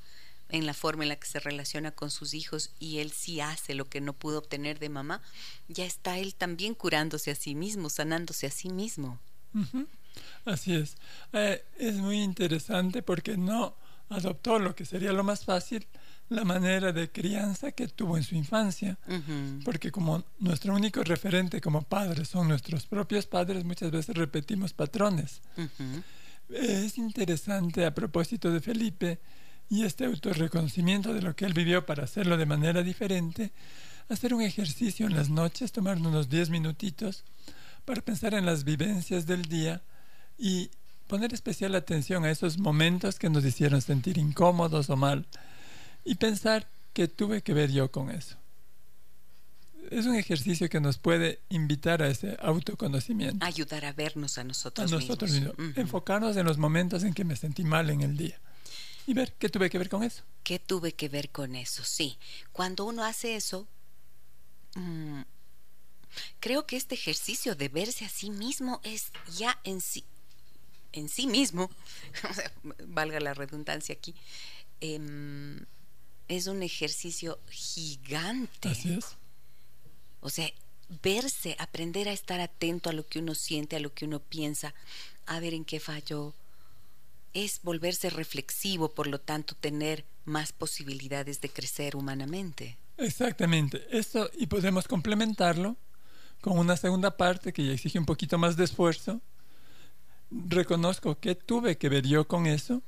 en 0.48 0.66
la 0.66 0.74
forma 0.74 1.04
en 1.04 1.10
la 1.10 1.16
que 1.16 1.26
se 1.26 1.40
relaciona 1.40 1.90
con 1.90 2.10
sus 2.10 2.34
hijos 2.34 2.70
y 2.78 2.98
él 2.98 3.12
sí 3.12 3.40
hace 3.40 3.74
lo 3.74 3.88
que 3.88 4.00
no 4.00 4.12
pudo 4.12 4.38
obtener 4.38 4.78
de 4.78 4.88
mamá, 4.88 5.22
ya 5.68 5.84
está 5.84 6.18
él 6.18 6.34
también 6.34 6.74
curándose 6.74 7.30
a 7.30 7.34
sí 7.34 7.54
mismo, 7.54 7.90
sanándose 7.90 8.46
a 8.46 8.50
sí 8.50 8.70
mismo. 8.70 9.18
Así 10.44 10.74
es. 10.74 10.96
Eh, 11.32 11.64
es 11.78 11.96
muy 11.96 12.22
interesante 12.22 13.02
porque 13.02 13.36
no 13.36 13.76
adoptó 14.08 14.58
lo 14.58 14.74
que 14.74 14.84
sería 14.84 15.12
lo 15.12 15.24
más 15.24 15.44
fácil, 15.44 15.86
la 16.30 16.44
manera 16.44 16.92
de 16.92 17.10
crianza 17.10 17.72
que 17.72 17.88
tuvo 17.88 18.16
en 18.16 18.22
su 18.22 18.34
infancia, 18.34 18.98
porque 19.64 19.90
como 19.90 20.24
nuestro 20.38 20.74
único 20.74 21.02
referente 21.02 21.60
como 21.60 21.82
padres 21.82 22.28
son 22.28 22.48
nuestros 22.48 22.86
propios 22.86 23.26
padres, 23.26 23.64
muchas 23.64 23.90
veces 23.90 24.14
repetimos 24.14 24.72
patrones. 24.72 25.40
Es 26.50 26.98
interesante 26.98 27.84
a 27.84 27.94
propósito 27.94 28.50
de 28.50 28.60
Felipe, 28.60 29.20
y 29.70 29.84
este 29.84 30.06
autorreconocimiento 30.06 31.12
de 31.12 31.22
lo 31.22 31.36
que 31.36 31.44
él 31.44 31.52
vivió 31.52 31.84
para 31.84 32.04
hacerlo 32.04 32.36
de 32.36 32.46
manera 32.46 32.82
diferente, 32.82 33.52
hacer 34.08 34.32
un 34.32 34.42
ejercicio 34.42 35.06
en 35.06 35.14
las 35.14 35.28
noches, 35.28 35.72
tomar 35.72 35.98
unos 35.98 36.28
10 36.28 36.50
minutitos 36.50 37.24
para 37.84 38.00
pensar 38.00 38.34
en 38.34 38.46
las 38.46 38.64
vivencias 38.64 39.26
del 39.26 39.42
día 39.44 39.82
y 40.38 40.70
poner 41.06 41.34
especial 41.34 41.74
atención 41.74 42.24
a 42.24 42.30
esos 42.30 42.58
momentos 42.58 43.18
que 43.18 43.30
nos 43.30 43.44
hicieron 43.44 43.82
sentir 43.82 44.18
incómodos 44.18 44.88
o 44.90 44.96
mal 44.96 45.26
y 46.04 46.14
pensar 46.14 46.66
que 46.92 47.08
tuve 47.08 47.42
que 47.42 47.52
ver 47.52 47.70
yo 47.70 47.90
con 47.90 48.10
eso. 48.10 48.36
Es 49.90 50.04
un 50.04 50.16
ejercicio 50.16 50.68
que 50.68 50.80
nos 50.80 50.98
puede 50.98 51.40
invitar 51.48 52.02
a 52.02 52.08
ese 52.08 52.36
autoconocimiento. 52.40 53.44
Ayudar 53.44 53.86
a 53.86 53.92
vernos 53.92 54.36
a 54.36 54.44
nosotros, 54.44 54.90
a 54.90 54.94
nosotros 54.94 55.30
mismos. 55.30 55.54
Enfocarnos 55.76 56.36
en 56.36 56.44
los 56.44 56.58
momentos 56.58 57.04
en 57.04 57.14
que 57.14 57.24
me 57.24 57.36
sentí 57.36 57.64
mal 57.64 57.88
en 57.88 58.02
el 58.02 58.16
día 58.16 58.38
y 59.08 59.14
ver 59.14 59.32
qué 59.38 59.48
tuve 59.48 59.70
que 59.70 59.78
ver 59.78 59.88
con 59.88 60.02
eso. 60.02 60.22
¿Qué 60.44 60.58
tuve 60.58 60.92
que 60.92 61.08
ver 61.08 61.30
con 61.30 61.56
eso? 61.56 61.82
Sí. 61.82 62.18
Cuando 62.52 62.84
uno 62.84 63.04
hace 63.04 63.36
eso, 63.36 63.66
mm, 64.74 65.22
creo 66.40 66.66
que 66.66 66.76
este 66.76 66.94
ejercicio 66.94 67.54
de 67.54 67.70
verse 67.70 68.04
a 68.04 68.10
sí 68.10 68.28
mismo 68.28 68.82
es 68.84 69.10
ya 69.34 69.58
en 69.64 69.80
sí, 69.80 70.04
en 70.92 71.08
sí 71.08 71.26
mismo, 71.26 71.70
valga 72.86 73.18
la 73.18 73.32
redundancia 73.32 73.94
aquí, 73.94 74.14
em, 74.82 75.64
es 76.28 76.46
un 76.46 76.62
ejercicio 76.62 77.40
gigante. 77.48 78.68
Así 78.68 78.92
es. 78.92 79.16
O 80.20 80.28
sea, 80.28 80.52
verse, 81.02 81.56
aprender 81.58 82.10
a 82.10 82.12
estar 82.12 82.40
atento 82.40 82.90
a 82.90 82.92
lo 82.92 83.06
que 83.06 83.20
uno 83.20 83.34
siente, 83.34 83.76
a 83.76 83.80
lo 83.80 83.94
que 83.94 84.04
uno 84.04 84.20
piensa, 84.20 84.74
a 85.24 85.40
ver 85.40 85.54
en 85.54 85.64
qué 85.64 85.80
falló, 85.80 86.34
es 87.34 87.60
volverse 87.62 88.10
reflexivo, 88.10 88.90
por 88.90 89.06
lo 89.06 89.20
tanto 89.20 89.54
tener 89.54 90.04
más 90.24 90.52
posibilidades 90.52 91.40
de 91.40 91.48
crecer 91.48 91.96
humanamente. 91.96 92.78
Exactamente, 92.96 93.86
esto 93.90 94.28
y 94.36 94.46
podemos 94.46 94.88
complementarlo 94.88 95.76
con 96.40 96.58
una 96.58 96.76
segunda 96.76 97.16
parte 97.16 97.52
que 97.52 97.64
ya 97.64 97.72
exige 97.72 97.98
un 97.98 98.06
poquito 98.06 98.38
más 98.38 98.56
de 98.56 98.64
esfuerzo. 98.64 99.20
Reconozco 100.30 101.18
que 101.18 101.34
tuve 101.34 101.78
que 101.78 101.88
ver 101.88 102.06
yo 102.06 102.26
con 102.28 102.46
eso 102.46 102.82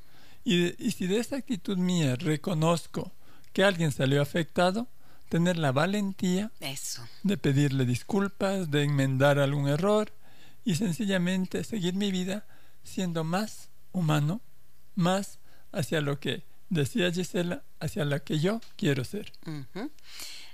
y, 0.44 0.74
y 0.84 0.90
si 0.92 1.06
de 1.06 1.18
esa 1.18 1.36
actitud 1.36 1.78
mía 1.78 2.16
reconozco 2.16 3.12
que 3.52 3.64
alguien 3.64 3.92
salió 3.92 4.20
afectado, 4.20 4.88
tener 5.28 5.56
la 5.56 5.72
valentía 5.72 6.50
eso. 6.60 7.02
de 7.22 7.36
pedirle 7.36 7.86
disculpas, 7.86 8.70
de 8.70 8.82
enmendar 8.82 9.38
algún 9.38 9.68
error 9.68 10.12
y 10.64 10.74
sencillamente 10.74 11.64
seguir 11.64 11.94
mi 11.94 12.10
vida 12.10 12.46
siendo 12.82 13.24
más 13.24 13.69
humano 13.92 14.40
más 14.94 15.38
hacia 15.72 16.00
lo 16.00 16.20
que 16.20 16.44
decía 16.68 17.12
Gisela, 17.12 17.64
hacia 17.80 18.04
la 18.04 18.20
que 18.20 18.38
yo 18.38 18.60
quiero 18.76 19.04
ser. 19.04 19.32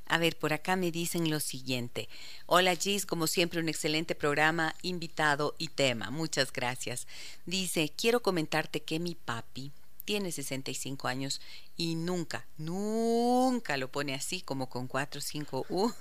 A 0.08 0.18
ver, 0.18 0.38
por 0.38 0.52
acá 0.52 0.76
me 0.76 0.92
dicen 0.92 1.30
lo 1.30 1.40
siguiente. 1.40 2.08
Hola 2.46 2.76
Gis, 2.76 3.06
como 3.06 3.26
siempre 3.26 3.60
un 3.60 3.68
excelente 3.68 4.14
programa, 4.14 4.74
invitado 4.82 5.56
y 5.58 5.68
tema. 5.68 6.10
Muchas 6.10 6.52
gracias. 6.52 7.06
Dice, 7.44 7.92
quiero 7.96 8.22
comentarte 8.22 8.82
que 8.82 9.00
mi 9.00 9.14
papi 9.14 9.72
tiene 10.06 10.32
65 10.32 11.08
años 11.08 11.42
y 11.76 11.96
nunca, 11.96 12.46
nunca 12.56 13.76
lo 13.76 13.90
pone 13.90 14.14
así 14.14 14.40
como 14.40 14.70
con 14.70 14.86
4 14.86 15.18
o 15.18 15.20
5 15.20 15.66
U, 15.68 15.92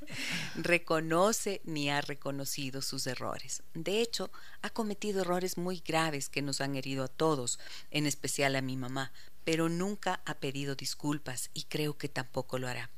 reconoce 0.54 1.60
ni 1.64 1.90
ha 1.90 2.00
reconocido 2.00 2.80
sus 2.80 3.06
errores. 3.06 3.64
De 3.74 4.00
hecho, 4.00 4.30
ha 4.62 4.70
cometido 4.70 5.20
errores 5.20 5.58
muy 5.58 5.82
graves 5.84 6.30
que 6.30 6.40
nos 6.40 6.62
han 6.62 6.76
herido 6.76 7.04
a 7.04 7.08
todos, 7.08 7.58
en 7.90 8.06
especial 8.06 8.56
a 8.56 8.62
mi 8.62 8.76
mamá, 8.76 9.12
pero 9.44 9.68
nunca 9.68 10.22
ha 10.24 10.34
pedido 10.34 10.76
disculpas 10.76 11.50
y 11.52 11.64
creo 11.64 11.98
que 11.98 12.08
tampoco 12.08 12.58
lo 12.58 12.68
hará. 12.68 12.90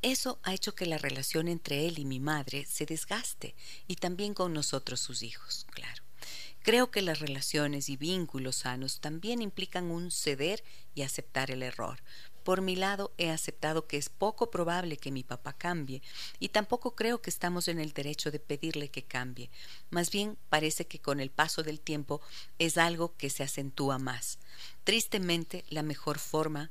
Eso 0.00 0.38
ha 0.44 0.54
hecho 0.54 0.76
que 0.76 0.86
la 0.86 0.98
relación 0.98 1.48
entre 1.48 1.88
él 1.88 1.98
y 1.98 2.04
mi 2.04 2.20
madre 2.20 2.64
se 2.66 2.86
desgaste 2.86 3.56
y 3.88 3.96
también 3.96 4.32
con 4.32 4.52
nosotros 4.52 5.00
sus 5.00 5.22
hijos, 5.22 5.66
claro. 5.72 6.07
Creo 6.68 6.90
que 6.90 7.00
las 7.00 7.20
relaciones 7.20 7.88
y 7.88 7.96
vínculos 7.96 8.56
sanos 8.56 9.00
también 9.00 9.40
implican 9.40 9.90
un 9.90 10.10
ceder 10.10 10.62
y 10.94 11.00
aceptar 11.00 11.50
el 11.50 11.62
error. 11.62 12.02
Por 12.44 12.60
mi 12.60 12.76
lado, 12.76 13.10
he 13.16 13.30
aceptado 13.30 13.86
que 13.86 13.96
es 13.96 14.10
poco 14.10 14.50
probable 14.50 14.98
que 14.98 15.10
mi 15.10 15.22
papá 15.22 15.54
cambie 15.54 16.02
y 16.38 16.50
tampoco 16.50 16.94
creo 16.94 17.22
que 17.22 17.30
estamos 17.30 17.68
en 17.68 17.78
el 17.78 17.94
derecho 17.94 18.30
de 18.30 18.38
pedirle 18.38 18.90
que 18.90 19.02
cambie. 19.02 19.48
Más 19.88 20.10
bien 20.10 20.36
parece 20.50 20.86
que 20.86 20.98
con 20.98 21.20
el 21.20 21.30
paso 21.30 21.62
del 21.62 21.80
tiempo 21.80 22.20
es 22.58 22.76
algo 22.76 23.16
que 23.16 23.30
se 23.30 23.44
acentúa 23.44 23.98
más. 23.98 24.38
Tristemente, 24.84 25.64
la 25.70 25.82
mejor 25.82 26.18
forma 26.18 26.70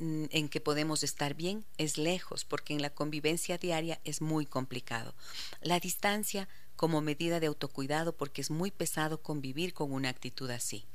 Mm, 0.00 0.24
en 0.30 0.48
que 0.48 0.62
podemos 0.62 1.02
estar 1.02 1.34
bien 1.34 1.66
es 1.76 1.98
lejos, 1.98 2.46
porque 2.46 2.72
en 2.72 2.80
la 2.80 2.88
convivencia 2.88 3.58
diaria 3.58 4.00
es 4.02 4.22
muy 4.22 4.46
complicado. 4.46 5.14
La 5.60 5.78
distancia 5.78 6.48
como 6.80 7.02
medida 7.02 7.40
de 7.40 7.46
autocuidado, 7.46 8.16
porque 8.16 8.40
es 8.40 8.50
muy 8.50 8.70
pesado 8.70 9.20
convivir 9.22 9.74
con 9.74 9.92
una 9.92 10.08
actitud 10.08 10.48
así. 10.48 10.86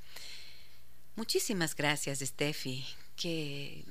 Muchísimas 1.15 1.75
gracias, 1.75 2.21
Steffi. 2.21 2.83
Qué, 3.15 3.85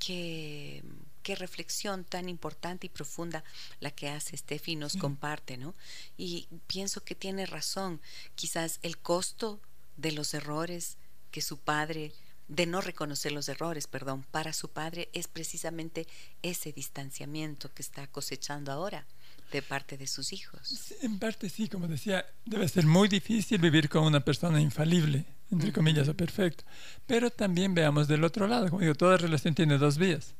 qué, 0.00 0.82
qué 1.22 1.36
reflexión 1.36 2.02
tan 2.02 2.28
importante 2.28 2.88
y 2.88 2.90
profunda 2.90 3.44
la 3.78 3.92
que 3.92 4.08
hace 4.08 4.36
Steffi 4.36 4.72
y 4.72 4.76
nos 4.76 4.96
comparte, 4.96 5.56
¿no? 5.56 5.76
Y 6.16 6.48
pienso 6.66 7.04
que 7.04 7.14
tiene 7.14 7.46
razón. 7.46 8.00
Quizás 8.34 8.80
el 8.82 8.98
costo 8.98 9.60
de 9.96 10.10
los 10.10 10.34
errores 10.34 10.96
que 11.30 11.42
su 11.42 11.58
padre 11.58 12.12
de 12.48 12.66
no 12.66 12.80
reconocer 12.80 13.30
los 13.30 13.48
errores, 13.48 13.86
perdón, 13.86 14.26
para 14.32 14.52
su 14.52 14.68
padre 14.68 15.10
es 15.12 15.28
precisamente 15.28 16.08
ese 16.42 16.72
distanciamiento 16.72 17.72
que 17.72 17.82
está 17.82 18.08
cosechando 18.08 18.72
ahora 18.72 19.06
de 19.54 19.62
parte 19.62 19.96
de 19.96 20.06
sus 20.06 20.32
hijos. 20.32 20.94
en 21.02 21.18
parte 21.18 21.48
sí, 21.48 21.68
como 21.68 21.88
decía, 21.88 22.24
debe 22.44 22.68
ser 22.68 22.86
muy 22.86 23.08
difícil 23.08 23.60
vivir 23.60 23.88
con 23.88 24.04
una 24.04 24.20
persona 24.20 24.60
infalible, 24.60 25.24
entre 25.50 25.72
comillas, 25.72 26.08
o 26.08 26.14
perfecto. 26.14 26.64
Pero 27.06 27.30
también 27.30 27.74
veamos 27.74 28.08
del 28.08 28.24
otro 28.24 28.46
lado, 28.46 28.68
como 28.68 28.80
digo, 28.80 28.94
toda 28.94 29.16
relación 29.16 29.54
tiene 29.54 29.78
dos 29.78 29.96
vías. 29.96 30.34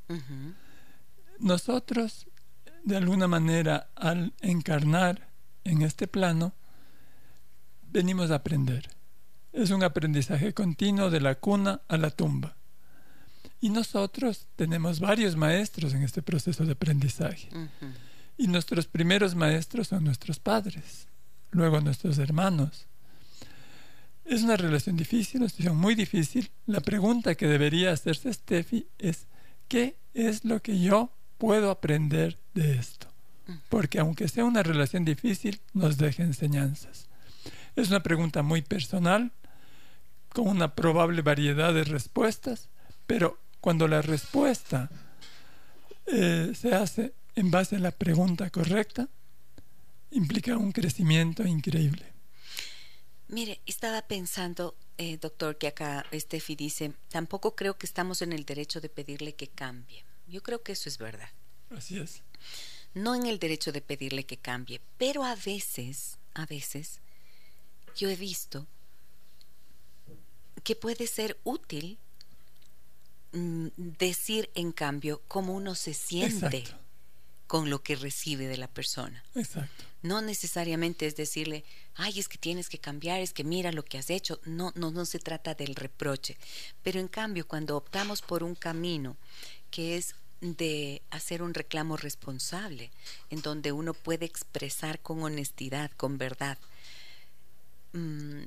Nosotros, 1.38 2.26
de 2.82 2.96
alguna 2.96 3.28
manera, 3.28 3.88
al 3.94 4.34
encarnar 4.40 5.28
en 5.64 5.82
este 5.82 6.06
plano, 6.06 6.54
venimos 7.90 8.30
a 8.30 8.36
aprender 8.36 8.90
es 9.54 9.70
un 9.70 9.82
aprendizaje 9.82 10.52
continuo 10.52 11.10
de 11.10 11.20
la 11.20 11.36
cuna 11.36 11.80
a 11.88 11.96
la 11.96 12.10
tumba. 12.10 12.56
Y 13.60 13.70
nosotros 13.70 14.48
tenemos 14.56 15.00
varios 15.00 15.36
maestros 15.36 15.94
en 15.94 16.02
este 16.02 16.22
proceso 16.22 16.66
de 16.66 16.72
aprendizaje. 16.72 17.48
Y 18.36 18.48
nuestros 18.48 18.86
primeros 18.86 19.34
maestros 19.34 19.88
son 19.88 20.04
nuestros 20.04 20.40
padres, 20.40 21.06
luego 21.50 21.80
nuestros 21.80 22.18
hermanos. 22.18 22.86
Es 24.24 24.42
una 24.42 24.56
relación 24.56 24.96
difícil, 24.96 25.42
una 25.42 25.50
situación 25.50 25.76
muy 25.76 25.94
difícil. 25.94 26.50
La 26.66 26.80
pregunta 26.80 27.34
que 27.34 27.46
debería 27.46 27.92
hacerse 27.92 28.32
Steffi 28.32 28.86
es, 28.98 29.26
¿qué 29.68 29.96
es 30.14 30.44
lo 30.44 30.60
que 30.62 30.80
yo 30.80 31.12
puedo 31.38 31.70
aprender 31.70 32.38
de 32.54 32.76
esto? 32.76 33.06
Porque 33.68 33.98
aunque 33.98 34.28
sea 34.28 34.44
una 34.44 34.62
relación 34.62 35.04
difícil, 35.04 35.60
nos 35.74 35.98
deja 35.98 36.22
enseñanzas. 36.22 37.08
Es 37.76 37.88
una 37.88 38.02
pregunta 38.02 38.42
muy 38.42 38.62
personal, 38.62 39.32
con 40.30 40.48
una 40.48 40.74
probable 40.74 41.22
variedad 41.22 41.72
de 41.72 41.84
respuestas, 41.84 42.68
pero 43.06 43.38
cuando 43.60 43.86
la 43.88 44.02
respuesta 44.02 44.90
eh, 46.06 46.52
se 46.54 46.74
hace 46.74 47.14
en 47.36 47.50
base 47.50 47.76
a 47.76 47.78
la 47.78 47.90
pregunta 47.90 48.50
correcta, 48.50 49.08
implica 50.10 50.56
un 50.56 50.72
crecimiento 50.72 51.44
increíble. 51.44 52.12
Mire, 53.28 53.60
estaba 53.66 54.02
pensando, 54.02 54.76
eh, 54.98 55.18
doctor, 55.18 55.58
que 55.58 55.66
acá 55.66 56.04
Steffi 56.12 56.54
dice, 56.54 56.92
tampoco 57.08 57.56
creo 57.56 57.76
que 57.76 57.86
estamos 57.86 58.22
en 58.22 58.32
el 58.32 58.44
derecho 58.44 58.80
de 58.80 58.88
pedirle 58.88 59.34
que 59.34 59.48
cambie. 59.48 60.04
Yo 60.28 60.42
creo 60.42 60.62
que 60.62 60.72
eso 60.72 60.88
es 60.88 60.98
verdad. 60.98 61.28
Así 61.70 61.98
es. 61.98 62.22
No 62.94 63.14
en 63.14 63.26
el 63.26 63.38
derecho 63.38 63.72
de 63.72 63.80
pedirle 63.80 64.24
que 64.24 64.36
cambie, 64.36 64.80
pero 64.98 65.24
a 65.24 65.34
veces, 65.34 66.18
a 66.34 66.46
veces, 66.46 67.00
yo 67.96 68.08
he 68.08 68.16
visto 68.16 68.66
que 70.62 70.76
puede 70.76 71.06
ser 71.06 71.38
útil 71.44 71.98
mm, 73.32 73.68
decir 73.76 74.50
en 74.54 74.72
cambio 74.72 75.22
cómo 75.28 75.54
uno 75.54 75.74
se 75.74 75.92
siente 75.92 76.64
con 77.46 77.70
lo 77.70 77.82
que 77.82 77.96
recibe 77.96 78.46
de 78.48 78.56
la 78.56 78.68
persona. 78.68 79.24
Exacto. 79.34 79.84
No 80.02 80.22
necesariamente 80.22 81.06
es 81.06 81.16
decirle, 81.16 81.64
ay, 81.94 82.18
es 82.18 82.28
que 82.28 82.38
tienes 82.38 82.68
que 82.68 82.78
cambiar, 82.78 83.20
es 83.20 83.32
que 83.32 83.44
mira 83.44 83.72
lo 83.72 83.84
que 83.84 83.98
has 83.98 84.10
hecho. 84.10 84.40
No, 84.44 84.72
no, 84.74 84.90
no 84.90 85.06
se 85.06 85.18
trata 85.18 85.54
del 85.54 85.74
reproche. 85.74 86.36
Pero 86.82 87.00
en 87.00 87.08
cambio, 87.08 87.46
cuando 87.46 87.76
optamos 87.76 88.22
por 88.22 88.42
un 88.42 88.54
camino 88.54 89.16
que 89.70 89.96
es 89.96 90.14
de 90.40 91.02
hacer 91.10 91.42
un 91.42 91.54
reclamo 91.54 91.96
responsable, 91.96 92.90
en 93.30 93.40
donde 93.40 93.72
uno 93.72 93.94
puede 93.94 94.26
expresar 94.26 95.00
con 95.00 95.22
honestidad, 95.22 95.90
con 95.92 96.18
verdad, 96.18 96.58
mm, 97.92 98.42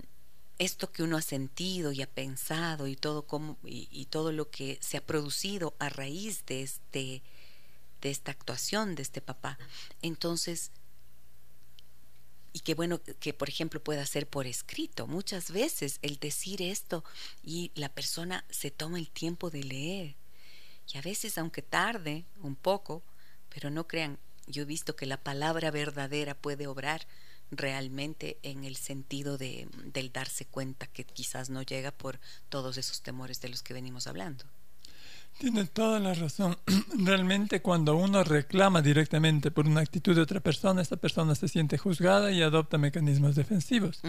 esto 0.59 0.91
que 0.91 1.03
uno 1.03 1.17
ha 1.17 1.21
sentido 1.21 1.91
y 1.91 2.01
ha 2.01 2.07
pensado 2.07 2.87
y 2.87 2.95
todo 2.95 3.23
como 3.23 3.57
y, 3.63 4.05
todo 4.05 4.31
lo 4.31 4.49
que 4.49 4.79
se 4.81 4.97
ha 4.97 5.05
producido 5.05 5.75
a 5.79 5.89
raíz 5.89 6.45
de 6.45 6.63
este 6.63 7.21
de 8.01 8.09
esta 8.09 8.31
actuación 8.31 8.95
de 8.95 9.03
este 9.03 9.21
papá. 9.21 9.57
Entonces 10.01 10.71
y 12.53 12.61
que 12.61 12.73
bueno 12.73 12.99
que 13.19 13.33
por 13.33 13.49
ejemplo 13.49 13.83
pueda 13.83 14.05
ser 14.05 14.27
por 14.27 14.47
escrito. 14.47 15.07
Muchas 15.07 15.51
veces 15.51 15.99
el 16.01 16.17
decir 16.17 16.61
esto 16.61 17.03
y 17.43 17.71
la 17.75 17.89
persona 17.89 18.45
se 18.49 18.71
toma 18.71 18.97
el 18.97 19.09
tiempo 19.09 19.49
de 19.49 19.63
leer. 19.63 20.15
Y 20.91 20.97
a 20.97 21.01
veces 21.01 21.37
aunque 21.37 21.61
tarde 21.61 22.25
un 22.41 22.55
poco 22.55 23.03
pero 23.49 23.69
no 23.69 23.87
crean 23.87 24.19
yo 24.47 24.63
he 24.63 24.65
visto 24.65 24.95
que 24.95 25.05
la 25.05 25.17
palabra 25.17 25.71
verdadera 25.71 26.33
puede 26.33 26.67
obrar 26.67 27.05
realmente 27.51 28.37
en 28.43 28.63
el 28.63 28.75
sentido 28.75 29.37
de, 29.37 29.67
del 29.85 30.11
darse 30.11 30.45
cuenta 30.45 30.87
que 30.87 31.03
quizás 31.05 31.49
no 31.49 31.61
llega 31.61 31.91
por 31.91 32.19
todos 32.49 32.77
esos 32.77 33.01
temores 33.01 33.41
de 33.41 33.49
los 33.49 33.61
que 33.61 33.73
venimos 33.73 34.07
hablando. 34.07 34.45
Tiene 35.39 35.65
toda 35.65 35.99
la 35.99 36.13
razón. 36.13 36.57
Realmente 36.97 37.61
cuando 37.61 37.95
uno 37.95 38.23
reclama 38.23 38.81
directamente 38.81 39.51
por 39.51 39.67
una 39.67 39.81
actitud 39.81 40.15
de 40.15 40.21
otra 40.21 40.39
persona, 40.39 40.81
esta 40.81 40.97
persona 40.97 41.35
se 41.35 41.47
siente 41.47 41.77
juzgada 41.77 42.31
y 42.31 42.41
adopta 42.41 42.77
mecanismos 42.77 43.35
defensivos. 43.35 44.01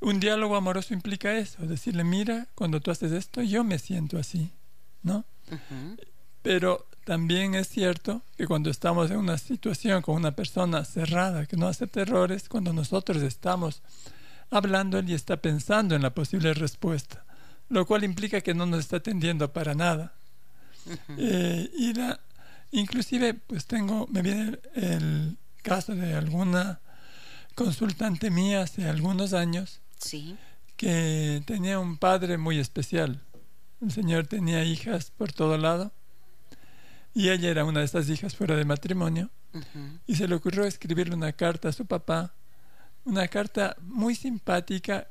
Un 0.00 0.18
diálogo 0.18 0.56
amoroso 0.56 0.94
implica 0.94 1.36
eso, 1.36 1.66
decirle, 1.66 2.04
mira, 2.04 2.48
cuando 2.54 2.80
tú 2.80 2.90
haces 2.90 3.12
esto, 3.12 3.42
yo 3.42 3.64
me 3.64 3.78
siento 3.78 4.18
así, 4.18 4.50
¿no? 5.02 5.24
Pero 6.42 6.86
también 7.04 7.54
es 7.54 7.68
cierto 7.68 8.22
que 8.36 8.46
cuando 8.46 8.70
estamos 8.70 9.10
en 9.10 9.18
una 9.18 9.36
situación 9.36 10.00
con 10.00 10.16
una 10.16 10.32
persona 10.32 10.84
cerrada 10.84 11.46
que 11.46 11.56
no 11.56 11.68
acepta 11.68 12.00
errores, 12.00 12.48
cuando 12.48 12.72
nosotros 12.72 13.22
estamos 13.22 13.82
hablando, 14.50 14.98
él 14.98 15.10
y 15.10 15.14
está 15.14 15.36
pensando 15.36 15.94
en 15.94 16.02
la 16.02 16.14
posible 16.14 16.54
respuesta, 16.54 17.24
lo 17.70 17.86
cual 17.86 18.04
implica 18.04 18.42
que 18.42 18.52
no 18.52 18.66
nos 18.66 18.80
está 18.80 18.96
atendiendo 18.96 19.52
para 19.52 19.74
nada. 19.74 20.12
Eh, 21.18 21.70
y 21.76 21.92
la, 21.92 22.18
inclusive, 22.72 23.34
pues 23.34 23.66
tengo, 23.66 24.06
me 24.08 24.22
viene 24.22 24.58
el, 24.74 25.36
caso 25.62 25.94
de 25.94 26.14
alguna 26.14 26.80
consultante 27.54 28.30
mía 28.30 28.62
hace 28.62 28.88
algunos 28.88 29.32
años 29.32 29.80
sí. 29.98 30.36
que 30.76 31.42
tenía 31.46 31.78
un 31.78 31.98
padre 31.98 32.38
muy 32.38 32.58
especial. 32.58 33.22
El 33.80 33.92
señor 33.92 34.26
tenía 34.26 34.64
hijas 34.64 35.10
por 35.10 35.32
todo 35.32 35.58
lado 35.58 35.92
y 37.14 37.30
ella 37.30 37.50
era 37.50 37.64
una 37.64 37.80
de 37.80 37.86
estas 37.86 38.08
hijas 38.08 38.34
fuera 38.34 38.56
de 38.56 38.64
matrimonio. 38.64 39.30
Y 40.06 40.14
se 40.14 40.28
le 40.28 40.36
ocurrió 40.36 40.64
escribirle 40.64 41.14
una 41.14 41.32
carta 41.32 41.70
a 41.70 41.72
su 41.72 41.84
papá, 41.84 42.34
una 43.04 43.26
carta 43.26 43.76
muy 43.80 44.14
simpática 44.14 45.08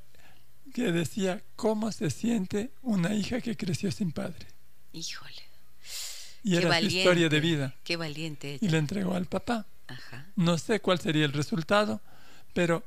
que 0.70 0.92
decía 0.92 1.44
cómo 1.56 1.92
se 1.92 2.10
siente 2.10 2.72
una 2.82 3.14
hija 3.14 3.42
que 3.42 3.56
creció 3.56 3.92
sin 3.92 4.12
padre. 4.12 4.48
Híjole. 4.94 5.50
Y 6.44 6.56
era 6.56 6.80
su 6.80 6.86
historia 6.86 7.30
de 7.30 7.40
vida. 7.40 7.76
Qué 7.84 7.98
valiente. 7.98 8.58
Y 8.62 8.70
le 8.70 8.78
entregó 8.78 9.14
al 9.14 9.26
papá. 9.26 9.68
No 10.36 10.58
sé 10.58 10.80
cuál 10.80 11.00
sería 11.00 11.26
el 11.26 11.34
resultado, 11.34 12.02
pero 12.54 12.84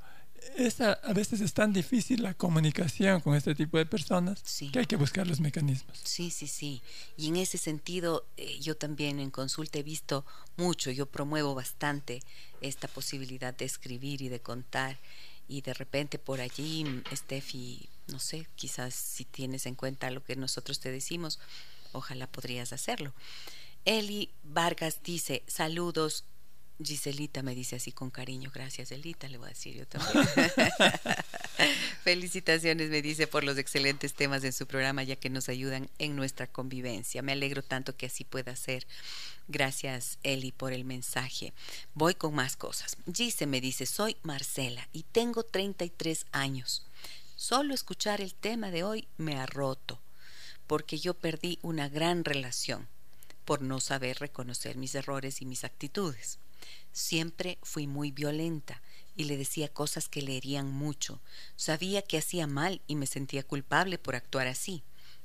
esa, 0.56 0.92
a 0.92 1.12
veces 1.12 1.40
es 1.40 1.52
tan 1.52 1.72
difícil 1.72 2.22
la 2.22 2.34
comunicación 2.34 3.20
con 3.20 3.34
este 3.34 3.54
tipo 3.54 3.78
de 3.78 3.86
personas 3.86 4.42
que 4.72 4.78
hay 4.78 4.86
que 4.86 4.96
buscar 4.96 5.26
los 5.26 5.40
mecanismos. 5.40 5.98
Sí, 6.04 6.30
sí, 6.30 6.46
sí. 6.46 6.82
Y 7.16 7.28
en 7.28 7.36
ese 7.36 7.58
sentido, 7.58 8.26
eh, 8.36 8.58
yo 8.60 8.76
también 8.76 9.18
en 9.20 9.30
consulta 9.30 9.78
he 9.78 9.82
visto 9.82 10.24
mucho, 10.56 10.90
yo 10.90 11.06
promuevo 11.06 11.54
bastante 11.54 12.22
esta 12.60 12.88
posibilidad 12.88 13.54
de 13.54 13.64
escribir 13.64 14.22
y 14.22 14.28
de 14.28 14.40
contar. 14.40 14.98
Y 15.48 15.62
de 15.62 15.74
repente 15.74 16.18
por 16.18 16.40
allí, 16.40 16.84
Steffi, 17.14 17.88
no 18.06 18.18
sé, 18.18 18.46
quizás 18.54 18.94
si 18.94 19.24
tienes 19.24 19.66
en 19.66 19.74
cuenta 19.74 20.10
lo 20.10 20.24
que 20.24 20.36
nosotros 20.36 20.80
te 20.80 20.90
decimos, 20.90 21.38
ojalá 21.92 22.26
podrías 22.26 22.72
hacerlo. 22.72 23.12
Eli 23.84 24.30
Vargas 24.44 25.00
dice, 25.02 25.42
saludos. 25.46 26.24
Giselita 26.82 27.42
me 27.42 27.54
dice 27.54 27.76
así 27.76 27.92
con 27.92 28.10
cariño, 28.10 28.50
gracias 28.52 28.92
Elita, 28.92 29.28
le 29.28 29.38
voy 29.38 29.46
a 29.46 29.50
decir 29.50 29.74
yo 29.74 29.86
también. 29.86 30.26
Felicitaciones, 32.02 32.90
me 32.90 33.02
dice, 33.02 33.26
por 33.26 33.44
los 33.44 33.56
excelentes 33.58 34.14
temas 34.14 34.42
en 34.42 34.52
su 34.52 34.66
programa, 34.66 35.04
ya 35.04 35.16
que 35.16 35.30
nos 35.30 35.48
ayudan 35.48 35.88
en 35.98 36.16
nuestra 36.16 36.46
convivencia. 36.46 37.22
Me 37.22 37.32
alegro 37.32 37.62
tanto 37.62 37.96
que 37.96 38.06
así 38.06 38.24
pueda 38.24 38.56
ser. 38.56 38.86
Gracias, 39.46 40.18
Eli, 40.22 40.50
por 40.50 40.72
el 40.72 40.84
mensaje. 40.84 41.52
Voy 41.94 42.14
con 42.14 42.34
más 42.34 42.56
cosas. 42.56 42.96
Gise 43.12 43.46
me 43.46 43.60
dice, 43.60 43.86
soy 43.86 44.16
Marcela 44.22 44.88
y 44.92 45.04
tengo 45.04 45.44
33 45.44 46.26
años. 46.32 46.84
Solo 47.36 47.74
escuchar 47.74 48.20
el 48.20 48.34
tema 48.34 48.70
de 48.70 48.82
hoy 48.84 49.06
me 49.16 49.36
ha 49.36 49.46
roto, 49.46 50.00
porque 50.66 50.98
yo 50.98 51.14
perdí 51.14 51.58
una 51.62 51.88
gran 51.88 52.24
relación 52.24 52.88
por 53.44 53.62
no 53.62 53.80
saber 53.80 54.18
reconocer 54.18 54.76
mis 54.76 54.94
errores 54.94 55.42
y 55.42 55.46
mis 55.46 55.64
actitudes. 55.64 56.38
Siempre 56.92 57.58
fui 57.62 57.86
muy 57.86 58.10
violenta 58.10 58.82
y 59.16 59.24
le 59.24 59.36
decía 59.36 59.68
cosas 59.68 60.08
que 60.08 60.22
le 60.22 60.36
herían 60.36 60.70
mucho. 60.70 61.20
Sabía 61.56 62.02
que 62.02 62.18
hacía 62.18 62.46
mal 62.46 62.80
y 62.86 62.96
me 62.96 63.06
sentía 63.06 63.42
culpable 63.42 63.98
por 63.98 64.14
actuar 64.14 64.46
así. 64.46 64.82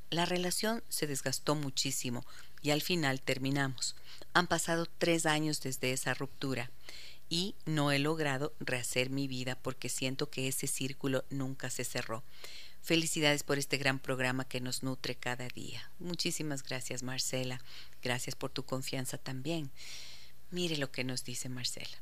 La 0.10 0.26
relación 0.26 0.84
se 0.90 1.08
desgastó 1.08 1.56
muchísimo 1.56 2.26
y 2.62 2.72
al 2.72 2.82
final 2.82 3.22
terminamos. 3.22 3.96
Han 4.34 4.48
pasado 4.48 4.86
tres 4.98 5.26
años 5.26 5.62
desde 5.62 5.92
esa 5.92 6.14
ruptura 6.14 6.72
y 7.30 7.56
no 7.66 7.92
he 7.92 8.00
logrado 8.00 8.54
rehacer 8.60 9.10
mi 9.10 9.28
vida 9.28 9.58
porque 9.62 9.90
siento 9.90 10.30
que 10.30 10.48
ese 10.48 10.68
círculo 10.68 11.26
nunca 11.30 11.70
se 11.70 11.84
cerró. 11.84 12.24
Felicidades 12.82 13.44
por 13.44 13.58
este 13.58 13.78
gran 13.78 14.00
programa 14.00 14.46
que 14.46 14.62
nos 14.62 14.82
nutre 14.82 15.16
cada 15.16 15.50
día. 15.50 15.92
Muchísimas 16.00 16.64
gracias 16.64 17.04
Marcela. 17.04 17.60
Gracias 18.02 18.36
por 18.36 18.50
tu 18.50 18.64
confianza 18.64 19.18
también. 19.18 19.72
Mire 20.52 20.78
lo 20.78 20.92
que 20.92 21.04
nos 21.04 21.24
dice 21.24 21.50
Marcela. 21.50 21.98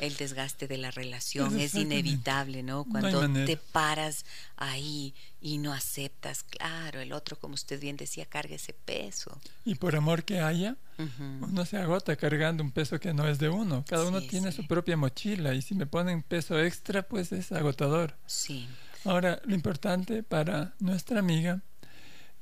El 0.00 0.16
desgaste 0.16 0.66
de 0.66 0.78
la 0.78 0.90
relación 0.90 1.60
es 1.60 1.74
inevitable, 1.74 2.62
¿no? 2.62 2.84
Cuando 2.84 3.28
te 3.44 3.56
paras 3.56 4.24
ahí 4.56 5.14
y 5.40 5.58
no 5.58 5.72
aceptas, 5.72 6.42
claro, 6.42 7.00
el 7.00 7.12
otro, 7.12 7.38
como 7.38 7.54
usted 7.54 7.78
bien 7.80 7.96
decía, 7.96 8.26
carga 8.26 8.56
ese 8.56 8.72
peso. 8.72 9.38
Y 9.64 9.76
por 9.76 9.94
amor 9.94 10.24
que 10.24 10.40
haya, 10.40 10.76
uno 11.18 11.64
se 11.64 11.76
agota 11.76 12.16
cargando 12.16 12.64
un 12.64 12.72
peso 12.72 12.98
que 12.98 13.12
no 13.14 13.28
es 13.28 13.38
de 13.38 13.50
uno. 13.50 13.84
Cada 13.86 14.08
uno 14.08 14.20
tiene 14.22 14.50
su 14.50 14.66
propia 14.66 14.96
mochila 14.96 15.54
y 15.54 15.62
si 15.62 15.74
me 15.74 15.86
ponen 15.86 16.22
peso 16.22 16.58
extra, 16.58 17.02
pues 17.02 17.30
es 17.30 17.52
agotador. 17.52 18.16
Sí. 18.26 18.66
Ahora, 19.04 19.40
lo 19.44 19.54
importante 19.54 20.22
para 20.22 20.74
nuestra 20.80 21.20
amiga 21.20 21.62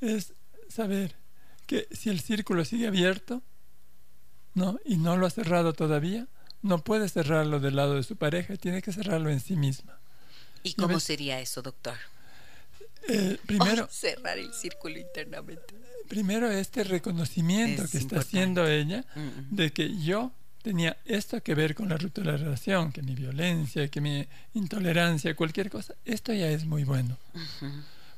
es 0.00 0.34
saber 0.68 1.16
que 1.66 1.88
si 1.90 2.08
el 2.08 2.20
círculo 2.20 2.64
sigue 2.64 2.86
abierto, 2.86 3.42
¿no? 4.54 4.78
Y 4.84 4.96
no 4.96 5.16
lo 5.16 5.26
ha 5.26 5.30
cerrado 5.30 5.72
todavía, 5.72 6.26
no 6.62 6.78
puede 6.78 7.08
cerrarlo 7.08 7.60
del 7.60 7.76
lado 7.76 7.94
de 7.94 8.02
su 8.02 8.16
pareja, 8.16 8.56
tiene 8.56 8.82
que 8.82 8.92
cerrarlo 8.92 9.30
en 9.30 9.40
sí 9.40 9.56
misma. 9.56 9.98
¿Y 10.62 10.74
cómo 10.74 11.00
sería 11.00 11.40
eso, 11.40 11.62
doctor? 11.62 11.96
Eh, 13.08 13.38
primero, 13.46 13.88
cerrar 13.90 14.38
el 14.38 14.52
círculo 14.52 14.98
internamente. 14.98 15.74
Primero 16.08 16.50
este 16.50 16.84
reconocimiento 16.84 17.88
que 17.88 17.98
está 17.98 18.20
haciendo 18.20 18.66
ella 18.66 19.04
de 19.50 19.72
que 19.72 19.96
yo 19.98 20.32
tenía 20.62 20.96
esto 21.04 21.42
que 21.42 21.54
ver 21.54 21.74
con 21.74 21.88
la 21.88 21.96
ruptura 21.96 22.32
de 22.32 22.38
la 22.38 22.44
relación, 22.44 22.92
que 22.92 23.02
mi 23.02 23.14
violencia, 23.14 23.88
que 23.88 24.00
mi 24.00 24.26
intolerancia, 24.54 25.34
cualquier 25.34 25.70
cosa, 25.70 25.94
esto 26.04 26.32
ya 26.32 26.48
es 26.48 26.64
muy 26.64 26.84
bueno. 26.84 27.16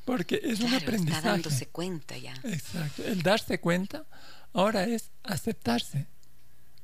Porque 0.05 0.41
es 0.43 0.61
un 0.61 0.75
aprendizaje. 0.75 1.19
Está 1.19 1.31
dándose 1.31 1.67
cuenta 1.67 2.19
ya. 2.19 2.35
Exacto. 2.45 3.05
El 3.05 3.23
darse 3.23 3.59
cuenta 3.59 4.05
ahora 4.53 4.85
es 4.85 5.11
aceptarse. 5.23 6.07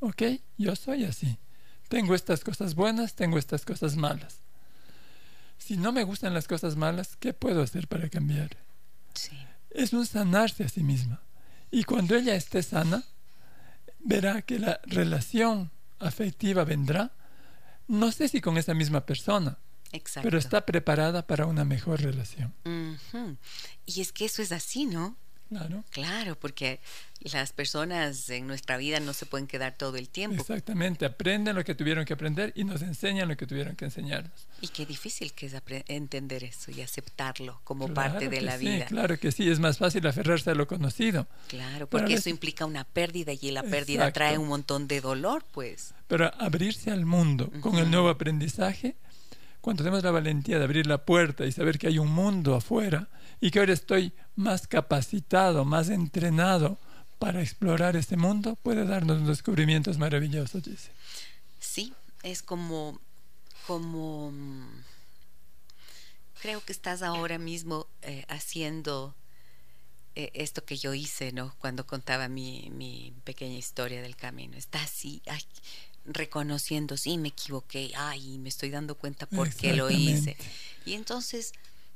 ¿Ok? 0.00 0.22
Yo 0.58 0.74
soy 0.76 1.04
así. 1.04 1.38
Tengo 1.88 2.14
estas 2.14 2.44
cosas 2.44 2.74
buenas, 2.74 3.14
tengo 3.14 3.38
estas 3.38 3.64
cosas 3.64 3.96
malas. 3.96 4.40
Si 5.58 5.76
no 5.76 5.92
me 5.92 6.04
gustan 6.04 6.34
las 6.34 6.48
cosas 6.48 6.76
malas, 6.76 7.16
¿qué 7.16 7.32
puedo 7.34 7.62
hacer 7.62 7.86
para 7.86 8.08
cambiar? 8.08 8.56
Sí. 9.14 9.36
Es 9.70 9.92
un 9.92 10.06
sanarse 10.06 10.64
a 10.64 10.68
sí 10.68 10.82
misma. 10.82 11.20
Y 11.70 11.84
cuando 11.84 12.16
ella 12.16 12.34
esté 12.34 12.62
sana, 12.62 13.04
verá 13.98 14.42
que 14.42 14.58
la 14.58 14.80
relación 14.84 15.70
afectiva 15.98 16.64
vendrá, 16.64 17.12
no 17.86 18.10
sé 18.10 18.28
si 18.28 18.40
con 18.40 18.56
esa 18.56 18.72
misma 18.74 19.04
persona, 19.04 19.58
Exacto. 19.92 20.26
pero 20.26 20.38
está 20.38 20.64
preparada 20.64 21.26
para 21.26 21.46
una 21.46 21.64
mejor 21.64 22.00
relación. 22.00 22.54
Y 23.84 24.00
es 24.00 24.12
que 24.12 24.24
eso 24.24 24.42
es 24.42 24.52
así, 24.52 24.86
¿no? 24.86 25.16
Claro. 25.50 25.84
Claro, 25.90 26.36
porque 26.36 26.78
las 27.20 27.52
personas 27.52 28.30
en 28.30 28.46
nuestra 28.46 28.76
vida 28.76 29.00
no 29.00 29.12
se 29.12 29.26
pueden 29.26 29.48
quedar 29.48 29.76
todo 29.76 29.96
el 29.96 30.08
tiempo. 30.08 30.40
Exactamente, 30.40 31.04
aprenden 31.04 31.56
lo 31.56 31.64
que 31.64 31.74
tuvieron 31.74 32.04
que 32.04 32.12
aprender 32.12 32.52
y 32.54 32.62
nos 32.62 32.82
enseñan 32.82 33.28
lo 33.28 33.36
que 33.36 33.48
tuvieron 33.48 33.74
que 33.74 33.84
enseñarnos. 33.84 34.46
Y 34.60 34.68
qué 34.68 34.86
difícil 34.86 35.32
que 35.32 35.46
es 35.46 35.54
entender 35.88 36.44
eso 36.44 36.70
y 36.70 36.80
aceptarlo 36.82 37.60
como 37.64 37.92
parte 37.92 38.28
de 38.28 38.40
la 38.40 38.56
vida. 38.56 38.86
Claro 38.86 39.18
que 39.18 39.32
sí, 39.32 39.50
es 39.50 39.58
más 39.58 39.78
fácil 39.78 40.06
aferrarse 40.06 40.50
a 40.50 40.54
lo 40.54 40.68
conocido. 40.68 41.26
Claro, 41.48 41.88
porque 41.88 42.14
eso 42.14 42.30
implica 42.30 42.64
una 42.64 42.84
pérdida 42.84 43.32
y 43.32 43.50
la 43.50 43.64
pérdida 43.64 44.12
trae 44.12 44.38
un 44.38 44.46
montón 44.46 44.86
de 44.86 45.00
dolor, 45.00 45.44
pues. 45.50 45.94
Pero 46.06 46.32
abrirse 46.38 46.92
al 46.92 47.06
mundo 47.06 47.50
con 47.60 47.76
el 47.76 47.90
nuevo 47.90 48.08
aprendizaje, 48.08 48.94
cuando 49.60 49.82
tenemos 49.82 50.04
la 50.04 50.12
valentía 50.12 50.58
de 50.58 50.64
abrir 50.64 50.86
la 50.86 51.04
puerta 51.04 51.44
y 51.44 51.52
saber 51.52 51.78
que 51.78 51.88
hay 51.88 51.98
un 51.98 52.10
mundo 52.10 52.54
afuera 52.54 53.08
y 53.40 53.50
que 53.50 53.58
ahora 53.58 53.72
estoy 53.72 54.12
más 54.36 54.66
capacitado, 54.66 55.64
más 55.64 55.88
entrenado 55.88 56.78
para 57.18 57.42
explorar 57.42 57.96
este 57.96 58.16
mundo, 58.16 58.56
puede 58.56 58.84
darnos 58.84 59.26
descubrimientos 59.26 59.98
maravillosos, 59.98 60.62
dice. 60.62 60.90
Sí, 61.58 61.92
es 62.22 62.42
como, 62.42 63.00
como, 63.66 64.32
creo 66.40 66.64
que 66.64 66.72
estás 66.72 67.02
ahora 67.02 67.38
mismo 67.38 67.86
eh, 68.02 68.24
haciendo 68.28 69.14
eh, 70.14 70.30
esto 70.34 70.64
que 70.64 70.76
yo 70.76 70.94
hice, 70.94 71.32
¿no? 71.32 71.54
Cuando 71.58 71.86
contaba 71.86 72.28
mi, 72.28 72.70
mi 72.70 73.12
pequeña 73.24 73.56
historia 73.56 74.02
del 74.02 74.16
camino. 74.16 74.56
Está 74.56 74.82
así, 74.82 75.22
ay, 75.26 75.42
reconociendo, 76.04 76.96
sí, 76.96 77.18
me 77.18 77.28
equivoqué, 77.28 77.92
ay, 77.96 78.38
me 78.38 78.48
estoy 78.48 78.70
dando 78.70 78.94
cuenta 78.96 79.26
por 79.26 79.54
qué 79.54 79.74
lo 79.74 79.90
hice. 79.90 80.36
Y 80.84 80.94
entonces, 80.94 81.52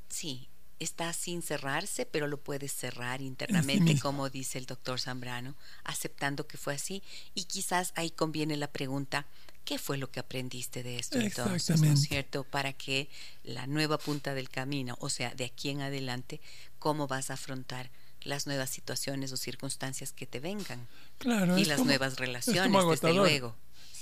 sí, 0.09 0.49
está 0.85 1.13
sin 1.13 1.43
cerrarse, 1.43 2.07
pero 2.07 2.27
lo 2.27 2.39
puedes 2.39 2.73
cerrar 2.73 3.21
internamente, 3.21 3.99
como 3.99 4.31
dice 4.31 4.59
el 4.59 4.67
doctor 4.67 5.01
Zambrano, 5.01 5.57
aceptando 5.83 6.47
que 6.47 6.59
fue 6.59 6.75
así. 6.75 7.03
Y 7.35 7.45
quizás 7.45 7.93
ahí 7.97 8.11
conviene 8.11 8.57
la 8.57 8.71
pregunta, 8.71 9.27
¿qué 9.65 9.79
fue 9.79 9.99
lo 9.99 10.11
que 10.11 10.21
aprendiste 10.21 10.83
de 10.83 10.99
esto 10.99 11.19
entonces? 11.19 11.81
¿No 11.81 11.93
es 11.93 12.03
cierto? 12.03 12.45
Para 12.45 12.73
que 12.73 13.09
la 13.43 13.67
nueva 13.67 13.99
punta 13.99 14.35
del 14.35 14.49
camino, 14.49 14.97
o 15.01 15.09
sea, 15.09 15.35
de 15.35 15.45
aquí 15.45 15.71
en 15.71 15.81
adelante, 15.81 16.41
¿cómo 16.79 17.07
vas 17.07 17.31
a 17.31 17.35
afrontar? 17.35 17.91
las 18.25 18.47
nuevas 18.47 18.71
situaciones 18.71 19.33
o 19.33 19.37
circunstancias 19.37 20.13
que 20.13 20.27
te 20.27 20.41
vengan 20.41 20.89
claro, 21.19 21.59
y 21.59 21.67
las 21.67 21.85
nuevas 21.85 22.17
relaciones, 22.17 22.73
desde 22.89 23.13
luego. 23.13 23.55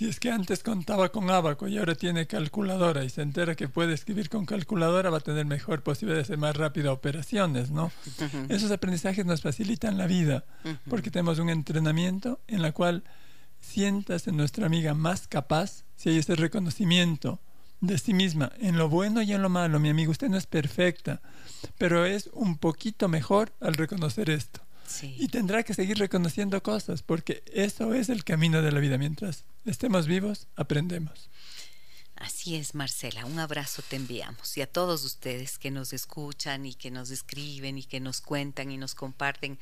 Si 0.03 0.09
es 0.09 0.19
que 0.19 0.33
antes 0.33 0.65
contaba 0.65 1.11
con 1.11 1.31
abaco 1.31 1.69
y 1.69 1.79
ahora 1.79 1.95
tiene 1.95 2.27
calculadora 2.27 3.05
y 3.05 3.09
se 3.09 3.23
entera 3.23 3.55
que 3.55 3.69
puede 3.69 3.95
escribir 3.95 4.29
con 4.29 4.47
calculadora, 4.47 5.11
va 5.11 5.19
a 5.19 5.21
tener 5.21 5.47
mejor 5.47 5.85
posibilidad 5.85 6.17
de 6.17 6.23
hacer 6.23 6.39
más 6.39 6.57
rápido 6.57 6.93
operaciones, 6.93 7.71
¿no? 7.71 7.93
Esos 8.49 8.73
aprendizajes 8.73 9.25
nos 9.25 9.43
facilitan 9.43 9.99
la 9.99 10.09
vida 10.09 10.45
porque 10.91 11.13
tenemos 11.13 11.39
un 11.39 11.51
entrenamiento 11.51 12.41
en 12.49 12.63
la 12.63 12.73
cual 12.73 13.05
sientas 13.61 14.27
en 14.27 14.37
nuestra 14.37 14.67
amiga 14.67 14.93
más 14.93 15.29
capaz 15.29 15.85
si 15.95 16.09
hay 16.09 16.19
ese 16.19 16.35
reconocimiento 16.35 17.39
de 17.81 17.97
sí 17.97 18.13
misma 18.13 18.51
en 18.59 18.79
lo 18.79 18.89
bueno 18.89 19.23
y 19.23 19.33
en 19.33 19.41
lo 19.41 19.51
malo. 19.51 19.79
Mi 19.79 19.91
amigo, 19.91 20.11
usted 20.11 20.29
no 20.29 20.37
es 20.37 20.47
perfecta, 20.47 21.21
pero 21.79 22.07
es 22.07 22.29
un 22.33 22.59
poquito 22.59 23.07
mejor 23.07 23.53
al 23.61 23.75
reconocer 23.75 24.31
esto. 24.31 24.63
Y 25.01 25.29
tendrá 25.29 25.63
que 25.63 25.75
seguir 25.75 25.99
reconociendo 25.99 26.63
cosas, 26.63 27.03
porque 27.03 27.43
eso 27.53 27.95
es 27.95 28.09
el 28.09 28.25
camino 28.25 28.63
de 28.63 28.73
la 28.73 28.81
vida. 28.81 28.99
Mientras 28.99 29.45
estemos 29.65 30.07
vivos, 30.07 30.47
aprendemos. 30.57 31.31
Así 32.17 32.55
es, 32.55 32.75
Marcela. 32.75 33.27
Un 33.27 33.39
abrazo 33.39 33.83
te 33.89 33.97
enviamos. 33.97 34.57
Y 34.57 34.63
a 34.63 34.67
todos 34.67 35.05
ustedes 35.05 35.59
que 35.59 35.71
nos 35.71 35.93
escuchan 35.93 36.67
y 36.67 36.75
que 36.75 36.91
nos 36.91 37.11
escriben 37.11 37.79
y 37.79 37.85
que 37.85 37.99
nos 37.99 38.21
cuentan 38.21 38.71
y 38.71 38.77
nos 38.77 38.95
comparten 38.95 39.59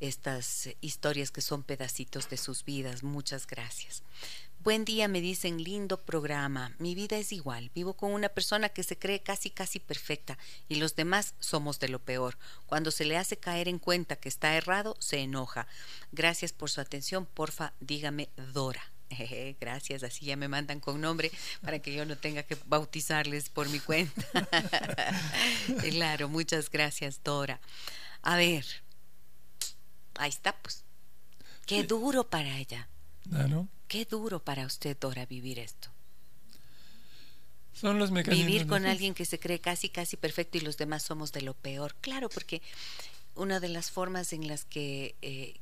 estas 0.00 0.70
historias 0.80 1.30
que 1.30 1.40
son 1.42 1.62
pedacitos 1.62 2.30
de 2.30 2.36
sus 2.36 2.64
vidas. 2.64 3.02
Muchas 3.02 3.46
gracias. 3.46 4.02
Buen 4.68 4.84
día, 4.84 5.08
me 5.08 5.22
dicen, 5.22 5.64
lindo 5.64 5.96
programa. 5.96 6.74
Mi 6.78 6.94
vida 6.94 7.16
es 7.16 7.32
igual. 7.32 7.70
Vivo 7.74 7.94
con 7.94 8.12
una 8.12 8.28
persona 8.28 8.68
que 8.68 8.82
se 8.82 8.98
cree 8.98 9.22
casi, 9.22 9.48
casi 9.48 9.80
perfecta 9.80 10.36
y 10.68 10.74
los 10.74 10.94
demás 10.94 11.34
somos 11.38 11.78
de 11.78 11.88
lo 11.88 12.00
peor. 12.00 12.36
Cuando 12.66 12.90
se 12.90 13.06
le 13.06 13.16
hace 13.16 13.38
caer 13.38 13.66
en 13.66 13.78
cuenta 13.78 14.16
que 14.16 14.28
está 14.28 14.56
errado, 14.56 14.94
se 14.98 15.20
enoja. 15.20 15.66
Gracias 16.12 16.52
por 16.52 16.68
su 16.68 16.82
atención. 16.82 17.24
Porfa, 17.24 17.72
dígame 17.80 18.28
Dora. 18.52 18.82
gracias, 19.58 20.02
así 20.02 20.26
ya 20.26 20.36
me 20.36 20.48
mandan 20.48 20.80
con 20.80 21.00
nombre 21.00 21.32
para 21.62 21.78
que 21.78 21.94
yo 21.94 22.04
no 22.04 22.18
tenga 22.18 22.42
que 22.42 22.58
bautizarles 22.66 23.48
por 23.48 23.70
mi 23.70 23.80
cuenta. 23.80 24.22
claro, 25.80 26.28
muchas 26.28 26.68
gracias, 26.68 27.22
Dora. 27.24 27.58
A 28.20 28.36
ver, 28.36 28.66
Ahí 30.16 30.28
está, 30.28 30.54
pues. 30.60 30.84
Qué 31.64 31.84
duro 31.84 32.28
para 32.28 32.58
ella. 32.58 32.90
Claro. 33.30 33.66
Qué 33.88 34.04
duro 34.04 34.38
para 34.40 34.66
usted, 34.66 34.96
Dora, 34.98 35.26
vivir 35.26 35.58
esto. 35.58 35.88
Son 37.72 37.98
los 37.98 38.10
mecanismos. 38.10 38.46
Vivir 38.46 38.66
con 38.66 38.86
alguien 38.86 39.14
que 39.14 39.24
se 39.24 39.38
cree 39.38 39.60
casi, 39.60 39.88
casi 39.88 40.16
perfecto 40.16 40.58
y 40.58 40.60
los 40.60 40.76
demás 40.76 41.02
somos 41.02 41.32
de 41.32 41.42
lo 41.42 41.54
peor. 41.54 41.94
Claro, 42.00 42.28
porque 42.28 42.60
una 43.34 43.60
de 43.60 43.68
las 43.68 43.90
formas 43.90 44.32
en 44.32 44.48
las 44.48 44.64
que 44.64 45.14
eh, 45.22 45.54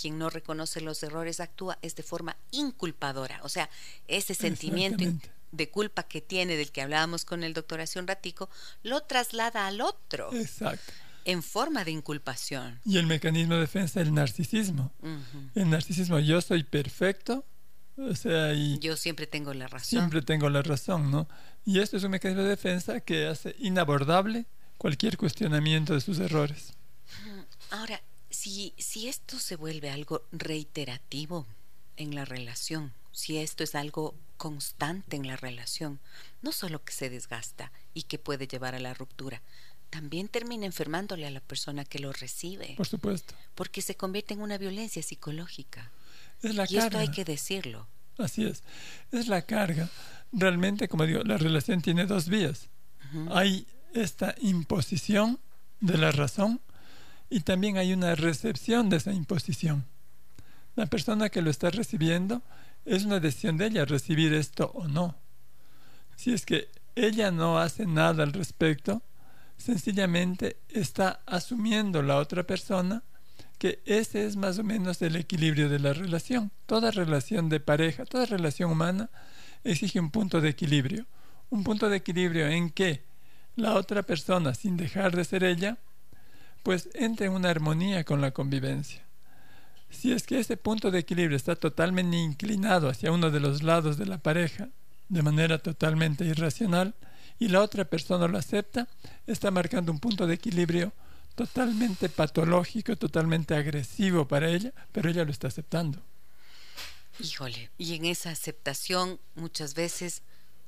quien 0.00 0.18
no 0.18 0.30
reconoce 0.30 0.80
los 0.80 1.02
errores 1.02 1.40
actúa 1.40 1.78
es 1.82 1.96
de 1.96 2.02
forma 2.02 2.36
inculpadora. 2.52 3.40
O 3.42 3.48
sea, 3.48 3.68
ese 4.06 4.34
sentimiento 4.34 5.04
de 5.52 5.70
culpa 5.70 6.04
que 6.04 6.20
tiene, 6.20 6.56
del 6.56 6.70
que 6.70 6.82
hablábamos 6.82 7.24
con 7.24 7.42
el 7.42 7.52
doctor 7.52 7.80
hace 7.80 7.98
un 7.98 8.06
ratico, 8.06 8.48
lo 8.82 9.02
traslada 9.02 9.66
al 9.66 9.80
otro. 9.80 10.32
Exacto. 10.34 10.92
En 11.24 11.42
forma 11.42 11.84
de 11.84 11.90
inculpación. 11.90 12.80
Y 12.84 12.98
el 12.98 13.06
mecanismo 13.06 13.54
de 13.54 13.62
defensa, 13.62 14.00
el 14.00 14.14
narcisismo. 14.14 14.92
El 15.56 15.70
narcisismo, 15.70 16.20
yo 16.20 16.40
soy 16.40 16.62
perfecto, 16.62 17.44
o 17.96 18.14
sea, 18.14 18.52
y 18.52 18.78
yo 18.78 18.96
siempre 18.96 19.26
tengo 19.26 19.54
la 19.54 19.68
razón. 19.68 19.88
Siempre 19.88 20.22
tengo 20.22 20.48
la 20.50 20.62
razón, 20.62 21.10
¿no? 21.10 21.28
Y 21.64 21.80
esto 21.80 21.96
es 21.96 22.04
un 22.04 22.10
mecanismo 22.10 22.42
de 22.42 22.50
defensa 22.50 23.00
que 23.00 23.26
hace 23.26 23.56
inabordable 23.58 24.46
cualquier 24.78 25.16
cuestionamiento 25.16 25.94
de 25.94 26.00
sus 26.00 26.18
errores. 26.18 26.72
Ahora, 27.70 28.00
si, 28.30 28.74
si 28.78 29.08
esto 29.08 29.38
se 29.38 29.56
vuelve 29.56 29.90
algo 29.90 30.22
reiterativo 30.32 31.46
en 31.96 32.14
la 32.14 32.24
relación, 32.24 32.92
si 33.12 33.38
esto 33.38 33.64
es 33.64 33.74
algo 33.74 34.14
constante 34.36 35.16
en 35.16 35.26
la 35.26 35.36
relación, 35.36 36.00
no 36.42 36.52
solo 36.52 36.84
que 36.84 36.92
se 36.92 37.08
desgasta 37.10 37.72
y 37.94 38.02
que 38.02 38.18
puede 38.18 38.46
llevar 38.46 38.74
a 38.74 38.80
la 38.80 38.94
ruptura, 38.94 39.42
también 39.90 40.28
termina 40.28 40.66
enfermándole 40.66 41.26
a 41.26 41.30
la 41.30 41.40
persona 41.40 41.84
que 41.84 41.98
lo 41.98 42.12
recibe. 42.12 42.74
Por 42.76 42.86
supuesto. 42.86 43.34
Porque 43.54 43.82
se 43.82 43.96
convierte 43.96 44.34
en 44.34 44.42
una 44.42 44.58
violencia 44.58 45.02
psicológica. 45.02 45.90
Es 46.42 46.54
la 46.54 46.66
y 46.68 46.76
esto 46.76 46.98
hay 46.98 47.08
que 47.08 47.24
decirlo. 47.24 47.86
Así 48.18 48.44
es. 48.44 48.62
Es 49.12 49.28
la 49.28 49.42
carga. 49.42 49.88
Realmente, 50.32 50.88
como 50.88 51.06
digo, 51.06 51.22
la 51.22 51.36
relación 51.36 51.82
tiene 51.82 52.06
dos 52.06 52.28
vías. 52.28 52.68
Hay 53.30 53.66
esta 53.94 54.34
imposición 54.40 55.38
de 55.80 55.96
la 55.96 56.12
razón 56.12 56.60
y 57.30 57.40
también 57.40 57.76
hay 57.76 57.92
una 57.92 58.14
recepción 58.14 58.88
de 58.88 58.96
esa 58.96 59.12
imposición. 59.12 59.84
La 60.74 60.86
persona 60.86 61.30
que 61.30 61.42
lo 61.42 61.50
está 61.50 61.70
recibiendo 61.70 62.42
es 62.84 63.04
una 63.04 63.20
decisión 63.20 63.56
de 63.56 63.66
ella 63.66 63.84
recibir 63.84 64.34
esto 64.34 64.70
o 64.74 64.88
no. 64.88 65.16
Si 66.16 66.32
es 66.32 66.44
que 66.44 66.68
ella 66.94 67.30
no 67.30 67.58
hace 67.58 67.86
nada 67.86 68.22
al 68.22 68.32
respecto, 68.32 69.02
sencillamente 69.56 70.58
está 70.68 71.20
asumiendo 71.26 72.02
la 72.02 72.16
otra 72.16 72.44
persona 72.44 73.02
que 73.58 73.80
ese 73.86 74.26
es 74.26 74.36
más 74.36 74.58
o 74.58 74.64
menos 74.64 75.00
el 75.02 75.16
equilibrio 75.16 75.68
de 75.68 75.78
la 75.78 75.92
relación. 75.92 76.50
Toda 76.66 76.90
relación 76.90 77.48
de 77.48 77.60
pareja, 77.60 78.04
toda 78.04 78.26
relación 78.26 78.70
humana 78.70 79.10
exige 79.64 80.00
un 80.00 80.10
punto 80.10 80.40
de 80.40 80.50
equilibrio. 80.50 81.06
Un 81.48 81.64
punto 81.64 81.88
de 81.88 81.96
equilibrio 81.96 82.48
en 82.48 82.70
que 82.70 83.02
la 83.54 83.74
otra 83.74 84.02
persona, 84.02 84.54
sin 84.54 84.76
dejar 84.76 85.16
de 85.16 85.24
ser 85.24 85.44
ella, 85.44 85.78
pues 86.62 86.88
entre 86.94 87.26
en 87.26 87.32
una 87.32 87.50
armonía 87.50 88.04
con 88.04 88.20
la 88.20 88.32
convivencia. 88.32 89.02
Si 89.88 90.12
es 90.12 90.24
que 90.24 90.40
ese 90.40 90.56
punto 90.56 90.90
de 90.90 90.98
equilibrio 90.98 91.36
está 91.36 91.56
totalmente 91.56 92.16
inclinado 92.16 92.88
hacia 92.88 93.12
uno 93.12 93.30
de 93.30 93.40
los 93.40 93.62
lados 93.62 93.96
de 93.96 94.06
la 94.06 94.18
pareja, 94.18 94.68
de 95.08 95.22
manera 95.22 95.58
totalmente 95.58 96.24
irracional, 96.24 96.94
y 97.38 97.48
la 97.48 97.62
otra 97.62 97.84
persona 97.84 98.26
lo 98.28 98.38
acepta, 98.38 98.88
está 99.26 99.50
marcando 99.50 99.92
un 99.92 100.00
punto 100.00 100.26
de 100.26 100.34
equilibrio 100.34 100.92
totalmente 101.36 102.08
patológico, 102.08 102.96
totalmente 102.96 103.54
agresivo 103.54 104.26
para 104.26 104.50
ella, 104.50 104.72
pero 104.90 105.08
ella 105.08 105.24
lo 105.24 105.30
está 105.30 105.46
aceptando. 105.48 106.02
Híjole, 107.20 107.70
y 107.78 107.94
en 107.94 108.06
esa 108.06 108.30
aceptación 108.30 109.20
muchas 109.36 109.74
veces 109.74 110.22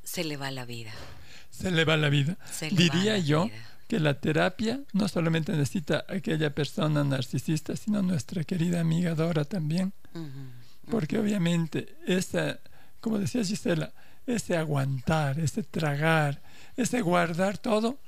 se 0.05 0.25
le 0.25 0.37
va 0.37 0.51
la 0.51 0.64
vida. 0.64 0.93
Se 1.51 1.71
le 1.71 1.85
va 1.85 1.97
la 1.97 2.09
vida. 2.09 2.39
Diría 2.71 3.19
yo 3.19 3.51
que 3.89 3.99
la 3.99 4.21
terapia 4.21 4.81
no 4.93 5.09
solamente 5.09 5.53
necesita 5.53 6.05
aquella 6.09 6.55
persona 6.55 7.03
narcisista, 7.03 7.75
sino 7.75 8.03
nuestra 8.03 8.45
querida 8.45 8.81
amiga 8.81 9.14
Dora 9.14 9.45
también. 9.45 9.93
Porque 10.91 11.19
obviamente 11.19 11.97
esa, 12.07 12.61
como 13.01 13.19
decía 13.19 13.45
Gisela, 13.45 13.93
ese 14.27 14.57
aguantar, 14.57 15.41
ese 15.41 15.62
tragar, 15.62 16.43
ese 16.77 17.01
guardar 17.01 17.57
todo, 17.57 17.99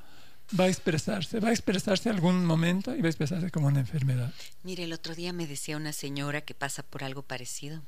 va 0.59 0.64
a 0.64 0.68
expresarse, 0.68 1.40
va 1.40 1.48
a 1.48 1.53
expresarse 1.53 2.09
algún 2.09 2.44
momento 2.44 2.94
y 2.94 3.01
va 3.01 3.07
a 3.07 3.11
expresarse 3.11 3.51
como 3.51 3.68
una 3.68 3.80
enfermedad. 3.80 4.32
Mire, 4.62 4.84
el 4.84 4.92
otro 4.92 5.14
día 5.14 5.32
me 5.32 5.46
decía 5.46 5.76
una 5.76 5.92
señora 5.92 6.40
que 6.40 6.55
pasa 6.55 6.82
por 6.82 7.05
algo 7.05 7.22
parecido. 7.22 7.82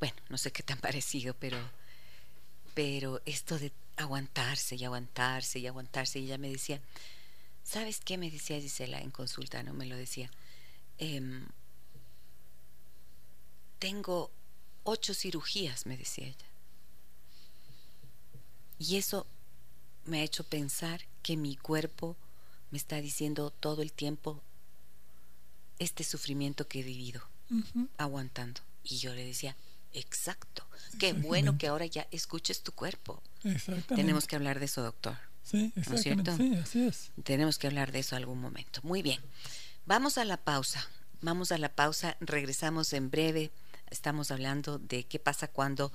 Bueno, 0.00 0.16
no 0.28 0.38
sé 0.38 0.52
qué 0.52 0.62
tan 0.62 0.78
parecido, 0.80 1.34
pero 1.38 1.58
pero 2.76 3.22
esto 3.24 3.58
de 3.58 3.72
aguantarse 3.96 4.76
y 4.76 4.84
aguantarse 4.84 5.58
y 5.58 5.66
aguantarse. 5.66 6.18
Y 6.18 6.24
ella 6.24 6.36
me 6.36 6.50
decía, 6.50 6.78
¿sabes 7.64 8.00
qué? 8.04 8.18
Me 8.18 8.30
decía 8.30 8.60
Gisela 8.60 9.00
en 9.00 9.10
consulta, 9.10 9.62
¿no? 9.62 9.72
Me 9.72 9.86
lo 9.86 9.96
decía. 9.96 10.30
Em, 10.98 11.46
tengo 13.78 14.30
ocho 14.84 15.14
cirugías, 15.14 15.86
me 15.86 15.96
decía 15.96 16.26
ella. 16.26 16.46
Y 18.78 18.96
eso 18.96 19.26
me 20.06 20.20
ha 20.20 20.24
hecho 20.24 20.44
pensar 20.44 21.02
que 21.22 21.36
mi 21.36 21.56
cuerpo 21.56 22.16
me 22.70 22.78
está 22.78 23.00
diciendo 23.00 23.50
todo 23.50 23.82
el 23.82 23.92
tiempo 23.92 24.42
este 25.78 26.04
sufrimiento 26.04 26.66
que 26.68 26.80
he 26.80 26.82
vivido, 26.82 27.22
aguantando. 27.98 28.60
Y 28.82 28.98
yo 28.98 29.14
le 29.14 29.24
decía, 29.24 29.56
exacto, 29.92 30.66
qué 30.98 31.12
bueno 31.12 31.58
que 31.58 31.66
ahora 31.66 31.86
ya 31.86 32.06
escuches 32.10 32.62
tu 32.62 32.72
cuerpo. 32.72 33.22
Tenemos 33.88 34.26
que 34.26 34.36
hablar 34.36 34.58
de 34.58 34.66
eso, 34.66 34.82
doctor. 34.82 35.16
Sí, 35.42 35.72
exactamente. 35.76 36.36
Sí, 36.36 36.54
así 36.56 36.86
es. 36.86 37.12
Tenemos 37.22 37.58
que 37.58 37.68
hablar 37.68 37.92
de 37.92 38.00
eso 38.00 38.16
algún 38.16 38.40
momento. 38.40 38.80
Muy 38.82 39.02
bien. 39.02 39.20
Vamos 39.84 40.18
a 40.18 40.24
la 40.24 40.36
pausa. 40.38 40.84
Vamos 41.20 41.52
a 41.52 41.58
la 41.58 41.68
pausa. 41.68 42.16
Regresamos 42.20 42.92
en 42.92 43.10
breve. 43.10 43.52
Estamos 43.88 44.32
hablando 44.32 44.78
de 44.78 45.04
qué 45.04 45.20
pasa 45.20 45.46
cuando 45.46 45.92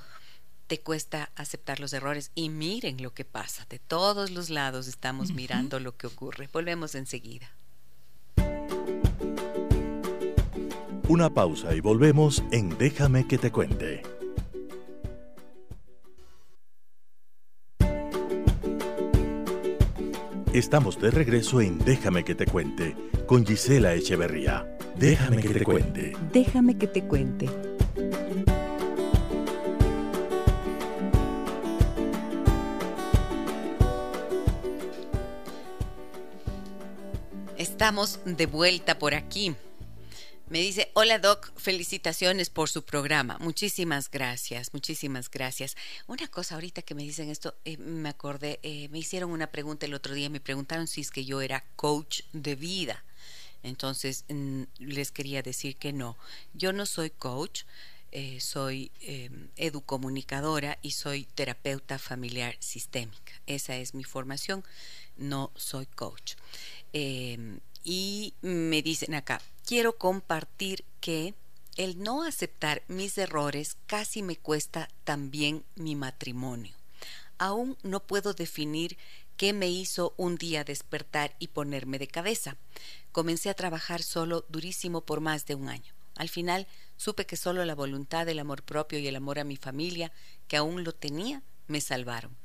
te 0.71 0.79
cuesta 0.79 1.33
aceptar 1.35 1.81
los 1.81 1.91
errores. 1.91 2.31
Y 2.33 2.47
miren 2.47 3.03
lo 3.03 3.13
que 3.13 3.25
pasa. 3.25 3.65
De 3.69 3.77
todos 3.77 4.31
los 4.31 4.49
lados 4.49 4.87
estamos 4.87 5.33
mirando 5.33 5.81
lo 5.81 5.97
que 5.97 6.07
ocurre. 6.07 6.47
Volvemos 6.53 6.95
enseguida. 6.95 7.51
Una 11.09 11.29
pausa 11.29 11.75
y 11.75 11.81
volvemos 11.81 12.41
en 12.53 12.77
Déjame 12.77 13.27
que 13.27 13.37
te 13.37 13.51
cuente. 13.51 14.03
Estamos 20.53 21.01
de 21.01 21.11
regreso 21.11 21.59
en 21.59 21.79
Déjame 21.79 22.23
que 22.23 22.35
te 22.35 22.45
cuente 22.45 22.95
con 23.27 23.45
Gisela 23.45 23.93
Echeverría. 23.93 24.77
Déjame, 24.95 25.41
que, 25.41 25.49
te, 25.49 25.63
cuente. 25.65 26.13
Déjame 26.31 26.77
que 26.77 26.87
te 26.87 27.03
cuente. 27.03 27.70
Estamos 37.81 38.19
de 38.25 38.45
vuelta 38.45 38.99
por 38.99 39.15
aquí. 39.15 39.55
Me 40.49 40.59
dice, 40.59 40.91
hola 40.93 41.17
Doc, 41.17 41.51
felicitaciones 41.57 42.51
por 42.51 42.69
su 42.69 42.83
programa. 42.83 43.39
Muchísimas 43.39 44.11
gracias, 44.11 44.71
muchísimas 44.71 45.31
gracias. 45.31 45.75
Una 46.05 46.27
cosa 46.27 46.53
ahorita 46.53 46.83
que 46.83 46.93
me 46.93 47.01
dicen 47.01 47.31
esto, 47.31 47.55
eh, 47.65 47.77
me 47.77 48.09
acordé, 48.09 48.59
eh, 48.61 48.87
me 48.89 48.99
hicieron 48.99 49.31
una 49.31 49.47
pregunta 49.47 49.87
el 49.87 49.95
otro 49.95 50.13
día, 50.13 50.29
me 50.29 50.39
preguntaron 50.39 50.85
si 50.85 51.01
es 51.01 51.09
que 51.09 51.25
yo 51.25 51.41
era 51.41 51.63
coach 51.75 52.21
de 52.33 52.53
vida. 52.53 53.03
Entonces 53.63 54.25
mm, 54.29 54.61
les 54.77 55.11
quería 55.11 55.41
decir 55.41 55.75
que 55.77 55.91
no, 55.91 56.17
yo 56.53 56.73
no 56.73 56.85
soy 56.85 57.09
coach, 57.09 57.63
eh, 58.11 58.39
soy 58.41 58.91
em, 58.99 59.47
educomunicadora 59.55 60.77
y 60.83 60.91
soy 60.91 61.23
terapeuta 61.33 61.97
familiar 61.97 62.57
sistémica. 62.59 63.33
Esa 63.47 63.77
es 63.77 63.95
mi 63.95 64.03
formación, 64.03 64.63
no 65.17 65.51
soy 65.55 65.87
coach. 65.87 66.35
Em, 66.93 67.59
y 67.83 68.33
me 68.41 68.81
dicen 68.81 69.15
acá, 69.15 69.41
quiero 69.65 69.97
compartir 69.97 70.85
que 70.99 71.33
el 71.77 72.01
no 72.01 72.23
aceptar 72.23 72.83
mis 72.87 73.17
errores 73.17 73.77
casi 73.87 74.23
me 74.23 74.35
cuesta 74.35 74.89
también 75.03 75.63
mi 75.75 75.95
matrimonio. 75.95 76.75
Aún 77.37 77.77
no 77.81 78.01
puedo 78.01 78.33
definir 78.33 78.97
qué 79.37 79.53
me 79.53 79.69
hizo 79.69 80.13
un 80.17 80.35
día 80.35 80.63
despertar 80.63 81.35
y 81.39 81.47
ponerme 81.47 81.97
de 81.97 82.07
cabeza. 82.07 82.57
Comencé 83.11 83.49
a 83.49 83.55
trabajar 83.55 84.03
solo 84.03 84.45
durísimo 84.49 85.01
por 85.01 85.21
más 85.21 85.45
de 85.45 85.55
un 85.55 85.69
año. 85.69 85.93
Al 86.15 86.29
final 86.29 86.67
supe 86.97 87.25
que 87.25 87.37
solo 87.37 87.65
la 87.65 87.73
voluntad, 87.73 88.29
el 88.29 88.37
amor 88.37 88.61
propio 88.61 88.99
y 88.99 89.07
el 89.07 89.15
amor 89.15 89.39
a 89.39 89.43
mi 89.43 89.57
familia, 89.57 90.11
que 90.47 90.57
aún 90.57 90.83
lo 90.83 90.93
tenía, 90.93 91.41
me 91.67 91.81
salvaron. 91.81 92.35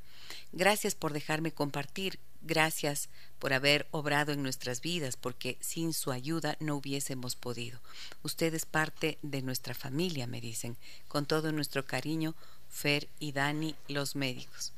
Gracias 0.53 0.95
por 0.95 1.13
dejarme 1.13 1.53
compartir. 1.53 2.19
Gracias 2.43 3.09
por 3.39 3.53
haber 3.53 3.89
obrado 3.91 4.33
en 4.33 4.43
nuestras 4.43 4.81
vidas, 4.81 5.17
porque 5.17 5.59
sin 5.61 5.93
su 5.93 6.13
ayuda 6.13 6.57
no 6.61 6.77
hubiésemos 6.77 7.35
podido. 7.35 7.81
Usted 8.23 8.55
es 8.55 8.67
parte 8.67 9.19
de 9.23 9.43
nuestra 9.43 9.75
familia, 9.75 10.27
me 10.27 10.41
dicen. 10.41 10.77
Con 11.09 11.27
todo 11.27 11.51
nuestro 11.51 11.85
cariño, 11.85 12.35
Fer 12.69 13.09
y 13.19 13.33
Dani, 13.33 13.75
los 13.89 14.15
médicos. 14.17 14.73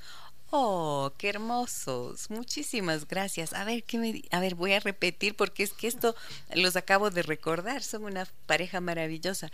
Oh, 0.50 1.12
qué 1.18 1.28
hermosos. 1.28 2.30
Muchísimas 2.30 3.06
gracias. 3.06 3.52
A 3.52 3.64
ver, 3.64 3.84
¿qué 3.84 3.98
me 3.98 4.22
a 4.30 4.40
ver, 4.40 4.54
voy 4.54 4.72
a 4.72 4.80
repetir 4.80 5.36
porque 5.36 5.62
es 5.62 5.74
que 5.74 5.86
esto 5.88 6.14
los 6.54 6.74
acabo 6.76 7.10
de 7.10 7.22
recordar, 7.22 7.82
son 7.82 8.04
una 8.04 8.26
pareja 8.46 8.80
maravillosa. 8.80 9.50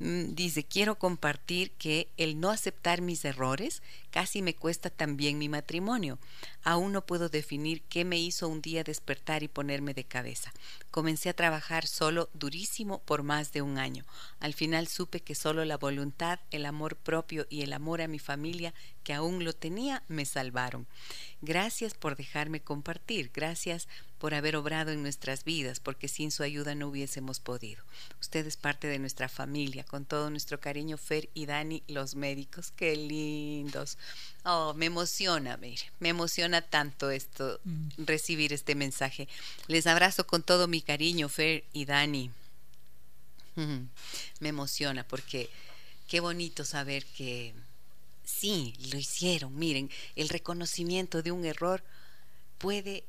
Mm, 0.00 0.34
dice, 0.34 0.62
"Quiero 0.64 0.96
compartir 0.98 1.70
que 1.72 2.08
el 2.18 2.40
no 2.40 2.50
aceptar 2.50 3.00
mis 3.00 3.24
errores 3.24 3.82
casi 4.10 4.42
me 4.42 4.54
cuesta 4.54 4.90
también 4.90 5.38
mi 5.38 5.48
matrimonio. 5.48 6.18
Aún 6.64 6.92
no 6.92 7.06
puedo 7.06 7.28
definir 7.28 7.82
qué 7.82 8.04
me 8.04 8.18
hizo 8.18 8.48
un 8.48 8.62
día 8.62 8.82
despertar 8.82 9.42
y 9.42 9.48
ponerme 9.48 9.94
de 9.94 10.04
cabeza. 10.04 10.52
Comencé 10.90 11.28
a 11.28 11.36
trabajar 11.36 11.86
solo 11.86 12.30
durísimo 12.32 13.02
por 13.02 13.22
más 13.22 13.52
de 13.52 13.62
un 13.62 13.78
año. 13.78 14.04
Al 14.40 14.54
final 14.54 14.88
supe 14.88 15.20
que 15.20 15.34
solo 15.34 15.64
la 15.64 15.76
voluntad, 15.76 16.40
el 16.50 16.66
amor 16.66 16.96
propio 16.96 17.46
y 17.50 17.62
el 17.62 17.72
amor 17.72 18.00
a 18.00 18.08
mi 18.08 18.18
familia 18.18 18.74
que 19.04 19.12
aún 19.12 19.44
lo 19.44 19.52
tenía 19.52 20.02
me 20.08 20.24
salvaron. 20.24 20.86
Gracias 21.42 21.94
por 21.94 22.16
dejarme 22.16 22.60
compartir, 22.60 23.30
gracias 23.32 23.86
por 24.24 24.32
haber 24.32 24.56
obrado 24.56 24.90
en 24.90 25.02
nuestras 25.02 25.44
vidas, 25.44 25.80
porque 25.80 26.08
sin 26.08 26.30
su 26.30 26.42
ayuda 26.42 26.74
no 26.74 26.88
hubiésemos 26.88 27.40
podido. 27.40 27.84
Usted 28.22 28.46
es 28.46 28.56
parte 28.56 28.86
de 28.86 28.98
nuestra 28.98 29.28
familia, 29.28 29.84
con 29.84 30.06
todo 30.06 30.30
nuestro 30.30 30.58
cariño, 30.58 30.96
Fer 30.96 31.28
y 31.34 31.44
Dani, 31.44 31.82
los 31.88 32.14
médicos, 32.14 32.72
qué 32.74 32.96
lindos. 32.96 33.98
Oh, 34.42 34.72
me 34.72 34.86
emociona, 34.86 35.58
mire, 35.58 35.92
me 36.00 36.08
emociona 36.08 36.62
tanto 36.62 37.10
esto, 37.10 37.60
mm. 37.64 38.04
recibir 38.06 38.54
este 38.54 38.74
mensaje. 38.74 39.28
Les 39.66 39.86
abrazo 39.86 40.26
con 40.26 40.42
todo 40.42 40.68
mi 40.68 40.80
cariño, 40.80 41.28
Fer 41.28 41.62
y 41.74 41.84
Dani. 41.84 42.30
Me 44.40 44.48
emociona 44.48 45.06
porque 45.06 45.50
qué 46.08 46.20
bonito 46.20 46.64
saber 46.64 47.04
que 47.04 47.52
Sí, 48.24 48.72
lo 48.90 48.96
hicieron. 48.96 49.54
Miren, 49.54 49.90
el 50.16 50.30
reconocimiento 50.30 51.22
de 51.22 51.30
un 51.30 51.44
error 51.44 51.84
puede 52.56 53.04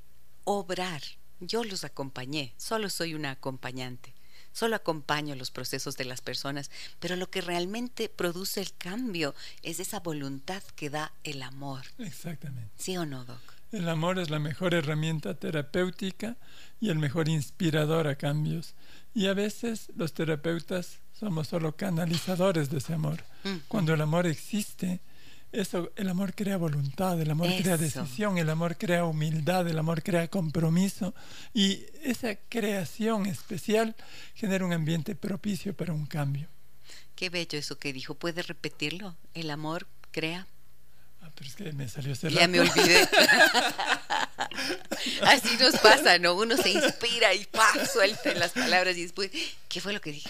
obrar. 0.45 1.01
Yo 1.41 1.63
los 1.65 1.83
acompañé, 1.83 2.53
solo 2.57 2.89
soy 2.89 3.13
una 3.13 3.31
acompañante. 3.31 4.13
Solo 4.53 4.77
acompaño 4.77 5.35
los 5.35 5.51
procesos 5.51 5.97
de 5.97 6.05
las 6.05 6.21
personas, 6.21 6.71
pero 7.01 7.17
lo 7.17 7.29
que 7.29 7.41
realmente 7.41 8.07
produce 8.07 8.61
el 8.61 8.73
cambio 8.77 9.35
es 9.63 9.81
esa 9.81 9.99
voluntad 9.99 10.63
que 10.77 10.89
da 10.89 11.11
el 11.25 11.43
amor. 11.43 11.81
Exactamente. 11.97 12.71
¿Sí 12.77 12.95
o 12.95 13.05
no, 13.05 13.25
Doc? 13.25 13.41
El 13.73 13.89
amor 13.89 14.17
es 14.17 14.29
la 14.29 14.39
mejor 14.39 14.73
herramienta 14.73 15.33
terapéutica 15.33 16.37
y 16.79 16.89
el 16.89 16.99
mejor 16.99 17.27
inspirador 17.27 18.07
a 18.07 18.15
cambios. 18.15 18.75
Y 19.13 19.27
a 19.27 19.33
veces 19.33 19.91
los 19.97 20.13
terapeutas 20.13 20.99
somos 21.11 21.49
solo 21.49 21.75
canalizadores 21.75 22.69
de 22.69 22.77
ese 22.77 22.93
amor. 22.93 23.25
Cuando 23.67 23.93
el 23.93 23.99
amor 23.99 24.25
existe, 24.25 25.01
eso, 25.55 25.91
el 25.95 26.09
amor 26.09 26.33
crea 26.35 26.57
voluntad, 26.57 27.19
el 27.19 27.31
amor 27.31 27.49
crea 27.61 27.77
decisión, 27.77 28.37
el 28.37 28.49
amor 28.49 28.77
crea 28.77 29.05
humildad, 29.05 29.67
el 29.67 29.79
amor 29.79 30.03
crea 30.03 30.27
compromiso 30.27 31.13
y 31.53 31.85
esa 32.03 32.35
creación 32.49 33.25
especial 33.25 33.95
genera 34.33 34.65
un 34.65 34.73
ambiente 34.73 35.15
propicio 35.15 35.75
para 35.75 35.93
un 35.93 36.05
cambio. 36.05 36.47
Qué 37.15 37.29
bello 37.29 37.57
eso 37.57 37.79
que 37.79 37.93
dijo. 37.93 38.15
¿Puede 38.15 38.41
repetirlo? 38.41 39.15
El 39.33 39.49
amor 39.49 39.87
crea 40.11 40.47
Ah, 41.25 41.31
pero 41.33 41.49
es 41.49 41.55
que 41.55 41.71
me 41.73 41.89
salió 41.89 42.13
ese 42.13 42.29
Ya 42.29 42.47
me 42.47 42.59
olvidé. 42.59 43.01
Así 45.23 45.57
nos 45.59 45.75
pasa, 45.79 46.19
¿no? 46.19 46.35
Uno 46.35 46.55
se 46.55 46.69
inspira 46.69 47.33
y 47.33 47.45
¡pah! 47.45 47.85
suelta 47.91 48.33
las 48.35 48.51
palabras 48.51 48.95
y 48.95 49.03
después, 49.03 49.31
¿qué 49.67 49.81
fue 49.81 49.93
lo 49.93 50.01
que 50.01 50.11
dije? 50.11 50.29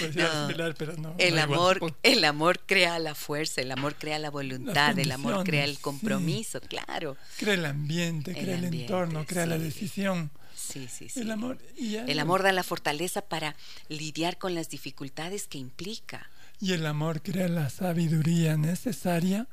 Pues 0.00 0.14
no, 0.16 0.48
pero 0.76 0.96
no, 0.96 1.14
el 1.18 1.38
amor, 1.38 1.94
el 2.04 2.24
amor 2.24 2.60
crea 2.66 3.00
la 3.00 3.16
fuerza, 3.16 3.60
el 3.60 3.72
amor 3.72 3.96
crea 3.96 4.18
la 4.20 4.30
voluntad, 4.30 4.96
el 4.98 5.10
amor 5.10 5.44
crea 5.44 5.64
el 5.64 5.78
compromiso, 5.80 6.60
claro. 6.60 7.16
Crea 7.38 7.54
el 7.54 7.66
ambiente, 7.66 8.32
crea 8.32 8.58
el, 8.58 8.64
entorno, 8.64 9.26
crea 9.26 9.46
la 9.46 9.58
decisión. 9.58 10.30
Sí, 10.54 10.88
sí, 10.88 11.08
sí. 11.08 11.20
El 11.20 11.32
amor, 11.32 11.58
el 11.76 12.18
amor 12.20 12.42
da 12.44 12.52
la 12.52 12.62
fortaleza 12.62 13.22
para 13.22 13.56
lidiar 13.88 14.38
con 14.38 14.54
las 14.54 14.68
dificultades 14.68 15.48
que 15.48 15.58
implica 15.58 16.30
y 16.62 16.74
el 16.74 16.86
amor 16.86 17.22
crea 17.22 17.48
la 17.48 17.68
sabiduría 17.70 18.56
necesaria 18.56 19.48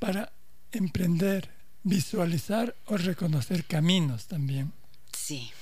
para 0.00 0.32
emprender, 0.72 1.48
visualizar 1.84 2.74
o 2.86 2.96
reconocer 2.96 3.64
caminos 3.64 4.26
también. 4.26 4.72
Sí. 5.12 5.52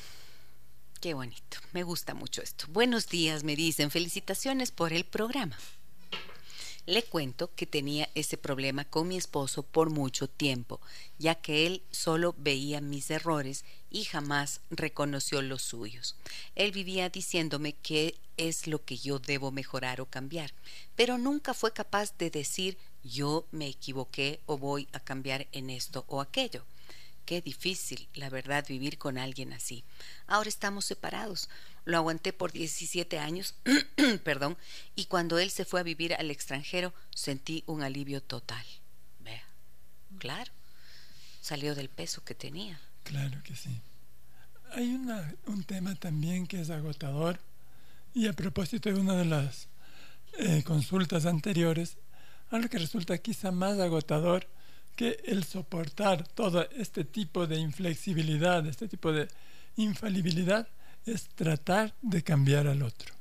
Qué 0.98 1.12
bonito. 1.12 1.58
Me 1.74 1.82
gusta 1.82 2.14
mucho 2.14 2.40
esto. 2.40 2.64
Buenos 2.70 3.10
días, 3.10 3.44
me 3.44 3.54
dicen. 3.54 3.90
Felicitaciones 3.90 4.70
por 4.70 4.94
el 4.94 5.04
programa. 5.04 5.58
Le 6.84 7.04
cuento 7.04 7.54
que 7.54 7.64
tenía 7.64 8.10
ese 8.16 8.36
problema 8.36 8.84
con 8.84 9.06
mi 9.06 9.16
esposo 9.16 9.62
por 9.62 9.90
mucho 9.90 10.28
tiempo, 10.28 10.80
ya 11.16 11.36
que 11.36 11.64
él 11.66 11.82
solo 11.92 12.34
veía 12.36 12.80
mis 12.80 13.08
errores 13.10 13.64
y 13.88 14.02
jamás 14.02 14.60
reconoció 14.68 15.42
los 15.42 15.62
suyos. 15.62 16.16
Él 16.56 16.72
vivía 16.72 17.08
diciéndome 17.08 17.74
qué 17.74 18.16
es 18.36 18.66
lo 18.66 18.84
que 18.84 18.96
yo 18.96 19.20
debo 19.20 19.52
mejorar 19.52 20.00
o 20.00 20.06
cambiar, 20.06 20.52
pero 20.96 21.18
nunca 21.18 21.54
fue 21.54 21.72
capaz 21.72 22.18
de 22.18 22.30
decir 22.30 22.76
yo 23.04 23.46
me 23.52 23.68
equivoqué 23.68 24.40
o 24.46 24.58
voy 24.58 24.88
a 24.92 24.98
cambiar 24.98 25.46
en 25.52 25.70
esto 25.70 26.04
o 26.08 26.20
aquello. 26.20 26.64
Qué 27.24 27.40
difícil, 27.40 28.08
la 28.14 28.28
verdad, 28.30 28.64
vivir 28.68 28.98
con 28.98 29.16
alguien 29.16 29.52
así. 29.52 29.84
Ahora 30.26 30.48
estamos 30.48 30.84
separados. 30.84 31.48
Lo 31.84 31.96
aguanté 31.96 32.32
por 32.32 32.52
17 32.52 33.18
años, 33.18 33.54
perdón, 34.24 34.56
y 34.94 35.06
cuando 35.06 35.38
él 35.38 35.50
se 35.50 35.64
fue 35.64 35.80
a 35.80 35.84
vivir 35.84 36.14
al 36.14 36.30
extranjero 36.30 36.92
sentí 37.14 37.64
un 37.66 37.82
alivio 37.82 38.22
total. 38.22 38.64
Vea, 39.20 39.44
claro, 40.18 40.52
salió 41.40 41.74
del 41.74 41.88
peso 41.88 42.24
que 42.24 42.34
tenía. 42.34 42.80
Claro 43.04 43.42
que 43.42 43.56
sí. 43.56 43.80
Hay 44.72 44.94
una, 44.94 45.34
un 45.46 45.64
tema 45.64 45.94
también 45.94 46.46
que 46.46 46.60
es 46.60 46.70
agotador, 46.70 47.38
y 48.14 48.26
a 48.26 48.32
propósito 48.32 48.92
de 48.92 48.98
una 48.98 49.14
de 49.14 49.24
las 49.24 49.68
eh, 50.38 50.62
consultas 50.64 51.26
anteriores, 51.26 51.98
algo 52.50 52.68
que 52.68 52.78
resulta 52.78 53.18
quizá 53.18 53.50
más 53.50 53.78
agotador 53.78 54.46
que 54.96 55.18
el 55.24 55.44
soportar 55.44 56.26
todo 56.28 56.68
este 56.70 57.04
tipo 57.04 57.46
de 57.46 57.58
inflexibilidad, 57.58 58.66
este 58.66 58.88
tipo 58.88 59.12
de 59.12 59.28
infalibilidad, 59.76 60.68
es 61.06 61.28
tratar 61.28 61.94
de 62.02 62.22
cambiar 62.22 62.66
al 62.66 62.82
otro. 62.82 63.12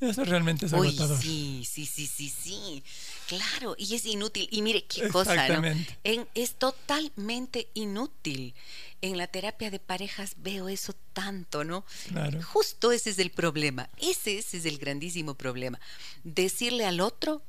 Eso 0.00 0.24
realmente 0.24 0.66
es 0.66 0.72
agotador. 0.72 1.20
sí, 1.20 1.62
sí, 1.68 1.84
sí, 1.84 2.06
sí, 2.06 2.28
sí. 2.30 2.82
Claro, 3.26 3.74
y 3.78 3.94
es 3.94 4.06
inútil. 4.06 4.48
Y 4.50 4.62
mire 4.62 4.84
qué 4.84 5.08
cosa, 5.08 5.48
¿no? 5.48 5.66
En, 6.04 6.26
es 6.34 6.54
totalmente 6.54 7.68
inútil. 7.74 8.54
En 9.02 9.18
la 9.18 9.26
terapia 9.26 9.70
de 9.70 9.78
parejas 9.78 10.34
veo 10.38 10.68
eso 10.68 10.94
tanto, 11.12 11.62
¿no? 11.62 11.84
Claro. 12.08 12.42
Justo 12.42 12.90
ese 12.90 13.10
es 13.10 13.18
el 13.18 13.30
problema. 13.30 13.90
Ese, 13.98 14.38
ese 14.38 14.56
es 14.56 14.64
el 14.64 14.78
grandísimo 14.78 15.34
problema. 15.34 15.78
Decirle 16.24 16.86
al 16.86 17.00
otro, 17.00 17.42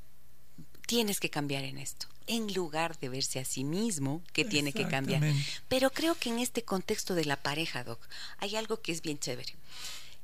tienes 0.90 1.20
que 1.20 1.30
cambiar 1.30 1.66
en 1.66 1.78
esto 1.78 2.08
en 2.26 2.52
lugar 2.52 2.98
de 3.00 3.10
verse 3.10 3.40
a 3.40 3.46
sí 3.46 3.64
mismo 3.64 4.24
que 4.34 4.44
tiene 4.44 4.74
que 4.74 4.88
cambiar. 4.88 5.22
Pero 5.68 5.92
creo 5.92 6.16
que 6.16 6.30
en 6.30 6.40
este 6.40 6.64
contexto 6.64 7.14
de 7.14 7.26
la 7.26 7.38
pareja, 7.38 7.84
Doc, 7.84 8.00
hay 8.40 8.56
algo 8.56 8.82
que 8.82 8.92
es 8.92 9.04
bien 9.04 9.20
chévere, 9.20 9.54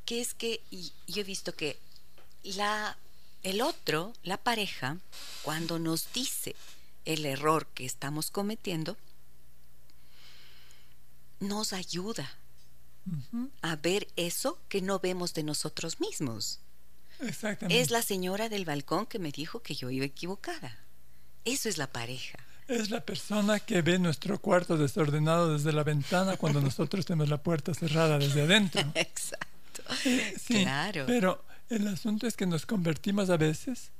que 0.05 0.21
es 0.21 0.33
que 0.33 0.61
yo 1.07 1.21
he 1.21 1.23
visto 1.23 1.55
que 1.55 1.77
la, 2.43 2.97
el 3.43 3.61
otro, 3.61 4.13
la 4.23 4.37
pareja, 4.37 4.97
cuando 5.43 5.77
nos 5.77 6.11
dice 6.13 6.55
el 7.05 7.27
error 7.27 7.67
que 7.75 7.85
estamos 7.85 8.31
cometiendo, 8.31 8.97
nos 11.39 11.73
ayuda 11.73 12.31
a 13.61 13.75
ver 13.75 14.07
eso 14.15 14.59
que 14.67 14.81
no 14.81 14.99
vemos 14.99 15.35
de 15.35 15.43
nosotros 15.43 15.99
mismos. 15.99 16.59
Exactamente. 17.21 17.81
Es 17.81 17.91
la 17.91 18.01
señora 18.01 18.49
del 18.49 18.65
balcón 18.65 19.05
que 19.05 19.19
me 19.19 19.31
dijo 19.31 19.61
que 19.61 19.75
yo 19.75 19.89
iba 19.89 20.05
equivocada. 20.05 20.77
Eso 21.43 21.69
es 21.69 21.77
la 21.77 21.87
pareja. 21.87 22.39
Es 22.67 22.89
la 22.89 23.01
persona 23.01 23.59
que 23.59 23.81
ve 23.83 23.99
nuestro 23.99 24.39
cuarto 24.39 24.77
desordenado 24.77 25.53
desde 25.53 25.71
la 25.71 25.83
ventana 25.83 26.37
cuando 26.37 26.61
nosotros 26.61 27.05
tenemos 27.07 27.29
la 27.29 27.37
puerta 27.37 27.73
cerrada 27.73 28.17
desde 28.17 28.41
adentro. 28.41 28.81
Exacto. 28.95 29.83
sí, 30.39 30.63
claro. 30.63 31.05
Pero 31.05 31.45
el 31.69 31.87
asunto 31.87 32.25
es 32.27 32.35
que 32.35 32.45
nos 32.47 32.65
convertimos 32.65 33.29
a 33.29 33.37
veces 33.37 33.91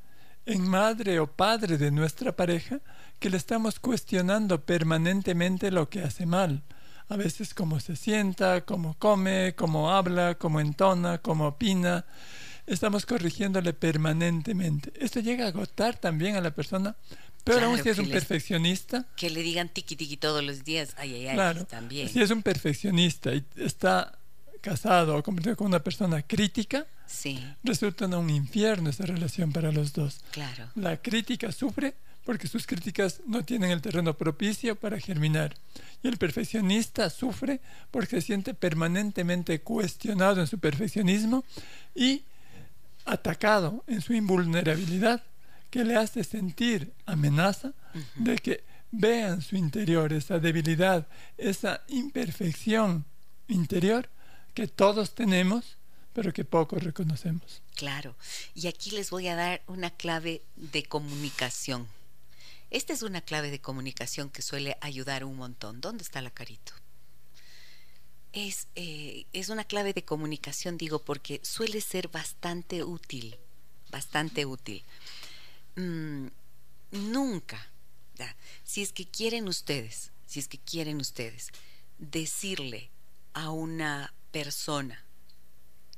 en 0.45 0.67
madre 0.67 1.19
o 1.19 1.27
padre 1.27 1.77
de 1.77 1.91
nuestra 1.91 2.35
pareja 2.35 2.79
que 3.19 3.29
le 3.29 3.37
estamos 3.37 3.79
cuestionando 3.79 4.61
permanentemente 4.61 5.71
lo 5.71 5.89
que 5.89 6.01
hace 6.01 6.25
mal. 6.25 6.63
A 7.07 7.17
veces 7.17 7.53
cómo 7.53 7.79
se 7.79 7.95
sienta, 7.95 8.61
cómo 8.61 8.95
come, 8.97 9.53
cómo 9.55 9.91
habla, 9.91 10.35
cómo 10.35 10.59
entona, 10.59 11.19
cómo 11.19 11.47
opina. 11.47 12.05
Estamos 12.67 13.05
corrigiéndole 13.05 13.73
permanentemente. 13.73 14.91
Esto 14.95 15.19
llega 15.19 15.45
a 15.45 15.49
agotar 15.49 15.97
también 15.97 16.35
a 16.35 16.41
la 16.41 16.51
persona, 16.53 16.95
pero 17.43 17.65
aún 17.65 17.81
si 17.81 17.89
es 17.89 17.99
un 17.99 18.09
perfeccionista. 18.09 19.05
Que 19.15 19.29
le 19.29 19.41
digan 19.41 19.69
tiki 19.69 19.95
tiki 19.95 20.17
todos 20.17 20.43
los 20.43 20.63
días, 20.63 20.95
ay, 20.97 21.13
ay, 21.13 21.27
ay, 21.27 21.35
claro, 21.35 21.65
también. 21.65 22.09
Si 22.09 22.21
es 22.21 22.31
un 22.31 22.41
perfeccionista 22.41 23.33
y 23.33 23.45
está 23.57 24.17
casado 24.61 25.15
o 25.15 25.21
convertido 25.21 25.55
con 25.55 25.67
una 25.67 25.79
persona 25.79 26.23
crítica, 26.23 26.87
sí. 27.05 27.39
resulta 27.63 28.05
un 28.17 28.29
infierno 28.31 28.89
esa 28.89 29.05
relación 29.05 29.51
para 29.51 29.71
los 29.71 29.93
dos. 29.93 30.21
Claro. 30.31 30.71
La 30.75 30.97
crítica 30.97 31.51
sufre 31.51 31.93
porque 32.25 32.47
sus 32.47 32.65
críticas 32.65 33.21
no 33.27 33.45
tienen 33.45 33.69
el 33.69 33.81
terreno 33.81 34.17
propicio 34.17 34.75
para 34.75 34.99
germinar. 34.99 35.55
Y 36.01 36.07
el 36.07 36.17
perfeccionista 36.17 37.11
sufre 37.11 37.61
porque 37.91 38.19
se 38.19 38.21
siente 38.21 38.55
permanentemente 38.55 39.61
cuestionado 39.61 40.41
en 40.41 40.47
su 40.47 40.57
perfeccionismo 40.57 41.45
y 41.93 42.23
atacado 43.05 43.83
en 43.87 44.01
su 44.01 44.13
invulnerabilidad, 44.13 45.23
que 45.69 45.83
le 45.83 45.95
hace 45.95 46.23
sentir 46.23 46.93
amenaza 47.05 47.73
de 48.15 48.37
que 48.37 48.63
vean 48.91 49.41
su 49.41 49.55
interior, 49.57 50.13
esa 50.13 50.39
debilidad, 50.39 51.07
esa 51.37 51.83
imperfección 51.87 53.05
interior 53.47 54.09
que 54.53 54.67
todos 54.67 55.15
tenemos, 55.15 55.77
pero 56.13 56.31
que 56.31 56.45
pocos 56.45 56.81
reconocemos. 56.81 57.61
Claro, 57.75 58.15
y 58.53 58.67
aquí 58.67 58.91
les 58.91 59.09
voy 59.09 59.27
a 59.27 59.35
dar 59.35 59.61
una 59.67 59.89
clave 59.89 60.43
de 60.55 60.83
comunicación. 60.83 61.87
Esta 62.71 62.93
es 62.93 63.03
una 63.03 63.21
clave 63.21 63.51
de 63.51 63.59
comunicación 63.59 64.29
que 64.29 64.41
suele 64.41 64.77
ayudar 64.81 65.23
un 65.25 65.35
montón. 65.35 65.81
¿Dónde 65.81 66.03
está 66.03 66.21
la 66.21 66.31
carito? 66.31 66.73
Es, 68.35 68.67
eh, 68.75 69.25
es 69.31 69.47
una 69.47 69.63
clave 69.63 69.93
de 69.93 70.03
comunicación, 70.03 70.77
digo, 70.77 70.99
porque 70.99 71.39
suele 71.41 71.79
ser 71.79 72.09
bastante 72.09 72.83
útil, 72.83 73.37
bastante 73.89 74.45
útil. 74.45 74.83
Mm, 75.77 76.27
nunca, 76.91 77.71
si 78.65 78.81
es 78.81 78.91
que 78.91 79.05
quieren 79.07 79.47
ustedes, 79.47 80.11
si 80.25 80.41
es 80.41 80.49
que 80.49 80.57
quieren 80.57 80.99
ustedes 80.99 81.51
decirle 81.97 82.91
a 83.33 83.51
una 83.51 84.13
persona 84.31 85.05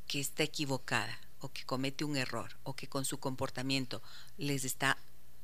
que 0.06 0.20
está 0.20 0.44
equivocada 0.44 1.20
o 1.40 1.50
que 1.52 1.66
comete 1.66 2.04
un 2.04 2.18
error 2.18 2.56
o 2.62 2.76
que 2.76 2.88
con 2.88 3.04
su 3.04 3.20
comportamiento 3.20 4.04
les 4.38 4.64
está 4.64 4.98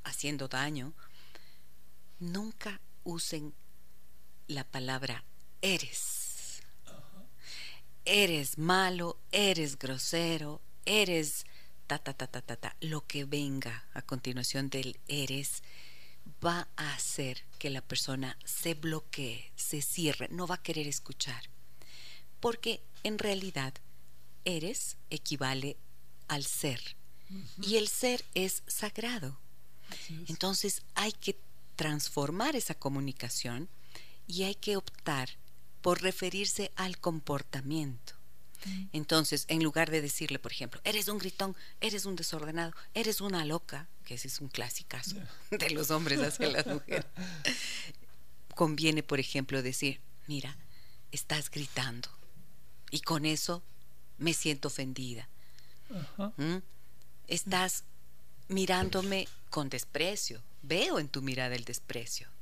haciendo 0.03 0.47
daño, 0.47 0.93
nunca 2.19 2.79
usen 3.03 3.51
la 4.47 4.63
palabra 4.63 5.23
eres. 5.61 6.22
Eres 8.05 8.57
malo, 8.57 9.17
eres 9.31 9.77
grosero, 9.77 10.61
eres 10.85 11.45
ta 11.87 11.97
ta 11.97 12.13
ta 12.13 12.27
ta 12.27 12.41
ta 12.41 12.55
ta. 12.55 12.75
Lo 12.81 13.05
que 13.07 13.25
venga 13.25 13.85
a 13.93 14.01
continuación 14.01 14.69
del 14.69 14.99
eres 15.07 15.63
va 16.43 16.67
a 16.75 16.93
hacer 16.93 17.43
que 17.59 17.69
la 17.69 17.81
persona 17.81 18.37
se 18.45 18.73
bloquee, 18.73 19.51
se 19.55 19.81
cierre, 19.81 20.27
no 20.29 20.47
va 20.47 20.55
a 20.55 20.63
querer 20.63 20.87
escuchar 20.87 21.53
porque 22.43 22.81
en 23.03 23.19
realidad 23.19 23.73
eres 24.43 24.97
equivale 25.09 25.77
al 26.27 26.43
ser 26.43 26.97
y 27.61 27.77
el 27.77 27.87
ser 27.87 28.25
es 28.33 28.63
sagrado. 28.67 29.39
Entonces 30.27 30.81
hay 30.93 31.13
que 31.13 31.37
transformar 31.77 32.57
esa 32.57 32.75
comunicación 32.75 33.69
y 34.27 34.43
hay 34.43 34.55
que 34.55 34.75
optar 34.75 35.29
por 35.83 36.01
referirse 36.01 36.71
al 36.75 36.97
comportamiento. 36.97 38.13
Entonces, 38.93 39.43
en 39.49 39.61
lugar 39.61 39.91
de 39.91 40.01
decirle, 40.01 40.39
por 40.39 40.53
ejemplo, 40.53 40.79
eres 40.85 41.09
un 41.09 41.17
gritón, 41.17 41.53
eres 41.81 42.05
un 42.05 42.15
desordenado, 42.15 42.71
eres 42.93 43.19
una 43.19 43.43
loca, 43.43 43.89
que 44.05 44.13
ese 44.13 44.29
es 44.29 44.39
un 44.39 44.47
clásico 44.47 44.95
de 45.51 45.69
los 45.71 45.91
hombres 45.91 46.21
hacia 46.21 46.49
las 46.49 46.65
mujeres, 46.65 47.05
conviene, 48.55 49.03
por 49.03 49.19
ejemplo, 49.19 49.61
decir, 49.61 49.99
mira, 50.27 50.55
estás 51.11 51.51
gritando, 51.51 52.07
y 52.89 53.01
con 53.01 53.25
eso 53.25 53.61
me 54.17 54.33
siento 54.33 54.69
ofendida. 54.69 55.27
¿Mm? 56.37 56.59
Estás 57.27 57.83
mirándome 58.47 59.27
con 59.49 59.67
desprecio. 59.67 60.41
Veo 60.61 60.99
en 60.99 61.09
tu 61.09 61.21
mirada 61.21 61.55
el 61.55 61.65
desprecio. 61.65 62.32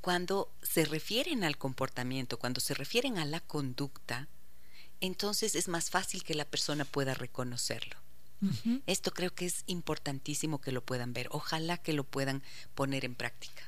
Cuando 0.00 0.50
se 0.62 0.84
refieren 0.84 1.44
al 1.44 1.58
comportamiento, 1.58 2.38
cuando 2.38 2.60
se 2.60 2.74
refieren 2.74 3.18
a 3.18 3.24
la 3.24 3.40
conducta, 3.40 4.28
entonces 5.00 5.54
es 5.54 5.68
más 5.68 5.90
fácil 5.90 6.24
que 6.24 6.34
la 6.34 6.44
persona 6.44 6.84
pueda 6.84 7.14
reconocerlo. 7.14 7.96
Esto 8.86 9.12
creo 9.12 9.34
que 9.34 9.46
es 9.46 9.64
importantísimo 9.66 10.60
que 10.60 10.70
lo 10.70 10.80
puedan 10.80 11.12
ver. 11.12 11.28
Ojalá 11.32 11.76
que 11.76 11.92
lo 11.92 12.04
puedan 12.04 12.44
poner 12.76 13.04
en 13.04 13.16
práctica. 13.16 13.64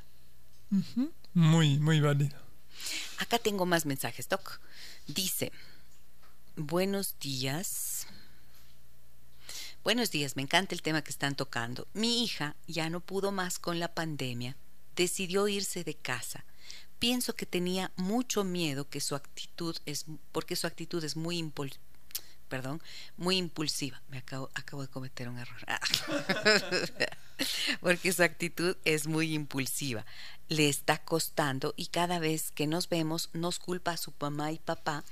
Muy, 1.35 1.79
muy 1.81 2.01
válido. 2.01 2.39
Acá 3.19 3.39
tengo 3.39 3.67
más 3.67 3.85
mensajes, 3.85 4.29
Doc. 4.29 4.61
Dice, 5.09 5.51
Buenos 6.57 7.15
días. 7.21 8.07
Buenos 9.83 10.11
días, 10.11 10.37
me 10.37 10.43
encanta 10.43 10.75
el 10.75 10.83
tema 10.83 11.01
que 11.01 11.11
están 11.11 11.35
tocando. 11.35 11.89
Mi 11.95 12.23
hija 12.23 12.55
ya 12.67 12.91
no 12.91 13.01
pudo 13.01 13.33
más 13.33 13.59
con 13.59 13.79
la 13.79 13.95
pandemia, 13.95 14.57
decidió 15.01 15.49
irse 15.49 15.83
de 15.83 15.95
casa. 15.95 16.45
Pienso 16.99 17.35
que 17.35 17.47
tenía 17.47 17.91
mucho 17.97 18.45
miedo 18.45 18.91
que 18.91 19.01
su 19.01 19.15
actitud 19.15 19.75
es 19.87 20.05
porque 20.31 20.57
su 20.57 20.67
actitud 20.67 21.03
es 21.03 21.17
muy 21.17 21.39
impul 21.39 21.73
perdón, 22.51 22.83
muy 23.17 23.37
impulsiva. 23.37 24.03
Me 24.09 24.19
acabo, 24.19 24.51
acabo 24.55 24.83
de 24.83 24.89
cometer 24.89 25.29
un 25.29 25.39
error. 25.39 25.65
porque 27.81 28.13
su 28.13 28.25
actitud 28.25 28.77
es 28.85 29.07
muy 29.07 29.35
impulsiva. 29.35 30.05
Le 30.49 30.69
está 30.69 30.99
costando 30.99 31.73
y 31.77 31.87
cada 31.87 32.19
vez 32.19 32.51
que 32.51 32.67
nos 32.67 32.89
vemos 32.89 33.31
nos 33.33 33.61
culpa 33.61 33.93
a 33.93 33.97
su 33.97 34.13
mamá 34.21 34.51
y 34.51 34.59
papá 34.59 35.05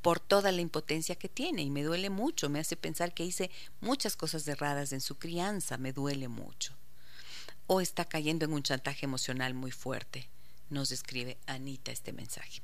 por 0.00 0.20
toda 0.20 0.52
la 0.52 0.60
impotencia 0.60 1.16
que 1.16 1.28
tiene 1.28 1.62
y 1.62 1.70
me 1.70 1.82
duele 1.82 2.08
mucho, 2.08 2.48
me 2.48 2.60
hace 2.60 2.76
pensar 2.76 3.12
que 3.12 3.24
hice 3.24 3.50
muchas 3.80 4.14
cosas 4.14 4.46
erradas 4.46 4.92
en 4.92 5.00
su 5.00 5.16
crianza, 5.16 5.78
me 5.78 5.92
duele 5.92 6.28
mucho. 6.28 6.75
O 7.66 7.80
está 7.80 8.04
cayendo 8.04 8.44
en 8.44 8.52
un 8.52 8.62
chantaje 8.62 9.06
emocional 9.06 9.54
muy 9.54 9.70
fuerte, 9.70 10.28
nos 10.70 10.92
escribe 10.92 11.36
Anita 11.46 11.92
este 11.92 12.12
mensaje. 12.12 12.60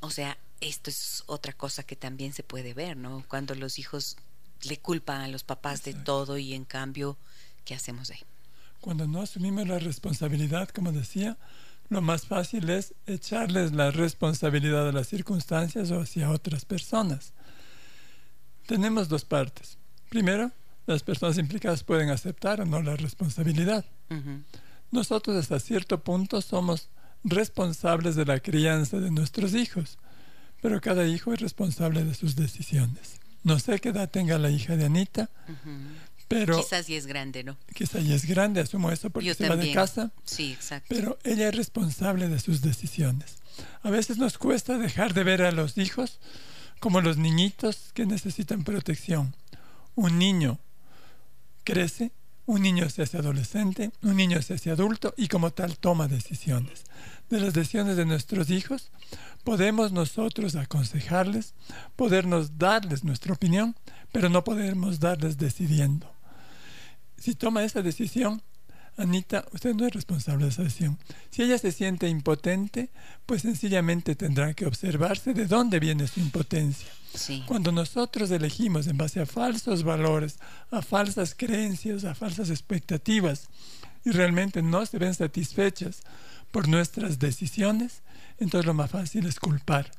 O 0.00 0.10
sea, 0.10 0.36
esto 0.60 0.90
es 0.90 1.22
otra 1.26 1.52
cosa 1.52 1.82
que 1.82 1.96
también 1.96 2.32
se 2.32 2.42
puede 2.42 2.74
ver, 2.74 2.96
¿no? 2.96 3.24
Cuando 3.28 3.54
los 3.54 3.78
hijos 3.78 4.16
le 4.62 4.78
culpan 4.78 5.20
a 5.20 5.28
los 5.28 5.44
papás 5.44 5.84
de 5.84 5.94
todo 5.94 6.38
y 6.38 6.54
en 6.54 6.64
cambio, 6.64 7.16
¿qué 7.64 7.74
hacemos 7.74 8.10
ahí? 8.10 8.20
Cuando 8.80 9.06
no 9.06 9.22
asumimos 9.22 9.66
la 9.66 9.78
responsabilidad, 9.78 10.68
como 10.68 10.92
decía, 10.92 11.36
lo 11.88 12.02
más 12.02 12.26
fácil 12.26 12.68
es 12.70 12.94
echarles 13.06 13.72
la 13.72 13.90
responsabilidad 13.90 14.84
de 14.84 14.92
las 14.92 15.08
circunstancias 15.08 15.90
o 15.90 16.00
hacia 16.00 16.30
otras 16.30 16.64
personas. 16.64 17.32
Tenemos 18.66 19.08
dos 19.08 19.24
partes. 19.24 19.78
Primero, 20.10 20.52
las 20.92 21.02
personas 21.02 21.38
implicadas 21.38 21.84
pueden 21.84 22.10
aceptar 22.10 22.60
o 22.60 22.64
no 22.64 22.82
la 22.82 22.96
responsabilidad. 22.96 23.84
Nosotros 24.90 25.36
hasta 25.36 25.60
cierto 25.60 26.02
punto 26.02 26.40
somos 26.40 26.88
responsables 27.24 28.16
de 28.16 28.24
la 28.24 28.40
crianza 28.40 28.98
de 28.98 29.10
nuestros 29.10 29.54
hijos, 29.54 29.98
pero 30.62 30.80
cada 30.80 31.06
hijo 31.06 31.32
es 31.32 31.40
responsable 31.40 32.04
de 32.04 32.14
sus 32.14 32.36
decisiones. 32.36 33.20
No 33.44 33.58
sé 33.58 33.78
qué 33.80 33.90
edad 33.90 34.10
tenga 34.10 34.38
la 34.38 34.50
hija 34.50 34.76
de 34.76 34.86
Anita, 34.86 35.30
pero 36.26 36.58
quizás 36.58 36.86
ya 36.86 36.96
es 36.96 37.06
grande, 37.06 37.44
¿no? 37.44 37.58
Quizás 37.74 38.04
ya 38.06 38.14
es 38.14 38.24
grande, 38.24 38.60
asumo 38.60 38.90
eso 38.90 39.10
porque 39.10 39.34
se 39.34 39.48
va 39.48 39.56
de 39.56 39.72
casa. 39.72 40.10
Sí, 40.24 40.52
exacto. 40.52 40.86
Pero 40.88 41.18
ella 41.22 41.48
es 41.48 41.54
responsable 41.54 42.28
de 42.28 42.40
sus 42.40 42.62
decisiones. 42.62 43.36
A 43.82 43.90
veces 43.90 44.16
nos 44.16 44.38
cuesta 44.38 44.78
dejar 44.78 45.12
de 45.12 45.24
ver 45.24 45.42
a 45.42 45.52
los 45.52 45.76
hijos 45.76 46.18
como 46.80 47.00
los 47.02 47.18
niñitos 47.18 47.92
que 47.92 48.06
necesitan 48.06 48.64
protección. 48.64 49.34
Un 49.94 50.18
niño 50.18 50.60
crece, 51.68 52.12
un 52.46 52.62
niño 52.62 52.88
se 52.88 53.02
hace 53.02 53.18
adolescente, 53.18 53.90
un 54.02 54.16
niño 54.16 54.40
se 54.40 54.54
hace 54.54 54.70
adulto 54.70 55.12
y 55.18 55.28
como 55.28 55.50
tal 55.50 55.76
toma 55.76 56.08
decisiones. 56.08 56.84
De 57.28 57.40
las 57.40 57.52
decisiones 57.52 57.98
de 57.98 58.06
nuestros 58.06 58.48
hijos 58.48 58.90
podemos 59.44 59.92
nosotros 59.92 60.56
aconsejarles, 60.56 61.52
podernos 61.94 62.56
darles 62.56 63.04
nuestra 63.04 63.34
opinión, 63.34 63.76
pero 64.12 64.30
no 64.30 64.44
podemos 64.44 64.98
darles 64.98 65.36
decidiendo 65.36 66.10
si 67.18 67.34
toma 67.34 67.64
esa 67.64 67.82
decisión, 67.82 68.42
Anita, 68.98 69.46
usted 69.52 69.74
no 69.74 69.86
es 69.86 69.92
responsable 69.92 70.44
de 70.44 70.50
esa 70.50 70.64
decisión. 70.64 70.98
Si 71.30 71.42
ella 71.42 71.56
se 71.56 71.70
siente 71.70 72.08
impotente, 72.08 72.90
pues 73.26 73.42
sencillamente 73.42 74.16
tendrá 74.16 74.52
que 74.54 74.66
observarse 74.66 75.34
de 75.34 75.46
dónde 75.46 75.78
viene 75.78 76.08
su 76.08 76.18
impotencia. 76.18 76.88
Cuando 77.46 77.70
nosotros 77.70 78.30
elegimos 78.32 78.88
en 78.88 78.96
base 78.96 79.20
a 79.20 79.26
falsos 79.26 79.84
valores, 79.84 80.38
a 80.70 80.82
falsas 80.82 81.34
creencias, 81.34 82.04
a 82.04 82.14
falsas 82.14 82.50
expectativas, 82.50 83.48
y 84.04 84.10
realmente 84.10 84.62
no 84.62 84.84
se 84.84 84.98
ven 84.98 85.14
satisfechas 85.14 86.02
por 86.50 86.68
nuestras 86.68 87.18
decisiones, 87.18 88.02
entonces 88.38 88.66
lo 88.66 88.74
más 88.74 88.90
fácil 88.90 89.26
es 89.26 89.38
culpar. 89.38 89.90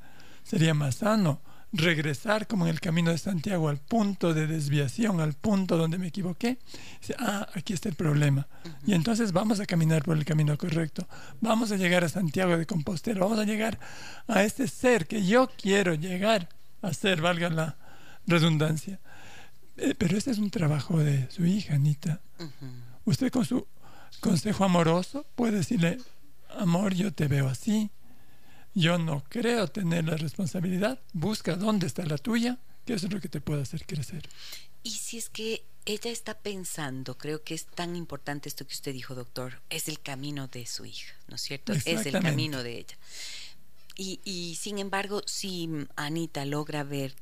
Sería 0.43 0.74
más 0.74 0.95
sano 0.95 1.41
regresar 1.72 2.47
como 2.47 2.65
en 2.65 2.72
el 2.72 2.80
camino 2.80 3.11
de 3.11 3.17
Santiago 3.17 3.70
al 3.70 3.78
punto 3.78 4.34
de 4.34 4.47
desviación, 4.47 5.20
al 5.20 5.34
punto 5.34 5.78
donde 5.78 5.97
me 5.97 6.07
equivoqué, 6.07 6.57
dice, 6.99 7.15
ah, 7.20 7.47
aquí 7.53 7.74
está 7.74 7.89
el 7.89 7.95
problema. 7.95 8.47
Y 8.86 8.93
entonces 8.93 9.32
vamos 9.32 9.59
a 9.59 9.65
caminar 9.65 10.03
por 10.03 10.17
el 10.17 10.26
camino 10.26 10.57
correcto. 10.57 11.07
Vamos 11.41 11.72
a 11.72 11.78
llegar 11.78 12.03
a 12.03 12.09
Santiago 12.09 12.57
de 12.57 12.65
Compostela, 12.65 13.20
vamos 13.20 13.39
a 13.39 13.43
llegar 13.43 13.80
a 14.28 14.43
este 14.43 14.67
ser 14.67 15.05
que 15.07 15.26
yo 15.26 15.49
quiero 15.61 15.93
llegar 15.93 16.49
a 16.82 16.93
ser, 16.93 17.22
valga 17.22 17.49
la 17.49 17.78
redundancia. 18.26 18.99
Eh, 19.78 19.95
pero 19.97 20.17
este 20.17 20.32
es 20.32 20.39
un 20.39 20.49
trabajo 20.49 20.99
de 20.99 21.30
su 21.32 21.45
hija, 21.45 21.76
Anita. 21.76 22.22
Usted 23.05 23.32
con 23.32 23.45
su 23.45 23.67
consejo 24.20 24.65
amoroso 24.65 25.26
puede 25.36 25.57
decirle, 25.57 25.99
amor, 26.57 26.93
yo 26.93 27.13
te 27.13 27.28
veo 27.28 27.47
así, 27.47 27.91
yo 28.80 28.98
no 28.98 29.24
creo 29.28 29.68
tener 29.68 30.06
la 30.06 30.16
responsabilidad, 30.16 31.00
busca 31.12 31.56
dónde 31.56 31.86
está 31.86 32.06
la 32.06 32.18
tuya, 32.18 32.58
que 32.86 32.94
eso 32.94 33.08
es 33.08 33.14
lo 33.14 33.20
que 33.20 33.28
te 33.28 33.42
puede 33.42 33.62
hacer 33.62 33.86
crecer. 33.86 34.28
Y 34.84 34.92
si 34.92 35.18
es 35.18 35.30
que 35.30 35.66
ella 35.86 36.12
está 36.12 36.38
pensando, 36.38 37.18
creo 37.18 37.44
que 37.44 37.54
es 37.56 37.66
tan 37.66 37.98
importante 37.98 38.48
esto 38.48 38.66
que 38.66 38.74
usted 38.74 38.94
dijo, 38.94 39.16
doctor, 39.16 39.62
es 39.70 39.90
el 39.90 40.00
camino 40.00 40.48
de 40.48 40.66
su 40.66 40.86
hija, 40.86 41.14
¿no 41.28 41.36
es 41.36 41.42
cierto? 41.42 41.74
Es 41.74 41.86
el 41.88 42.22
camino 42.22 42.64
de 42.64 42.78
ella. 42.78 42.98
Y, 43.98 44.22
y 44.24 44.56
sin 44.56 44.80
embargo, 44.80 45.24
si 45.26 45.70
Anita 45.98 46.46
logra 46.46 46.84
ver, 46.84 47.16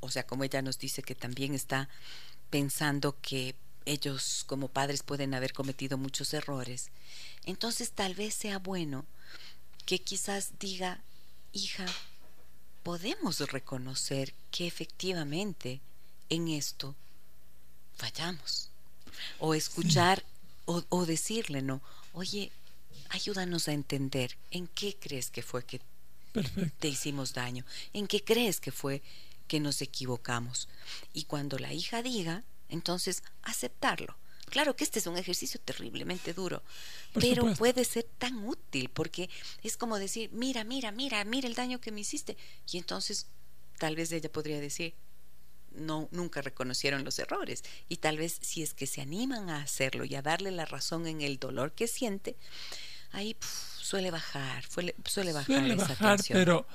o 0.00 0.10
sea, 0.10 0.26
como 0.26 0.44
ella 0.44 0.60
nos 0.60 0.78
dice 0.78 1.02
que 1.02 1.14
también 1.14 1.54
está 1.54 1.88
pensando 2.50 3.16
que 3.22 3.54
ellos 3.86 4.44
como 4.46 4.68
padres 4.68 5.02
pueden 5.02 5.32
haber 5.32 5.54
cometido 5.54 5.96
muchos 5.96 6.34
errores, 6.34 6.90
entonces 7.46 7.92
tal 7.92 8.14
vez 8.14 8.34
sea 8.34 8.58
bueno 8.58 9.06
que 9.88 10.00
quizás 10.00 10.52
diga, 10.58 11.00
hija, 11.54 11.86
podemos 12.82 13.40
reconocer 13.40 14.34
que 14.50 14.66
efectivamente 14.66 15.80
en 16.28 16.48
esto 16.48 16.94
fallamos. 17.96 18.68
O 19.38 19.54
escuchar 19.54 20.22
o, 20.66 21.06
decirle, 21.06 21.62
¿no? 21.62 21.80
Oye, 22.12 22.52
ayúdanos 23.08 23.66
a 23.66 23.72
entender 23.72 24.36
en 24.50 24.66
qué 24.66 24.94
crees 24.94 25.30
que 25.30 25.40
fue 25.40 25.64
que 25.64 25.80
te 26.80 26.88
hicimos 26.88 27.32
daño, 27.32 27.64
en 27.94 28.08
qué 28.08 28.22
crees 28.22 28.60
que 28.60 28.72
fue 28.72 29.00
que 29.46 29.58
nos 29.58 29.80
equivocamos. 29.80 30.68
Y 31.14 31.24
cuando 31.24 31.58
la 31.58 31.72
hija 31.72 32.02
diga, 32.02 32.44
entonces 32.68 33.22
aceptarlo 33.40 34.18
Claro 34.48 34.76
que 34.76 34.84
este 34.84 34.98
es 34.98 35.06
un 35.06 35.16
ejercicio 35.16 35.60
terriblemente 35.60 36.34
duro, 36.34 36.62
pero 37.14 37.54
puede 37.54 37.84
ser 37.84 38.06
tan 38.18 38.46
útil 38.46 38.90
porque 38.92 39.28
es 39.62 39.76
como 39.76 39.98
decir, 39.98 40.30
mira, 40.32 40.64
mira, 40.64 40.90
mira, 40.92 41.24
mira 41.24 41.48
el 41.48 41.54
daño 41.54 41.80
que 41.80 41.92
me 41.92 42.00
hiciste. 42.00 42.36
Y 42.70 42.78
entonces 42.78 43.26
tal 43.78 43.96
vez 43.96 44.12
ella 44.12 44.30
podría 44.30 44.60
decir, 44.60 44.94
no, 45.72 46.08
nunca 46.10 46.42
reconocieron 46.42 47.04
los 47.04 47.18
errores. 47.18 47.64
Y 47.88 47.98
tal 47.98 48.18
vez 48.18 48.38
si 48.40 48.62
es 48.62 48.74
que 48.74 48.86
se 48.86 49.00
animan 49.00 49.50
a 49.50 49.62
hacerlo 49.62 50.04
y 50.04 50.14
a 50.14 50.22
darle 50.22 50.50
la 50.50 50.64
razón 50.64 51.06
en 51.06 51.20
el 51.20 51.38
dolor 51.38 51.72
que 51.72 51.86
siente, 51.86 52.36
ahí 53.12 53.36
suele 53.40 54.10
bajar, 54.10 54.64
suele, 54.68 54.94
suele 55.04 55.32
bajar. 55.32 55.56
Suele 55.56 55.74
bajar, 55.76 56.20
pero 56.32 56.66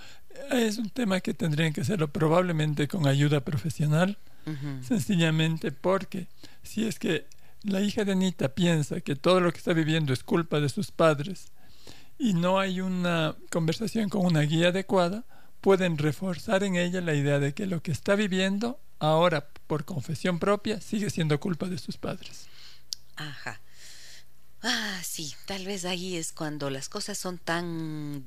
es 0.52 0.78
un 0.78 0.90
tema 0.90 1.22
que 1.22 1.34
tendrían 1.34 1.74
que 1.74 1.82
hacerlo 1.82 2.08
probablemente 2.08 2.88
con 2.88 3.08
ayuda 3.08 3.42
profesional, 3.42 4.18
sencillamente 4.86 5.72
porque 5.72 6.28
si 6.64 6.86
es 6.86 7.00
que 7.00 7.26
la 7.64 7.82
hija 7.82 8.06
de 8.06 8.12
Anita 8.12 8.54
piensa 8.54 9.02
que 9.02 9.16
todo 9.16 9.40
lo 9.40 9.52
que 9.52 9.58
está 9.58 9.74
viviendo 9.74 10.14
es 10.14 10.24
culpa 10.24 10.60
de 10.60 10.70
sus 10.70 10.92
padres 10.92 11.52
y 12.18 12.34
no 12.34 12.60
hay 12.60 12.82
una 12.82 13.36
conversación 13.52 14.10
con 14.10 14.26
una 14.26 14.42
guía 14.42 14.70
adecuada, 14.70 15.26
pueden 15.62 15.98
reforzar 15.98 16.64
en 16.64 16.76
ella 16.76 17.02
la 17.02 17.16
idea 17.16 17.40
de 17.40 17.54
que 17.54 17.66
lo 17.66 17.82
que 17.82 17.92
está 17.92 18.16
viviendo 18.16 18.80
ahora 19.00 19.50
por 19.68 19.86
confesión 19.86 20.40
propia 20.40 20.82
sigue 20.82 21.10
siendo 21.10 21.40
culpa 21.40 21.68
de 21.68 21.78
sus 21.78 21.98
padres. 21.98 22.48
Ajá. 23.16 23.60
Ah, 24.62 25.02
sí, 25.04 25.34
tal 25.46 25.66
vez 25.66 25.86
ahí 25.86 26.16
es 26.16 26.32
cuando 26.32 26.70
las 26.70 26.90
cosas 26.90 27.18
son 27.18 27.38
tan 27.38 28.24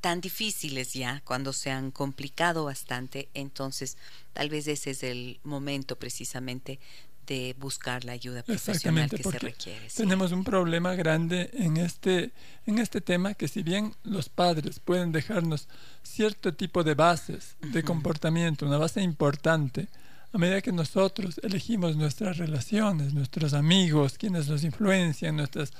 tan 0.00 0.20
difíciles 0.20 0.92
ya, 0.92 1.20
cuando 1.24 1.52
se 1.52 1.70
han 1.70 1.90
complicado 1.90 2.64
bastante, 2.64 3.28
entonces 3.34 3.96
tal 4.34 4.50
vez 4.50 4.68
ese 4.68 4.90
es 4.90 5.02
el 5.02 5.40
momento 5.42 5.96
precisamente 5.96 6.78
de 7.26 7.54
buscar 7.58 8.04
la 8.04 8.12
ayuda 8.12 8.42
profesional 8.42 9.10
que 9.10 9.22
se 9.22 9.38
requiere. 9.38 9.88
Tenemos 9.94 10.32
un 10.32 10.44
problema 10.44 10.94
grande 10.94 11.50
en 11.54 11.76
este, 11.76 12.32
en 12.66 12.78
este 12.78 13.00
tema 13.00 13.34
que 13.34 13.48
si 13.48 13.62
bien 13.62 13.94
los 14.04 14.28
padres 14.28 14.80
pueden 14.80 15.12
dejarnos 15.12 15.68
cierto 16.02 16.54
tipo 16.54 16.84
de 16.84 16.94
bases 16.94 17.56
de 17.60 17.82
comportamiento, 17.82 18.66
una 18.66 18.78
base 18.78 19.02
importante, 19.02 19.88
a 20.32 20.38
medida 20.38 20.60
que 20.60 20.72
nosotros 20.72 21.40
elegimos 21.42 21.96
nuestras 21.96 22.36
relaciones, 22.36 23.14
nuestros 23.14 23.54
amigos, 23.54 24.18
quienes 24.18 24.48
nos 24.48 24.64
influencian, 24.64 25.36
nuestros 25.36 25.72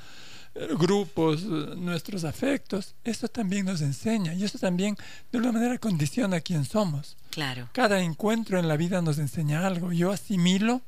eh, 0.55 0.69
grupos, 0.79 1.43
nuestros 1.43 2.25
afectos, 2.25 2.95
eso 3.05 3.29
también 3.29 3.67
nos 3.67 3.83
enseña 3.83 4.35
y 4.35 4.45
eso 4.45 4.59
también 4.59 4.97
de 5.31 5.39
alguna 5.39 5.53
manera 5.53 5.79
condiciona 5.79 6.41
quién 6.41 6.65
somos. 6.65 7.17
Claro. 7.31 7.69
Cada 7.73 8.01
encuentro 8.01 8.59
en 8.59 8.67
la 8.67 8.77
vida 8.77 9.03
nos 9.03 9.19
enseña 9.19 9.67
algo. 9.67 9.93
Yo 9.93 10.11
asimilo 10.11 10.81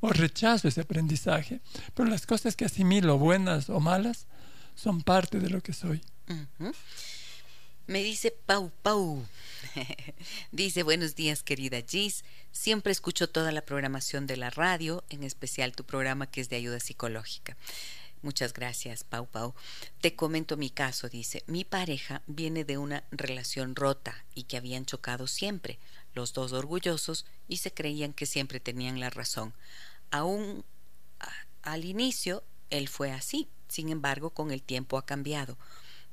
o 0.00 0.10
rechazo 0.10 0.68
ese 0.68 0.82
aprendizaje, 0.82 1.60
pero 1.94 2.08
las 2.08 2.26
cosas 2.26 2.56
que 2.56 2.64
asimilo, 2.64 3.18
buenas 3.18 3.70
o 3.70 3.80
malas, 3.80 4.26
son 4.74 5.02
parte 5.02 5.40
de 5.40 5.50
lo 5.50 5.62
que 5.62 5.72
soy. 5.72 6.02
Me 7.86 8.02
dice 8.02 8.32
Pau 8.32 8.72
Pau. 8.82 9.24
dice, 10.52 10.82
buenos 10.82 11.14
días 11.14 11.42
querida 11.42 11.78
Gis. 11.86 12.24
Siempre 12.50 12.90
escucho 12.90 13.28
toda 13.28 13.52
la 13.52 13.62
programación 13.62 14.26
de 14.26 14.36
la 14.36 14.50
radio, 14.50 15.04
en 15.08 15.22
especial 15.22 15.72
tu 15.72 15.84
programa 15.84 16.28
que 16.28 16.40
es 16.40 16.48
de 16.48 16.56
ayuda 16.56 16.80
psicológica. 16.80 17.56
Muchas 18.22 18.52
gracias, 18.52 19.04
Pau 19.04 19.26
Pau. 19.26 19.54
Te 20.00 20.16
comento 20.16 20.56
mi 20.56 20.70
caso, 20.70 21.08
dice. 21.08 21.44
Mi 21.46 21.64
pareja 21.64 22.22
viene 22.26 22.64
de 22.64 22.76
una 22.76 23.04
relación 23.12 23.76
rota 23.76 24.24
y 24.34 24.44
que 24.44 24.56
habían 24.56 24.84
chocado 24.84 25.28
siempre, 25.28 25.78
los 26.16 26.32
dos 26.32 26.52
orgullosos, 26.52 27.26
y 27.46 27.58
se 27.58 27.72
creían 27.72 28.12
que 28.12 28.26
siempre 28.26 28.58
tenían 28.58 28.98
la 28.98 29.10
razón. 29.10 29.54
Aún 30.10 30.64
al 31.62 31.84
inicio, 31.84 32.42
él 32.70 32.88
fue 32.88 33.12
así. 33.12 33.48
Sin 33.68 33.88
embargo, 33.90 34.30
con 34.30 34.50
el 34.50 34.62
tiempo 34.62 34.98
ha 34.98 35.06
cambiado, 35.06 35.58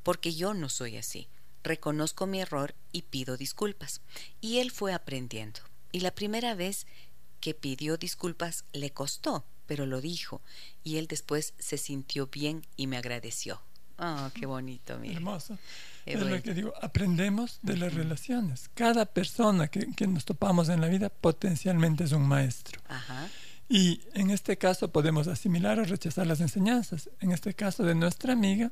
porque 0.03 0.33
yo 0.35 0.53
no 0.53 0.69
soy 0.69 0.97
así. 0.97 1.27
Reconozco 1.63 2.27
mi 2.27 2.41
error 2.41 2.75
y 2.91 3.03
pido 3.03 3.37
disculpas. 3.37 4.01
Y 4.41 4.59
él 4.59 4.71
fue 4.71 4.93
aprendiendo. 4.93 5.61
Y 5.91 6.01
la 6.01 6.13
primera 6.13 6.55
vez 6.55 6.85
que 7.39 7.53
pidió 7.53 7.97
disculpas 7.97 8.65
le 8.73 8.91
costó, 8.91 9.45
pero 9.65 9.85
lo 9.85 10.01
dijo 10.01 10.41
y 10.83 10.97
él 10.97 11.07
después 11.07 11.53
se 11.59 11.77
sintió 11.77 12.27
bien 12.27 12.65
y 12.75 12.87
me 12.87 12.97
agradeció. 12.97 13.61
Ah, 13.97 14.31
qué 14.33 14.45
bonito, 14.45 14.97
mira. 14.99 15.15
Hermoso. 15.15 15.57
es 16.05 16.19
lo 16.19 16.41
que 16.41 16.53
digo, 16.53 16.73
aprendemos 16.81 17.59
de 17.61 17.77
las 17.77 17.93
relaciones. 17.93 18.69
Cada 18.73 19.05
persona 19.05 19.67
que, 19.67 19.93
que, 19.95 20.07
nos 20.07 20.25
topamos 20.25 20.69
en 20.69 20.81
la 20.81 20.87
vida 20.87 21.09
potencialmente 21.09 22.03
es 22.03 22.11
un 22.11 22.27
maestro. 22.27 22.81
Ajá. 22.87 23.29
Y 23.69 24.01
en 24.13 24.29
este 24.29 24.57
caso 24.57 24.91
podemos 24.91 25.27
asimilar 25.27 25.79
o 25.79 25.83
rechazar 25.83 26.27
las 26.27 26.41
enseñanzas. 26.41 27.09
En 27.21 27.31
este 27.31 27.53
caso 27.53 27.83
de 27.83 27.95
nuestra 27.95 28.33
amiga, 28.33 28.71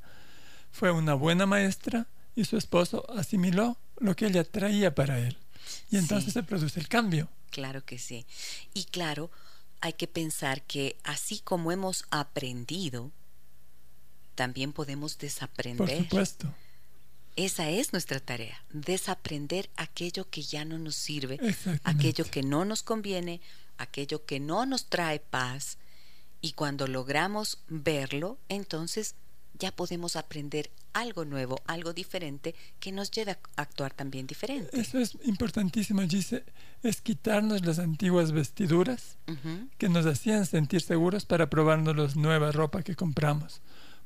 fue 0.71 0.91
una 0.91 1.13
buena 1.13 1.45
maestra 1.45 2.07
y 2.35 2.45
su 2.45 2.57
esposo 2.57 3.05
asimiló 3.11 3.77
lo 3.97 4.15
que 4.15 4.27
ella 4.27 4.43
traía 4.43 4.95
para 4.95 5.19
él. 5.19 5.37
Y 5.89 5.97
entonces 5.97 6.33
se 6.33 6.43
produce 6.43 6.79
el 6.79 6.87
cambio. 6.87 7.29
Claro 7.49 7.83
que 7.83 7.99
sí. 7.99 8.25
Y 8.73 8.85
claro, 8.85 9.31
hay 9.81 9.93
que 9.93 10.07
pensar 10.07 10.63
que 10.63 10.97
así 11.03 11.39
como 11.39 11.71
hemos 11.71 12.05
aprendido, 12.11 13.11
también 14.35 14.73
podemos 14.73 15.17
desaprender. 15.17 15.97
Por 15.97 15.97
supuesto. 15.97 16.53
Esa 17.35 17.69
es 17.69 17.93
nuestra 17.93 18.19
tarea, 18.19 18.61
desaprender 18.71 19.69
aquello 19.77 20.29
que 20.29 20.41
ya 20.41 20.65
no 20.65 20.77
nos 20.77 20.95
sirve, 20.95 21.39
aquello 21.83 22.25
que 22.25 22.43
no 22.43 22.65
nos 22.65 22.83
conviene, 22.83 23.39
aquello 23.77 24.25
que 24.25 24.39
no 24.39 24.65
nos 24.65 24.87
trae 24.87 25.19
paz. 25.19 25.77
Y 26.41 26.53
cuando 26.53 26.87
logramos 26.87 27.59
verlo, 27.69 28.37
entonces 28.49 29.15
ya 29.57 29.71
podemos 29.71 30.15
aprender 30.15 30.71
algo 30.93 31.23
nuevo, 31.23 31.61
algo 31.67 31.93
diferente 31.93 32.55
que 32.79 32.91
nos 32.91 33.11
lleve 33.11 33.31
a 33.31 33.61
actuar 33.61 33.93
también 33.93 34.27
diferente. 34.27 34.69
Eso 34.79 34.99
es 34.99 35.17
importantísimo, 35.23 36.01
Gise, 36.01 36.43
es 36.83 36.99
quitarnos 37.01 37.65
las 37.65 37.79
antiguas 37.79 38.31
vestiduras 38.31 39.17
que 39.77 39.87
nos 39.87 40.05
hacían 40.05 40.45
sentir 40.45 40.81
seguros 40.81 41.25
para 41.25 41.49
probarnos 41.49 41.95
la 41.95 42.21
nueva 42.21 42.51
ropa 42.51 42.83
que 42.83 42.95
compramos. 42.95 43.61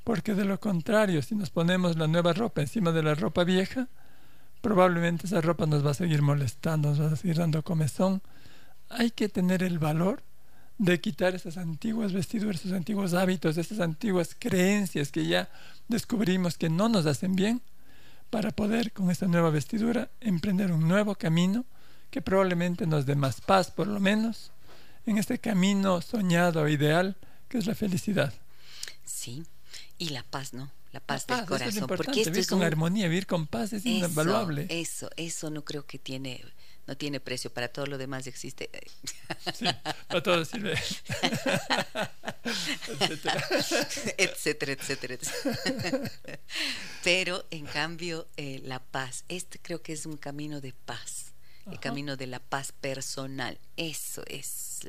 Porque 0.05 0.35
de 0.35 0.45
lo 0.45 0.59
contrario, 0.59 1.21
si 1.23 1.35
nos 1.35 1.49
ponemos 1.49 1.97
la 1.97 2.07
nueva 2.07 2.31
ropa 2.31 2.61
encima 2.61 2.91
de 2.91 3.01
la 3.01 3.15
ropa 3.15 3.43
vieja, 3.43 3.89
probablemente 4.61 5.25
esa 5.25 5.41
ropa 5.41 5.65
nos 5.65 5.83
va 5.83 5.91
a 5.91 5.95
seguir 5.95 6.21
molestando, 6.21 6.89
nos 6.89 7.01
va 7.01 7.07
a 7.11 7.15
seguir 7.15 7.37
dando 7.37 7.63
comezón. 7.63 8.21
Hay 8.87 9.09
que 9.09 9.29
tener 9.29 9.63
el 9.63 9.79
valor 9.79 10.21
de 10.77 11.01
quitar 11.01 11.33
esas 11.33 11.57
antiguas 11.57 12.13
vestiduras, 12.13 12.61
esos 12.61 12.73
antiguos 12.73 13.15
hábitos, 13.15 13.57
esas 13.57 13.79
antiguas 13.79 14.35
creencias 14.37 15.11
que 15.11 15.25
ya 15.25 15.49
descubrimos 15.87 16.55
que 16.59 16.69
no 16.69 16.87
nos 16.87 17.07
hacen 17.07 17.35
bien, 17.35 17.61
para 18.29 18.51
poder 18.51 18.91
con 18.91 19.09
esta 19.09 19.27
nueva 19.27 19.49
vestidura 19.49 20.09
emprender 20.21 20.71
un 20.71 20.87
nuevo 20.87 21.15
camino 21.15 21.65
que 22.11 22.21
probablemente 22.21 22.85
nos 22.85 23.07
dé 23.07 23.15
más 23.15 23.41
paz, 23.41 23.71
por 23.71 23.87
lo 23.87 23.99
menos, 23.99 24.51
en 25.07 25.17
este 25.17 25.39
camino 25.39 25.99
soñado, 26.01 26.69
ideal, 26.69 27.17
que 27.49 27.57
es 27.57 27.65
la 27.65 27.73
felicidad. 27.73 28.33
Sí, 29.03 29.45
y 29.97 30.09
la 30.09 30.23
paz, 30.23 30.53
¿no? 30.53 30.71
La 30.91 30.99
paz, 31.01 31.27
del 31.27 31.45
corazón. 31.45 31.87
porque 31.87 32.21
esto 32.21 32.31
vivir 32.31 32.47
con 32.47 32.63
armonía, 32.63 33.09
vivir 33.09 33.27
con 33.27 33.47
paz 33.47 33.73
es 33.73 33.85
invaluable. 33.85 34.67
Eso, 34.69 35.09
eso 35.17 35.49
no 35.49 35.65
creo 35.65 35.85
que 35.85 35.99
tiene 35.99 36.41
no 36.87 36.95
tiene 36.95 37.19
precio, 37.19 37.51
para 37.51 37.67
todo 37.67 37.87
lo 37.87 37.97
demás 37.97 38.27
existe. 38.27 38.69
Sí, 39.53 39.65
para 40.07 40.21
todo 40.21 40.45
sirve. 40.45 40.73
etcétera. 42.99 43.43
etcétera, 44.17 44.73
etcétera, 44.73 45.17
Pero 47.03 47.45
en 47.49 47.65
cambio, 47.65 48.27
eh, 48.37 48.61
la 48.63 48.79
paz, 48.79 49.25
este 49.29 49.59
creo 49.59 49.81
que 49.81 49.93
es 49.93 50.05
un 50.05 50.17
camino 50.17 50.61
de 50.61 50.73
paz, 50.73 51.33
el 51.71 51.79
camino 51.79 52.15
de 52.15 52.27
la 52.27 52.39
paz 52.39 52.71
personal. 52.71 53.57
Eso 53.75 54.23
es 54.27 54.81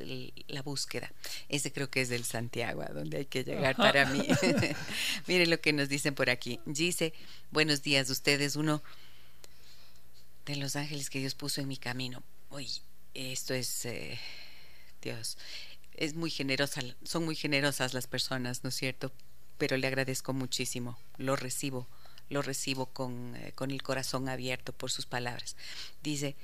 la 0.47 0.61
búsqueda. 0.61 1.11
Ese 1.49 1.71
creo 1.71 1.89
que 1.89 2.01
es 2.01 2.09
del 2.09 2.23
Santiago, 2.23 2.83
a 2.83 2.93
donde 2.93 3.17
hay 3.17 3.25
que 3.25 3.43
llegar 3.43 3.75
para 3.75 4.05
mí. 4.05 4.27
Miren 5.27 5.49
lo 5.49 5.59
que 5.59 5.73
nos 5.73 5.89
dicen 5.89 6.13
por 6.13 6.29
aquí. 6.29 6.59
Dice, 6.65 7.13
buenos 7.51 7.81
días, 7.81 8.09
ustedes, 8.09 8.55
uno 8.55 8.83
de 10.45 10.55
los 10.55 10.75
ángeles 10.75 11.09
que 11.09 11.19
Dios 11.19 11.35
puso 11.35 11.61
en 11.61 11.67
mi 11.67 11.77
camino. 11.77 12.23
Uy, 12.49 12.69
esto 13.13 13.53
es, 13.53 13.85
eh, 13.85 14.19
Dios, 15.01 15.37
es 15.93 16.13
muy 16.13 16.29
generosa, 16.29 16.81
son 17.03 17.25
muy 17.25 17.35
generosas 17.35 17.93
las 17.93 18.07
personas, 18.07 18.63
¿no 18.63 18.69
es 18.69 18.75
cierto? 18.75 19.11
Pero 19.57 19.77
le 19.77 19.87
agradezco 19.87 20.33
muchísimo, 20.33 20.99
lo 21.17 21.35
recibo, 21.35 21.87
lo 22.29 22.43
recibo 22.43 22.85
con, 22.85 23.35
eh, 23.35 23.51
con 23.55 23.71
el 23.71 23.81
corazón 23.81 24.29
abierto 24.29 24.73
por 24.73 24.91
sus 24.91 25.07
palabras. 25.07 25.55
Dice 26.03 26.35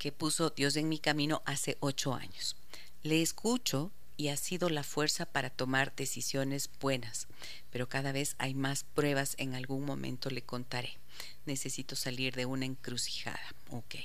que 0.00 0.12
puso 0.12 0.48
Dios 0.48 0.76
en 0.76 0.88
mi 0.88 0.98
camino 0.98 1.42
hace 1.44 1.76
ocho 1.80 2.14
años. 2.14 2.56
Le 3.02 3.20
escucho 3.20 3.92
y 4.16 4.28
ha 4.28 4.36
sido 4.38 4.70
la 4.70 4.82
fuerza 4.82 5.26
para 5.26 5.50
tomar 5.50 5.94
decisiones 5.94 6.70
buenas, 6.80 7.28
pero 7.70 7.86
cada 7.86 8.10
vez 8.10 8.34
hay 8.38 8.54
más 8.54 8.84
pruebas, 8.84 9.34
en 9.36 9.54
algún 9.54 9.84
momento 9.84 10.30
le 10.30 10.40
contaré. 10.40 10.98
Necesito 11.44 11.96
salir 11.96 12.34
de 12.34 12.46
una 12.46 12.64
encrucijada. 12.64 13.54
Ok. 13.68 13.96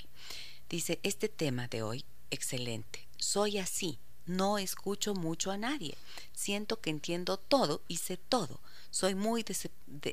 Dice, 0.69 0.99
este 1.03 1.29
tema 1.29 1.69
de 1.69 1.81
hoy, 1.81 2.03
excelente. 2.29 3.07
Soy 3.17 3.57
así, 3.57 3.97
no 4.25 4.57
escucho 4.57 5.13
mucho 5.13 5.49
a 5.49 5.57
nadie. 5.57 5.95
Siento 6.33 6.81
que 6.81 6.89
entiendo 6.89 7.37
todo 7.37 7.81
y 7.87 7.97
sé 7.97 8.17
todo. 8.17 8.59
Soy 8.91 9.15
muy 9.15 9.45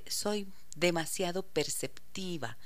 soy 0.06 0.46
demasiado 0.76 1.42
perceptiva. 1.42 2.56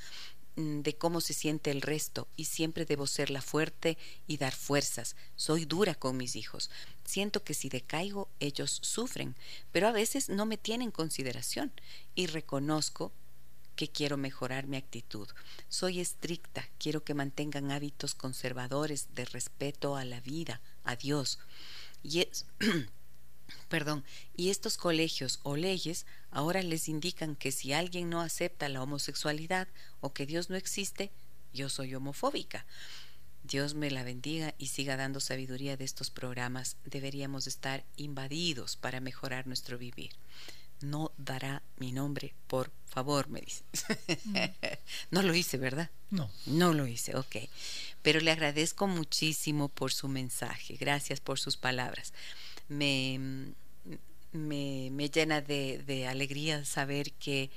Mm, 0.56 0.80
de 0.80 0.96
cómo 0.96 1.20
se 1.20 1.34
siente 1.34 1.70
el 1.70 1.82
resto 1.82 2.28
y 2.34 2.46
siempre 2.46 2.86
debo 2.86 3.06
ser 3.06 3.28
la 3.28 3.42
fuerte 3.42 3.98
y 4.26 4.38
dar 4.38 4.54
fuerzas. 4.54 5.14
Soy 5.36 5.66
dura 5.66 5.94
con 5.94 6.16
mis 6.16 6.34
hijos. 6.34 6.70
Siento 7.04 7.44
que 7.44 7.52
si 7.52 7.68
decaigo 7.68 8.30
ellos 8.40 8.78
sufren, 8.82 9.36
pero 9.70 9.86
a 9.86 9.92
veces 9.92 10.30
no 10.30 10.46
me 10.46 10.56
tienen 10.56 10.90
consideración 10.90 11.72
y 12.14 12.26
reconozco 12.26 13.12
que 13.74 13.88
quiero 13.88 14.16
mejorar 14.16 14.66
mi 14.66 14.78
actitud. 14.78 15.28
Soy 15.68 16.00
estricta, 16.00 16.66
quiero 16.78 17.04
que 17.04 17.12
mantengan 17.12 17.70
hábitos 17.70 18.14
conservadores 18.14 19.14
de 19.14 19.26
respeto 19.26 19.94
a 19.94 20.06
la 20.06 20.22
vida, 20.22 20.62
a 20.84 20.96
Dios. 20.96 21.38
Y 22.02 22.20
es 22.20 22.46
perdón, 23.68 24.04
y 24.36 24.50
estos 24.50 24.76
colegios 24.76 25.40
o 25.42 25.56
leyes 25.56 26.06
ahora 26.30 26.62
les 26.62 26.88
indican 26.88 27.36
que 27.36 27.52
si 27.52 27.72
alguien 27.72 28.10
no 28.10 28.20
acepta 28.20 28.68
la 28.68 28.82
homosexualidad 28.82 29.68
o 30.00 30.12
que 30.12 30.26
Dios 30.26 30.50
no 30.50 30.56
existe, 30.56 31.10
yo 31.52 31.68
soy 31.68 31.94
homofóbica. 31.94 32.66
Dios 33.42 33.74
me 33.74 33.90
la 33.90 34.02
bendiga 34.02 34.54
y 34.58 34.68
siga 34.68 34.96
dando 34.96 35.20
sabiduría 35.20 35.76
de 35.76 35.84
estos 35.84 36.10
programas. 36.10 36.76
Deberíamos 36.84 37.46
estar 37.46 37.84
invadidos 37.96 38.76
para 38.76 39.00
mejorar 39.00 39.46
nuestro 39.46 39.78
vivir. 39.78 40.10
No 40.80 41.12
dará 41.16 41.62
mi 41.78 41.92
nombre, 41.92 42.34
por 42.48 42.70
favor, 42.86 43.28
me 43.28 43.40
dice. 43.40 43.64
Mm. 44.24 44.36
no 45.10 45.22
lo 45.22 45.34
hice, 45.34 45.56
¿verdad? 45.58 45.90
No. 46.10 46.30
No 46.44 46.74
lo 46.74 46.86
hice, 46.86 47.16
ok. 47.16 47.36
Pero 48.02 48.20
le 48.20 48.32
agradezco 48.32 48.86
muchísimo 48.86 49.68
por 49.68 49.92
su 49.92 50.08
mensaje. 50.08 50.76
Gracias 50.76 51.20
por 51.20 51.38
sus 51.38 51.56
palabras 51.56 52.12
me, 52.68 53.54
me, 54.32 55.08
llena 55.10 55.40
de, 55.40 56.06
alegría 56.08 56.64
saber 56.64 57.12
que 57.12 57.50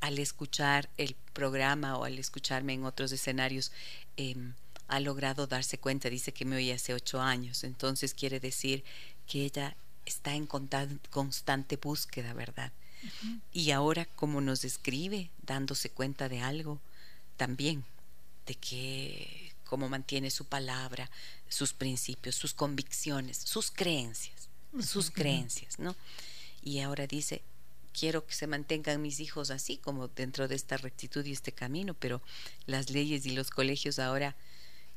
al 0.00 0.18
escuchar 0.18 0.90
el 0.96 1.16
programa 1.32 1.96
o 1.96 2.04
al 2.04 2.18
escucharme 2.18 2.74
en 2.74 2.84
otros 2.84 3.12
escenarios, 3.12 3.72
em, 4.16 4.54
ha 4.88 5.00
logrado 5.00 5.46
darse 5.46 5.78
cuenta, 5.78 6.10
dice 6.10 6.32
que 6.32 6.44
me 6.44 6.56
oye 6.56 6.72
hace 6.72 6.94
ocho 6.94 7.20
años, 7.20 7.64
entonces 7.64 8.14
quiere 8.14 8.38
decir 8.38 8.84
que 9.26 9.44
ella 9.44 9.76
está 10.04 10.34
en 10.34 10.46
constante 10.46 11.76
búsqueda, 11.76 12.32
¿verdad? 12.34 12.72
Y 13.52 13.70
ahora 13.72 14.04
como 14.04 14.40
nos 14.40 14.62
describe, 14.62 15.30
dándose 15.42 15.90
cuenta 15.90 16.28
de 16.28 16.40
algo, 16.40 16.80
también, 17.36 17.84
de 18.46 18.54
que 18.54 19.52
cómo 19.64 19.88
mantiene 19.88 20.30
su 20.30 20.46
palabra, 20.46 21.10
sus 21.48 21.72
principios, 21.72 22.34
sus 22.34 22.54
convicciones, 22.54 23.38
sus 23.38 23.70
creencias, 23.70 24.48
sus 24.80 25.10
creencias, 25.10 25.78
¿no? 25.78 25.96
Y 26.62 26.80
ahora 26.80 27.06
dice, 27.06 27.42
quiero 27.92 28.26
que 28.26 28.34
se 28.34 28.46
mantengan 28.46 29.00
mis 29.00 29.20
hijos 29.20 29.50
así, 29.50 29.78
como 29.78 30.08
dentro 30.08 30.48
de 30.48 30.54
esta 30.54 30.76
rectitud 30.76 31.24
y 31.24 31.32
este 31.32 31.52
camino, 31.52 31.94
pero 31.94 32.20
las 32.66 32.90
leyes 32.90 33.24
y 33.26 33.30
los 33.30 33.50
colegios 33.50 33.98
ahora 33.98 34.36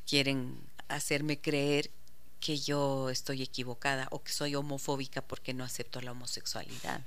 quieren 0.05 0.59
hacerme 0.88 1.39
creer 1.39 1.91
que 2.39 2.57
yo 2.57 3.09
estoy 3.09 3.41
equivocada 3.41 4.07
o 4.11 4.23
que 4.23 4.31
soy 4.31 4.55
homofóbica 4.55 5.21
porque 5.21 5.53
no 5.53 5.63
acepto 5.63 6.01
la 6.01 6.11
homosexualidad. 6.11 7.01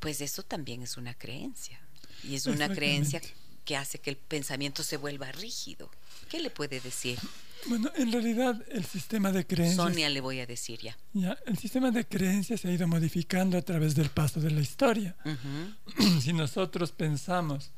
Pues 0.00 0.20
eso 0.20 0.42
también 0.42 0.82
es 0.82 0.96
una 0.96 1.14
creencia. 1.14 1.80
Y 2.24 2.34
es 2.34 2.46
una 2.46 2.68
creencia 2.68 3.20
que 3.64 3.76
hace 3.76 3.98
que 3.98 4.10
el 4.10 4.16
pensamiento 4.16 4.82
se 4.82 4.96
vuelva 4.96 5.30
rígido. 5.32 5.90
¿Qué 6.32 6.40
le 6.40 6.48
puede 6.48 6.80
decir? 6.80 7.18
Bueno, 7.66 7.90
en 7.94 8.10
realidad 8.10 8.58
el 8.70 8.86
sistema 8.86 9.32
de 9.32 9.46
creencias... 9.46 9.76
Sonia 9.76 10.08
le 10.08 10.22
voy 10.22 10.40
a 10.40 10.46
decir 10.46 10.80
ya. 10.80 10.96
Ya, 11.12 11.36
el 11.44 11.58
sistema 11.58 11.90
de 11.90 12.06
creencias 12.06 12.62
se 12.62 12.68
ha 12.68 12.72
ido 12.72 12.88
modificando 12.88 13.58
a 13.58 13.60
través 13.60 13.94
del 13.94 14.08
paso 14.08 14.40
de 14.40 14.50
la 14.50 14.62
historia. 14.62 15.14
si 16.22 16.32
nosotros 16.32 16.90
pensamos 16.92 17.70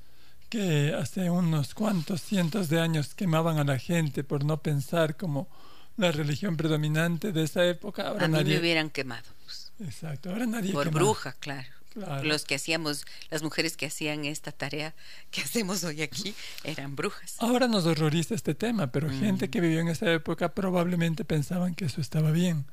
que 0.48 0.94
hace 0.94 1.31
unos 1.31 1.74
cuantos 1.74 2.22
cientos 2.22 2.68
de 2.68 2.81
años 2.81 3.16
quemaban 3.16 3.59
a 3.59 3.64
la 3.64 3.81
gente 3.81 4.22
por 4.22 4.44
no 4.44 4.62
pensar 4.62 5.16
como 5.16 5.48
la 5.97 6.12
religión 6.12 6.56
predominante 6.56 7.32
de 7.32 7.43
esa 7.43 7.66
época, 7.66 8.06
ahora 8.06 8.26
a 8.26 8.28
mí 8.28 8.44
me 8.44 8.60
hubieran 8.60 8.89
quemado. 8.89 9.26
Pues. 9.43 9.72
Exacto, 9.81 10.31
ahora 10.31 10.47
nadie 10.47 10.72
Por 10.72 10.90
bruja, 10.90 11.32
claro. 11.40 11.66
Los 11.94 12.44
que 12.44 12.56
hacíamos, 12.56 13.04
las 13.30 13.42
mujeres 13.42 13.76
que 13.76 13.86
hacían 13.86 14.24
esta 14.24 14.52
tarea 14.52 14.94
que 15.30 15.42
hacemos 15.42 15.84
hoy 15.84 16.02
aquí, 16.02 16.34
eran 16.64 16.96
brujas. 16.96 17.36
Ahora 17.38 17.68
nos 17.68 17.86
horroriza 17.86 18.34
este 18.34 18.54
tema, 18.54 18.90
pero 18.90 19.08
mm. 19.08 19.20
gente 19.20 19.50
que 19.50 19.60
vivió 19.60 19.80
en 19.80 19.88
esa 19.88 20.12
época 20.12 20.54
probablemente 20.54 21.24
pensaban 21.24 21.74
que 21.74 21.84
eso 21.84 22.00
estaba 22.00 22.30
bien. 22.30 22.66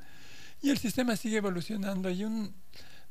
Y 0.61 0.69
el 0.69 0.77
sistema 0.77 1.15
sigue 1.15 1.37
evolucionando. 1.37 2.09
Hay 2.09 2.23
un 2.23 2.53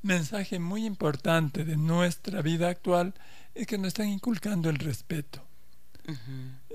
mensaje 0.02 0.58
muy 0.58 0.84
importante 0.84 1.64
de 1.64 1.76
nuestra 1.76 2.42
vida 2.42 2.68
actual 2.68 3.14
es 3.54 3.66
que 3.66 3.78
nos 3.78 3.88
están 3.88 4.08
inculcando 4.08 4.70
el 4.70 4.76
respeto. 4.76 5.44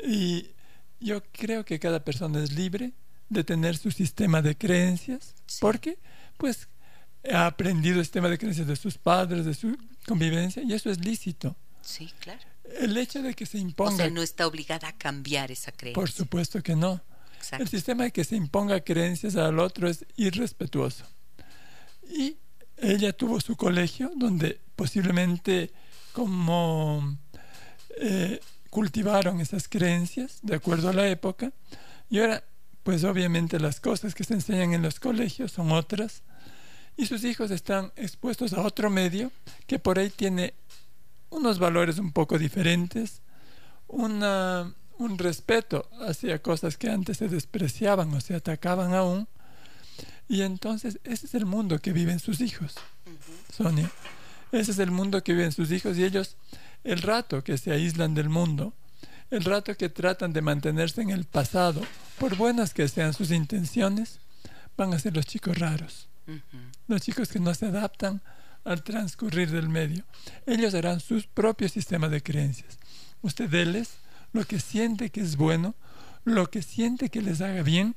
Y 0.03 0.51
yo 0.99 1.23
creo 1.31 1.65
que 1.65 1.79
cada 1.79 2.03
persona 2.03 2.43
es 2.43 2.53
libre 2.53 2.93
de 3.29 3.43
tener 3.43 3.77
su 3.77 3.91
sistema 3.91 4.41
de 4.41 4.57
creencias, 4.57 5.35
porque 5.59 5.97
pues 6.37 6.69
ha 7.31 7.47
aprendido 7.47 8.02
este 8.02 8.14
tema 8.14 8.30
de 8.30 8.38
creencias 8.38 8.68
de 8.68 8.76
sus 8.76 8.97
padres, 8.97 9.45
de 9.45 9.53
su 9.53 9.77
convivencia, 10.07 10.64
y 10.64 10.73
eso 10.73 10.89
es 10.89 11.03
lícito. 11.03 11.56
Sí, 11.81 12.11
claro. 12.19 12.41
El 12.80 12.97
hecho 12.97 13.22
de 13.22 13.34
que 13.34 13.45
se 13.45 13.57
imponga... 13.57 13.93
O 13.93 13.97
sea, 13.97 14.10
no 14.10 14.22
está 14.22 14.47
obligada 14.47 14.88
a 14.89 14.93
cambiar 14.93 15.52
esa 15.52 15.72
creencia. 15.72 15.99
Por 15.99 16.11
supuesto 16.11 16.61
que 16.61 16.76
no. 16.76 17.02
El 17.52 17.68
sistema 17.68 18.06
de 18.06 18.11
que 18.11 18.23
se 18.23 18.35
imponga 18.35 18.81
creencias 18.81 19.35
al 19.35 19.60
otro 19.60 19.88
es 19.88 20.06
irrespetuoso. 20.15 21.06
Y 22.10 22.38
ella 22.77 23.14
tuvo 23.14 23.39
su 23.39 23.56
colegio 23.56 24.11
donde 24.15 24.60
posiblemente 24.76 25.72
como 26.11 27.18
eh, 27.97 28.39
cultivaron 28.69 29.39
esas 29.39 29.68
creencias 29.68 30.39
de 30.41 30.56
acuerdo 30.56 30.89
a 30.89 30.93
la 30.93 31.07
época 31.07 31.53
y 32.10 32.19
ahora 32.19 32.43
pues 32.84 33.03
obviamente 33.03 33.60
las 33.60 33.80
cosas 33.80 34.14
que 34.14 34.23
se 34.23 34.34
enseñan 34.34 34.73
en 34.73 34.81
los 34.81 34.99
colegios 34.99 35.52
son 35.52 35.72
otras 35.72 36.23
y 36.97 37.05
sus 37.05 37.23
hijos 37.23 37.51
están 37.51 37.91
expuestos 37.95 38.53
a 38.53 38.61
otro 38.61 38.89
medio 38.89 39.31
que 39.67 39.80
por 39.80 39.99
ahí 39.99 40.09
tiene 40.09 40.53
unos 41.30 41.59
valores 41.59 41.99
un 41.99 42.11
poco 42.11 42.38
diferentes, 42.38 43.22
una, 43.88 44.73
un 44.97 45.17
respeto 45.17 45.89
hacia 46.01 46.41
cosas 46.41 46.77
que 46.77 46.89
antes 46.89 47.17
se 47.17 47.27
despreciaban 47.27 48.13
o 48.13 48.22
se 48.22 48.35
atacaban 48.35 48.93
aún. 48.93 49.27
Y 50.27 50.41
entonces 50.41 50.99
ese 51.03 51.27
es 51.27 51.35
el 51.35 51.45
mundo 51.45 51.80
que 51.80 51.93
viven 51.93 52.19
sus 52.19 52.41
hijos, 52.41 52.76
Sonia. 53.53 53.91
Ese 54.51 54.72
es 54.72 54.80
el 54.80 54.91
mundo 54.91 55.23
que 55.23 55.34
viven 55.34 55.51
sus 55.51 55.72
hijos 55.72 55.97
y 55.97 56.03
ellos, 56.03 56.38
el 56.84 57.01
rato 57.01 57.43
que 57.43 57.57
se 57.57 57.72
aíslan 57.72 58.13
del 58.13 58.30
mundo, 58.30 58.73
El 59.31 59.43
rato 59.43 59.76
que 59.76 59.89
tratan 59.89 60.34
de 60.34 60.41
mantenerse 60.41 61.01
en 61.01 61.09
el 61.09 61.26
pasado, 61.26 61.81
por 62.19 62.35
buenas 62.35 62.76
que 62.76 62.88
sean 62.88 63.13
sus 63.13 63.31
intenciones, 63.31 64.19
van 64.77 64.93
a 64.93 64.99
ser 64.99 65.15
los 65.15 65.26
chicos 65.26 65.57
raros. 65.57 66.07
Los 66.88 67.02
chicos 67.02 67.30
que 67.30 67.39
no 67.39 67.53
se 67.53 67.68
adaptan 67.68 68.22
al 68.64 68.84
transcurrir 68.84 69.52
del 69.52 69.69
medio. 69.69 70.03
Ellos 70.45 70.73
harán 70.73 70.99
sus 70.99 71.27
propios 71.27 71.72
sistemas 71.72 72.11
de 72.11 72.22
creencias. 72.22 72.77
Usted 73.22 73.49
déles 73.49 73.97
lo 74.34 74.43
que 74.43 74.60
siente 74.60 75.11
que 75.11 75.22
es 75.22 75.38
bueno, 75.38 75.76
lo 76.23 76.49
que 76.49 76.61
siente 76.61 77.10
que 77.10 77.22
les 77.22 77.41
haga 77.41 77.61
bien, 77.61 77.95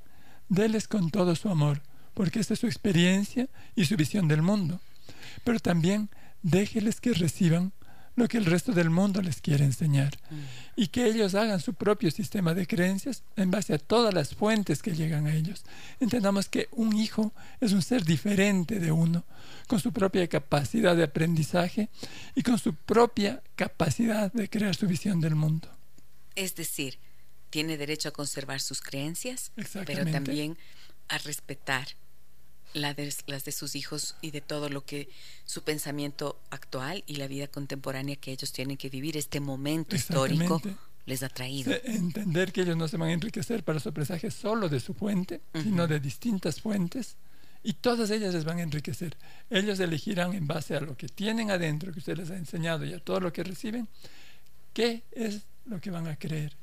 déles 0.49 0.87
con 0.87 1.11
todo 1.11 1.35
su 1.35 1.49
amor, 1.49 1.83
porque 2.15 2.39
esta 2.39 2.55
es 2.55 2.61
su 2.61 2.67
experiencia 2.67 3.49
y 3.75 3.87
su 3.87 3.97
visión 3.97 4.29
del 4.29 4.43
mundo. 4.43 4.81
Pero 5.45 5.59
también 5.59 6.11
déjeles 6.43 7.01
que 7.01 7.15
reciban 7.15 7.73
lo 8.19 8.29
que 8.29 8.37
el 8.37 8.45
resto 8.45 8.73
del 8.73 8.91
mundo 8.91 9.23
les 9.23 9.41
quiere 9.41 9.65
enseñar 9.65 10.19
mm. 10.31 10.37
y 10.77 10.89
que 10.89 11.07
ellos 11.07 11.35
hagan 11.35 11.61
su 11.61 11.75
propio 11.75 12.11
sistema 12.11 12.53
de 12.53 12.67
creencias 12.67 13.23
en 13.37 13.51
base 13.51 13.75
a 13.75 13.79
todas 13.79 14.13
las 14.13 14.35
fuentes 14.35 14.83
que 14.83 14.95
llegan 14.95 15.27
a 15.27 15.35
ellos. 15.35 15.65
Entendamos 16.01 16.49
que 16.49 16.69
un 16.73 16.97
hijo 16.97 17.33
es 17.61 17.73
un 17.73 17.83
ser 17.83 18.05
diferente 18.05 18.81
de 18.81 18.93
uno, 18.93 19.25
con 19.67 19.81
su 19.81 19.93
propia 19.93 20.27
capacidad 20.27 20.97
de 20.97 21.05
aprendizaje 21.05 21.89
y 22.35 22.43
con 22.43 22.59
su 22.59 22.75
propia 22.75 23.43
capacidad 23.55 24.33
de 24.33 24.51
crear 24.51 24.75
su 24.75 24.87
visión 24.87 25.21
del 25.21 25.35
mundo. 25.35 25.69
Es 26.35 26.55
decir, 26.55 26.99
tiene 27.51 27.77
derecho 27.77 28.09
a 28.09 28.13
conservar 28.13 28.61
sus 28.61 28.81
creencias, 28.81 29.53
pero 29.87 30.11
también 30.11 30.59
a 31.09 31.19
respetar 31.19 31.89
las 32.75 32.97
de 32.97 33.53
sus 33.53 33.75
hijos 33.75 34.17
y 34.21 34.31
de 34.31 34.41
todo 34.41 34.69
lo 34.69 34.85
que 34.85 35.09
su 35.45 35.63
pensamiento 35.63 36.39
actual 36.51 37.05
y 37.07 37.17
la 37.17 37.27
vida 37.27 37.49
contemporánea 37.49 38.17
que 38.17 38.33
ellos 38.33 38.53
tienen 38.53 38.77
que 38.77 38.89
vivir, 38.89 39.17
este 39.17 39.41
momento 39.41 39.97
histórico 39.97 40.61
les 41.07 41.23
ha 41.23 41.29
traído. 41.29 41.73
Entender 41.85 42.53
que 42.53 42.63
ellos 42.63 42.77
no 42.77 42.87
se 42.87 42.97
van 42.99 43.09
a 43.09 43.13
enriquecer 43.13 43.65
para 43.65 43.81
su 43.81 43.89
aprendizaje 43.89 44.31
solo 44.31 44.69
de 44.69 44.81
su 44.81 44.95
fuente, 44.95 45.41
sino 45.55 45.87
de 45.87 46.01
distintas 46.01 46.61
fuentes, 46.61 47.17
y 47.63 47.73
todas 47.73 48.11
ellas 48.11 48.35
les 48.35 48.45
van 48.45 48.59
a 48.59 48.63
enriquecer. 48.63 49.17
Ellos 49.51 49.81
elegirán 49.81 50.35
en 50.35 50.47
base 50.47 50.77
a 50.77 50.81
lo 50.81 50.97
que 50.97 51.09
tienen 51.09 51.51
adentro, 51.51 51.93
que 51.93 51.99
usted 51.99 52.17
les 52.17 52.31
ha 52.31 52.37
enseñado 52.37 52.85
y 52.85 52.93
a 52.93 53.01
todo 53.01 53.21
lo 53.21 53.33
que 53.33 53.43
reciben, 53.43 53.89
qué 54.73 55.03
es 55.13 55.41
lo 55.65 55.81
que 55.81 55.91
van 55.91 56.07
a 56.07 56.17
creer. 56.17 56.57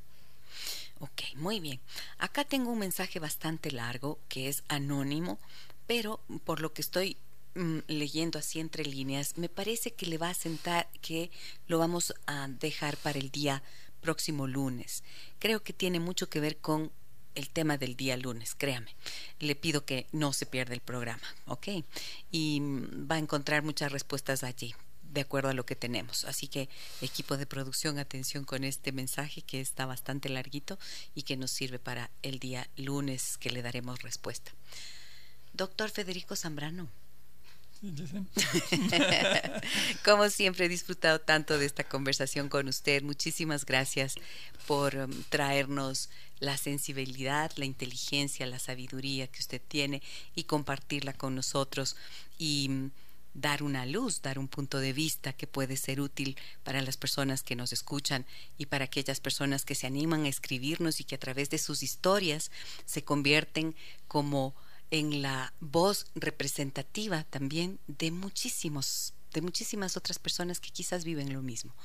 Ok, 1.00 1.22
muy 1.36 1.60
bien. 1.60 1.82
Acá 2.18 2.46
tengo 2.46 2.72
un 2.72 2.80
mensaje 2.80 3.20
bastante 3.20 3.72
largo 3.72 4.20
que 4.30 4.48
es 4.48 4.64
anónimo, 4.70 5.38
pero 5.88 6.22
por 6.44 6.62
lo 6.62 6.74
que 6.74 6.82
estoy 6.82 7.18
mm, 7.56 7.80
leyendo 7.88 8.40
así 8.40 8.60
entre 8.60 8.86
líneas, 8.86 9.38
me 9.38 9.50
parece 9.50 9.94
que 9.94 10.06
le 10.06 10.18
va 10.18 10.30
a 10.30 10.34
sentar 10.34 10.90
que 11.02 11.32
lo 11.68 11.80
vamos 11.80 12.14
a 12.26 12.48
dejar 12.48 12.98
para 12.98 13.20
el 13.20 13.32
día 13.32 13.64
próximo 14.02 14.48
lunes. 14.48 15.04
Creo 15.40 15.64
que 15.64 15.74
tiene 15.74 16.00
mucho 16.00 16.30
que 16.30 16.40
ver 16.40 16.58
con 16.58 16.92
el 17.36 17.50
tema 17.50 17.78
del 17.78 17.96
día 17.96 18.18
lunes, 18.18 18.56
créame. 18.56 18.96
Le 19.40 19.56
pido 19.56 19.86
que 19.86 20.08
no 20.12 20.34
se 20.34 20.46
pierda 20.46 20.74
el 20.74 20.82
programa, 20.82 21.28
¿ok? 21.46 21.68
Y 22.32 22.62
mm, 22.62 23.08
va 23.12 23.16
a 23.16 23.20
encontrar 23.20 23.64
muchas 23.64 23.92
respuestas 23.92 24.44
allí, 24.44 24.74
de 25.04 25.22
acuerdo 25.22 25.50
a 25.50 25.54
lo 25.54 25.66
que 25.66 25.76
tenemos. 25.76 26.24
Así 26.26 26.48
que, 26.48 26.70
equipo 27.02 27.38
de 27.38 27.46
producción, 27.46 28.00
atención 28.00 28.46
con 28.46 28.64
este 28.64 28.92
mensaje 28.92 29.42
que 29.42 29.60
está 29.60 29.86
bastante 29.86 30.30
larguito 30.30 30.80
y 31.14 31.24
que 31.24 31.38
nos 31.38 31.52
sirve 31.52 31.80
para 31.80 32.10
el 32.22 32.40
día 32.40 32.70
lunes 32.78 33.38
que 33.38 33.50
le 33.50 33.62
daremos 33.62 34.02
respuesta. 34.02 34.52
Doctor 35.56 35.90
Federico 35.90 36.36
Zambrano. 36.36 36.90
Como 40.04 40.30
siempre 40.30 40.66
he 40.66 40.70
disfrutado 40.70 41.20
tanto 41.20 41.58
de 41.58 41.66
esta 41.66 41.84
conversación 41.84 42.50
con 42.50 42.68
usted. 42.68 43.04
Muchísimas 43.04 43.66
gracias 43.66 44.16
por 44.68 44.96
um, 44.96 45.24
traernos 45.30 46.10
la 46.40 46.58
sensibilidad, 46.58 47.52
la 47.56 47.66
inteligencia, 47.66 48.46
la 48.48 48.60
sabiduría 48.60 49.28
que 49.28 49.40
usted 49.40 49.62
tiene 49.66 50.02
y 50.36 50.44
compartirla 50.44 51.14
con 51.14 51.36
nosotros 51.36 51.96
y 52.38 52.68
um, 52.70 52.92
dar 53.34 53.64
una 53.64 53.86
luz, 53.86 54.22
dar 54.22 54.40
un 54.40 54.48
punto 54.48 54.80
de 54.80 54.94
vista 54.94 55.34
que 55.34 55.48
puede 55.48 55.78
ser 55.78 56.02
útil 56.02 56.38
para 56.64 56.82
las 56.82 56.98
personas 56.98 57.44
que 57.44 57.56
nos 57.56 57.72
escuchan 57.72 58.26
y 58.58 58.66
para 58.66 58.86
aquellas 58.86 59.20
personas 59.20 59.64
que 59.64 59.76
se 59.76 59.88
animan 59.88 60.26
a 60.26 60.30
escribirnos 60.30 61.00
y 61.00 61.04
que 61.04 61.16
a 61.16 61.20
través 61.20 61.50
de 61.50 61.60
sus 61.60 61.84
historias 61.84 62.50
se 62.86 63.04
convierten 63.04 63.76
como 64.08 64.56
en 64.96 65.22
la 65.22 65.54
voz 65.60 66.08
representativa 66.16 67.26
también 67.26 67.80
de 67.88 68.12
muchísimos 68.12 69.14
de 69.34 69.42
muchísimas 69.42 69.98
otras 69.98 70.18
personas 70.18 70.62
que 70.62 70.70
quizás 70.70 71.04
viven 71.04 71.34
lo 71.34 71.42
mismo. 71.42 71.76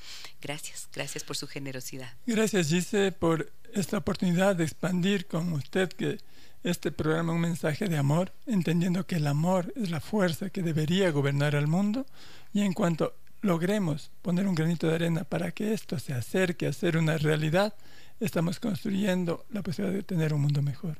Gracias, 0.40 0.88
gracias 0.92 1.24
por 1.24 1.36
su 1.36 1.48
generosidad. 1.48 2.12
Gracias, 2.24 2.68
Gise, 2.68 3.10
por 3.10 3.50
esta 3.74 3.98
oportunidad 3.98 4.54
de 4.54 4.62
expandir 4.62 5.26
con 5.26 5.52
usted 5.52 5.88
que 5.88 6.18
este 6.62 6.92
programa 6.92 7.32
un 7.32 7.40
mensaje 7.40 7.88
de 7.88 7.98
amor, 7.98 8.32
entendiendo 8.46 9.04
que 9.04 9.16
el 9.16 9.26
amor 9.26 9.72
es 9.74 9.90
la 9.90 10.00
fuerza 10.00 10.50
que 10.50 10.62
debería 10.62 11.10
gobernar 11.10 11.56
al 11.56 11.66
mundo 11.66 12.06
y 12.52 12.60
en 12.60 12.72
cuanto 12.72 13.16
logremos 13.40 14.12
poner 14.22 14.46
un 14.46 14.54
granito 14.54 14.86
de 14.86 14.94
arena 14.94 15.24
para 15.24 15.50
que 15.50 15.72
esto 15.72 15.98
se 15.98 16.12
acerque 16.12 16.68
a 16.68 16.72
ser 16.72 16.96
una 16.96 17.18
realidad, 17.18 17.74
estamos 18.20 18.60
construyendo 18.60 19.44
la 19.50 19.62
posibilidad 19.62 19.96
de 19.96 20.02
tener 20.02 20.34
un 20.34 20.42
mundo 20.42 20.62
mejor. 20.62 20.98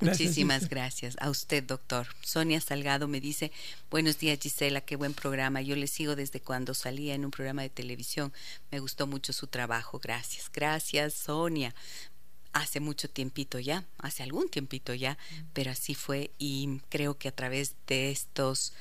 Muchísimas 0.00 0.68
gracias 0.68 1.16
a 1.20 1.30
usted, 1.30 1.62
doctor. 1.62 2.08
Sonia 2.22 2.60
Salgado 2.60 3.08
me 3.08 3.20
dice, 3.20 3.52
buenos 3.90 4.18
días 4.18 4.38
Gisela, 4.40 4.80
qué 4.80 4.96
buen 4.96 5.14
programa. 5.14 5.62
Yo 5.62 5.76
le 5.76 5.86
sigo 5.86 6.16
desde 6.16 6.40
cuando 6.40 6.74
salía 6.74 7.14
en 7.14 7.24
un 7.24 7.30
programa 7.30 7.62
de 7.62 7.70
televisión. 7.70 8.32
Me 8.70 8.80
gustó 8.80 9.06
mucho 9.06 9.32
su 9.32 9.46
trabajo. 9.46 10.00
Gracias. 10.00 10.50
Gracias, 10.52 11.14
Sonia. 11.14 11.74
Hace 12.52 12.80
mucho 12.80 13.08
tiempito 13.08 13.58
ya, 13.58 13.84
hace 13.98 14.22
algún 14.22 14.48
tiempito 14.48 14.94
ya, 14.94 15.18
pero 15.52 15.70
así 15.70 15.94
fue 15.94 16.30
y 16.38 16.80
creo 16.88 17.18
que 17.18 17.28
a 17.28 17.32
través 17.32 17.74
de 17.86 18.10
estos 18.10 18.72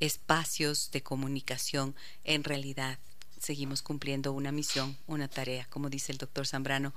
espacios 0.00 0.90
de 0.92 1.02
comunicación, 1.02 1.94
en 2.24 2.42
realidad 2.42 2.98
seguimos 3.38 3.82
cumpliendo 3.82 4.32
una 4.32 4.52
misión, 4.52 4.96
una 5.06 5.28
tarea, 5.28 5.66
como 5.70 5.90
dice 5.90 6.12
el 6.12 6.18
doctor 6.18 6.46
Zambrano, 6.46 6.92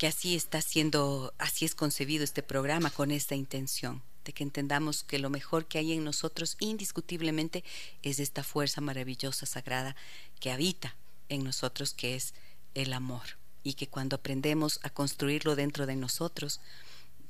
que 0.00 0.06
así 0.06 0.34
está 0.34 0.62
siendo, 0.62 1.34
así 1.36 1.66
es 1.66 1.74
concebido 1.74 2.24
este 2.24 2.42
programa 2.42 2.88
con 2.88 3.10
esta 3.10 3.34
intención, 3.34 4.02
de 4.24 4.32
que 4.32 4.42
entendamos 4.42 5.04
que 5.04 5.18
lo 5.18 5.28
mejor 5.28 5.66
que 5.66 5.76
hay 5.76 5.92
en 5.92 6.04
nosotros 6.04 6.56
indiscutiblemente 6.58 7.64
es 8.02 8.18
esta 8.18 8.42
fuerza 8.42 8.80
maravillosa, 8.80 9.44
sagrada, 9.44 9.94
que 10.40 10.52
habita 10.52 10.96
en 11.28 11.44
nosotros, 11.44 11.92
que 11.92 12.14
es 12.14 12.32
el 12.72 12.94
amor, 12.94 13.36
y 13.62 13.74
que 13.74 13.88
cuando 13.88 14.16
aprendemos 14.16 14.80
a 14.84 14.88
construirlo 14.88 15.54
dentro 15.54 15.84
de 15.84 15.96
nosotros, 15.96 16.62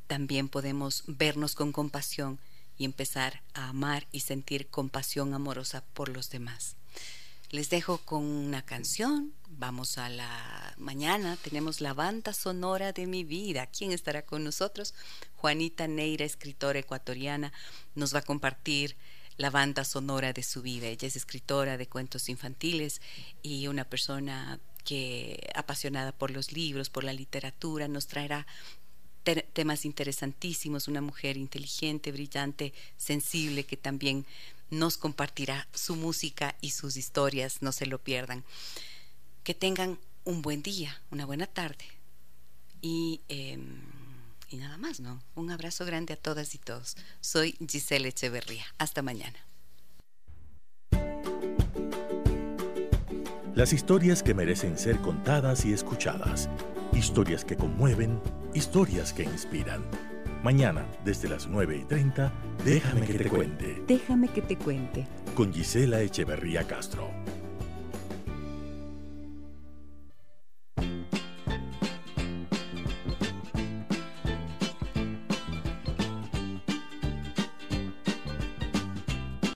también 0.06 0.48
podemos 0.48 1.02
vernos 1.09 1.56
con 1.56 1.72
compasión 1.72 2.38
y 2.78 2.84
empezar 2.84 3.42
a 3.52 3.70
amar 3.70 4.06
y 4.12 4.20
sentir 4.20 4.68
compasión 4.68 5.34
amorosa 5.34 5.82
por 5.92 6.09
los 6.09 6.30
demás. 6.30 6.76
Les 7.51 7.68
dejo 7.68 7.98
con 7.98 8.22
una 8.22 8.64
canción. 8.64 9.34
Vamos 9.61 9.99
a 9.99 10.09
la 10.09 10.74
mañana. 10.78 11.37
Tenemos 11.37 11.82
la 11.82 11.93
banda 11.93 12.32
sonora 12.32 12.95
de 12.95 13.07
mi 13.07 13.24
vida. 13.24 13.66
¿Quién 13.66 13.93
estará 13.93 14.23
con 14.23 14.43
nosotros? 14.43 14.95
Juanita 15.37 15.87
Neira, 15.87 16.24
escritora 16.24 16.78
ecuatoriana, 16.78 17.53
nos 17.95 18.15
va 18.15 18.20
a 18.20 18.23
compartir 18.23 18.97
la 19.37 19.51
banda 19.51 19.85
sonora 19.85 20.32
de 20.32 20.43
su 20.43 20.62
vida. 20.62 20.87
Ella 20.87 21.07
es 21.07 21.15
escritora 21.15 21.77
de 21.77 21.87
cuentos 21.87 22.31
infantiles 22.31 23.03
y 23.43 23.66
una 23.66 23.85
persona 23.85 24.59
que 24.82 25.51
apasionada 25.55 26.12
por 26.12 26.31
los 26.31 26.53
libros, 26.53 26.89
por 26.89 27.05
la 27.05 27.12
literatura, 27.12 27.87
nos 27.87 28.07
traerá 28.07 28.47
temas 29.53 29.85
interesantísimos, 29.85 30.89
una 30.89 31.03
mujer 31.03 31.37
inteligente, 31.37 32.12
brillante, 32.12 32.73
sensible, 32.97 33.65
que 33.65 33.77
también 33.77 34.24
nos 34.70 34.97
compartirá 34.97 35.69
su 35.74 35.97
música 35.97 36.57
y 36.62 36.70
sus 36.70 36.97
historias, 36.97 37.61
no 37.61 37.73
se 37.73 37.85
lo 37.85 37.99
pierdan. 37.99 38.43
Que 39.51 39.55
tengan 39.55 39.98
un 40.22 40.43
buen 40.43 40.62
día, 40.62 41.02
una 41.10 41.27
buena 41.27 41.44
tarde 41.44 41.85
y, 42.81 43.20
em, 43.27 43.81
y 44.48 44.59
nada 44.59 44.77
más, 44.77 45.01
¿no? 45.01 45.20
Un 45.35 45.51
abrazo 45.51 45.85
grande 45.85 46.12
a 46.12 46.16
todas 46.16 46.55
y 46.55 46.59
todos. 46.59 46.97
Soy 47.20 47.56
Giselle 47.68 48.06
Echeverría. 48.06 48.62
Hasta 48.78 49.02
mañana. 49.02 49.40
Las 53.56 53.72
historias 53.72 54.22
que 54.22 54.35
merecen 54.35 54.78
ser 54.78 55.01
contadas 55.01 55.64
y 55.64 55.72
escuchadas. 55.72 56.48
Historias 56.93 57.44
que 57.44 57.56
conmueven, 57.56 58.22
historias 58.55 59.12
que 59.12 59.24
inspiran. 59.24 59.85
Mañana, 60.44 60.89
desde 61.05 61.28
las 61.28 61.48
9 61.48 61.77
y 61.77 61.85
30, 61.86 62.32
déjame 62.64 63.05
que 63.05 63.14
te 63.14 63.28
cuente. 63.28 63.82
Déjame 63.89 64.28
que 64.28 64.43
te 64.43 64.56
cuente. 64.56 65.09
Con 65.35 65.52
Gisela 65.52 66.02
Echeverría 66.02 66.68
Castro. 66.68 67.10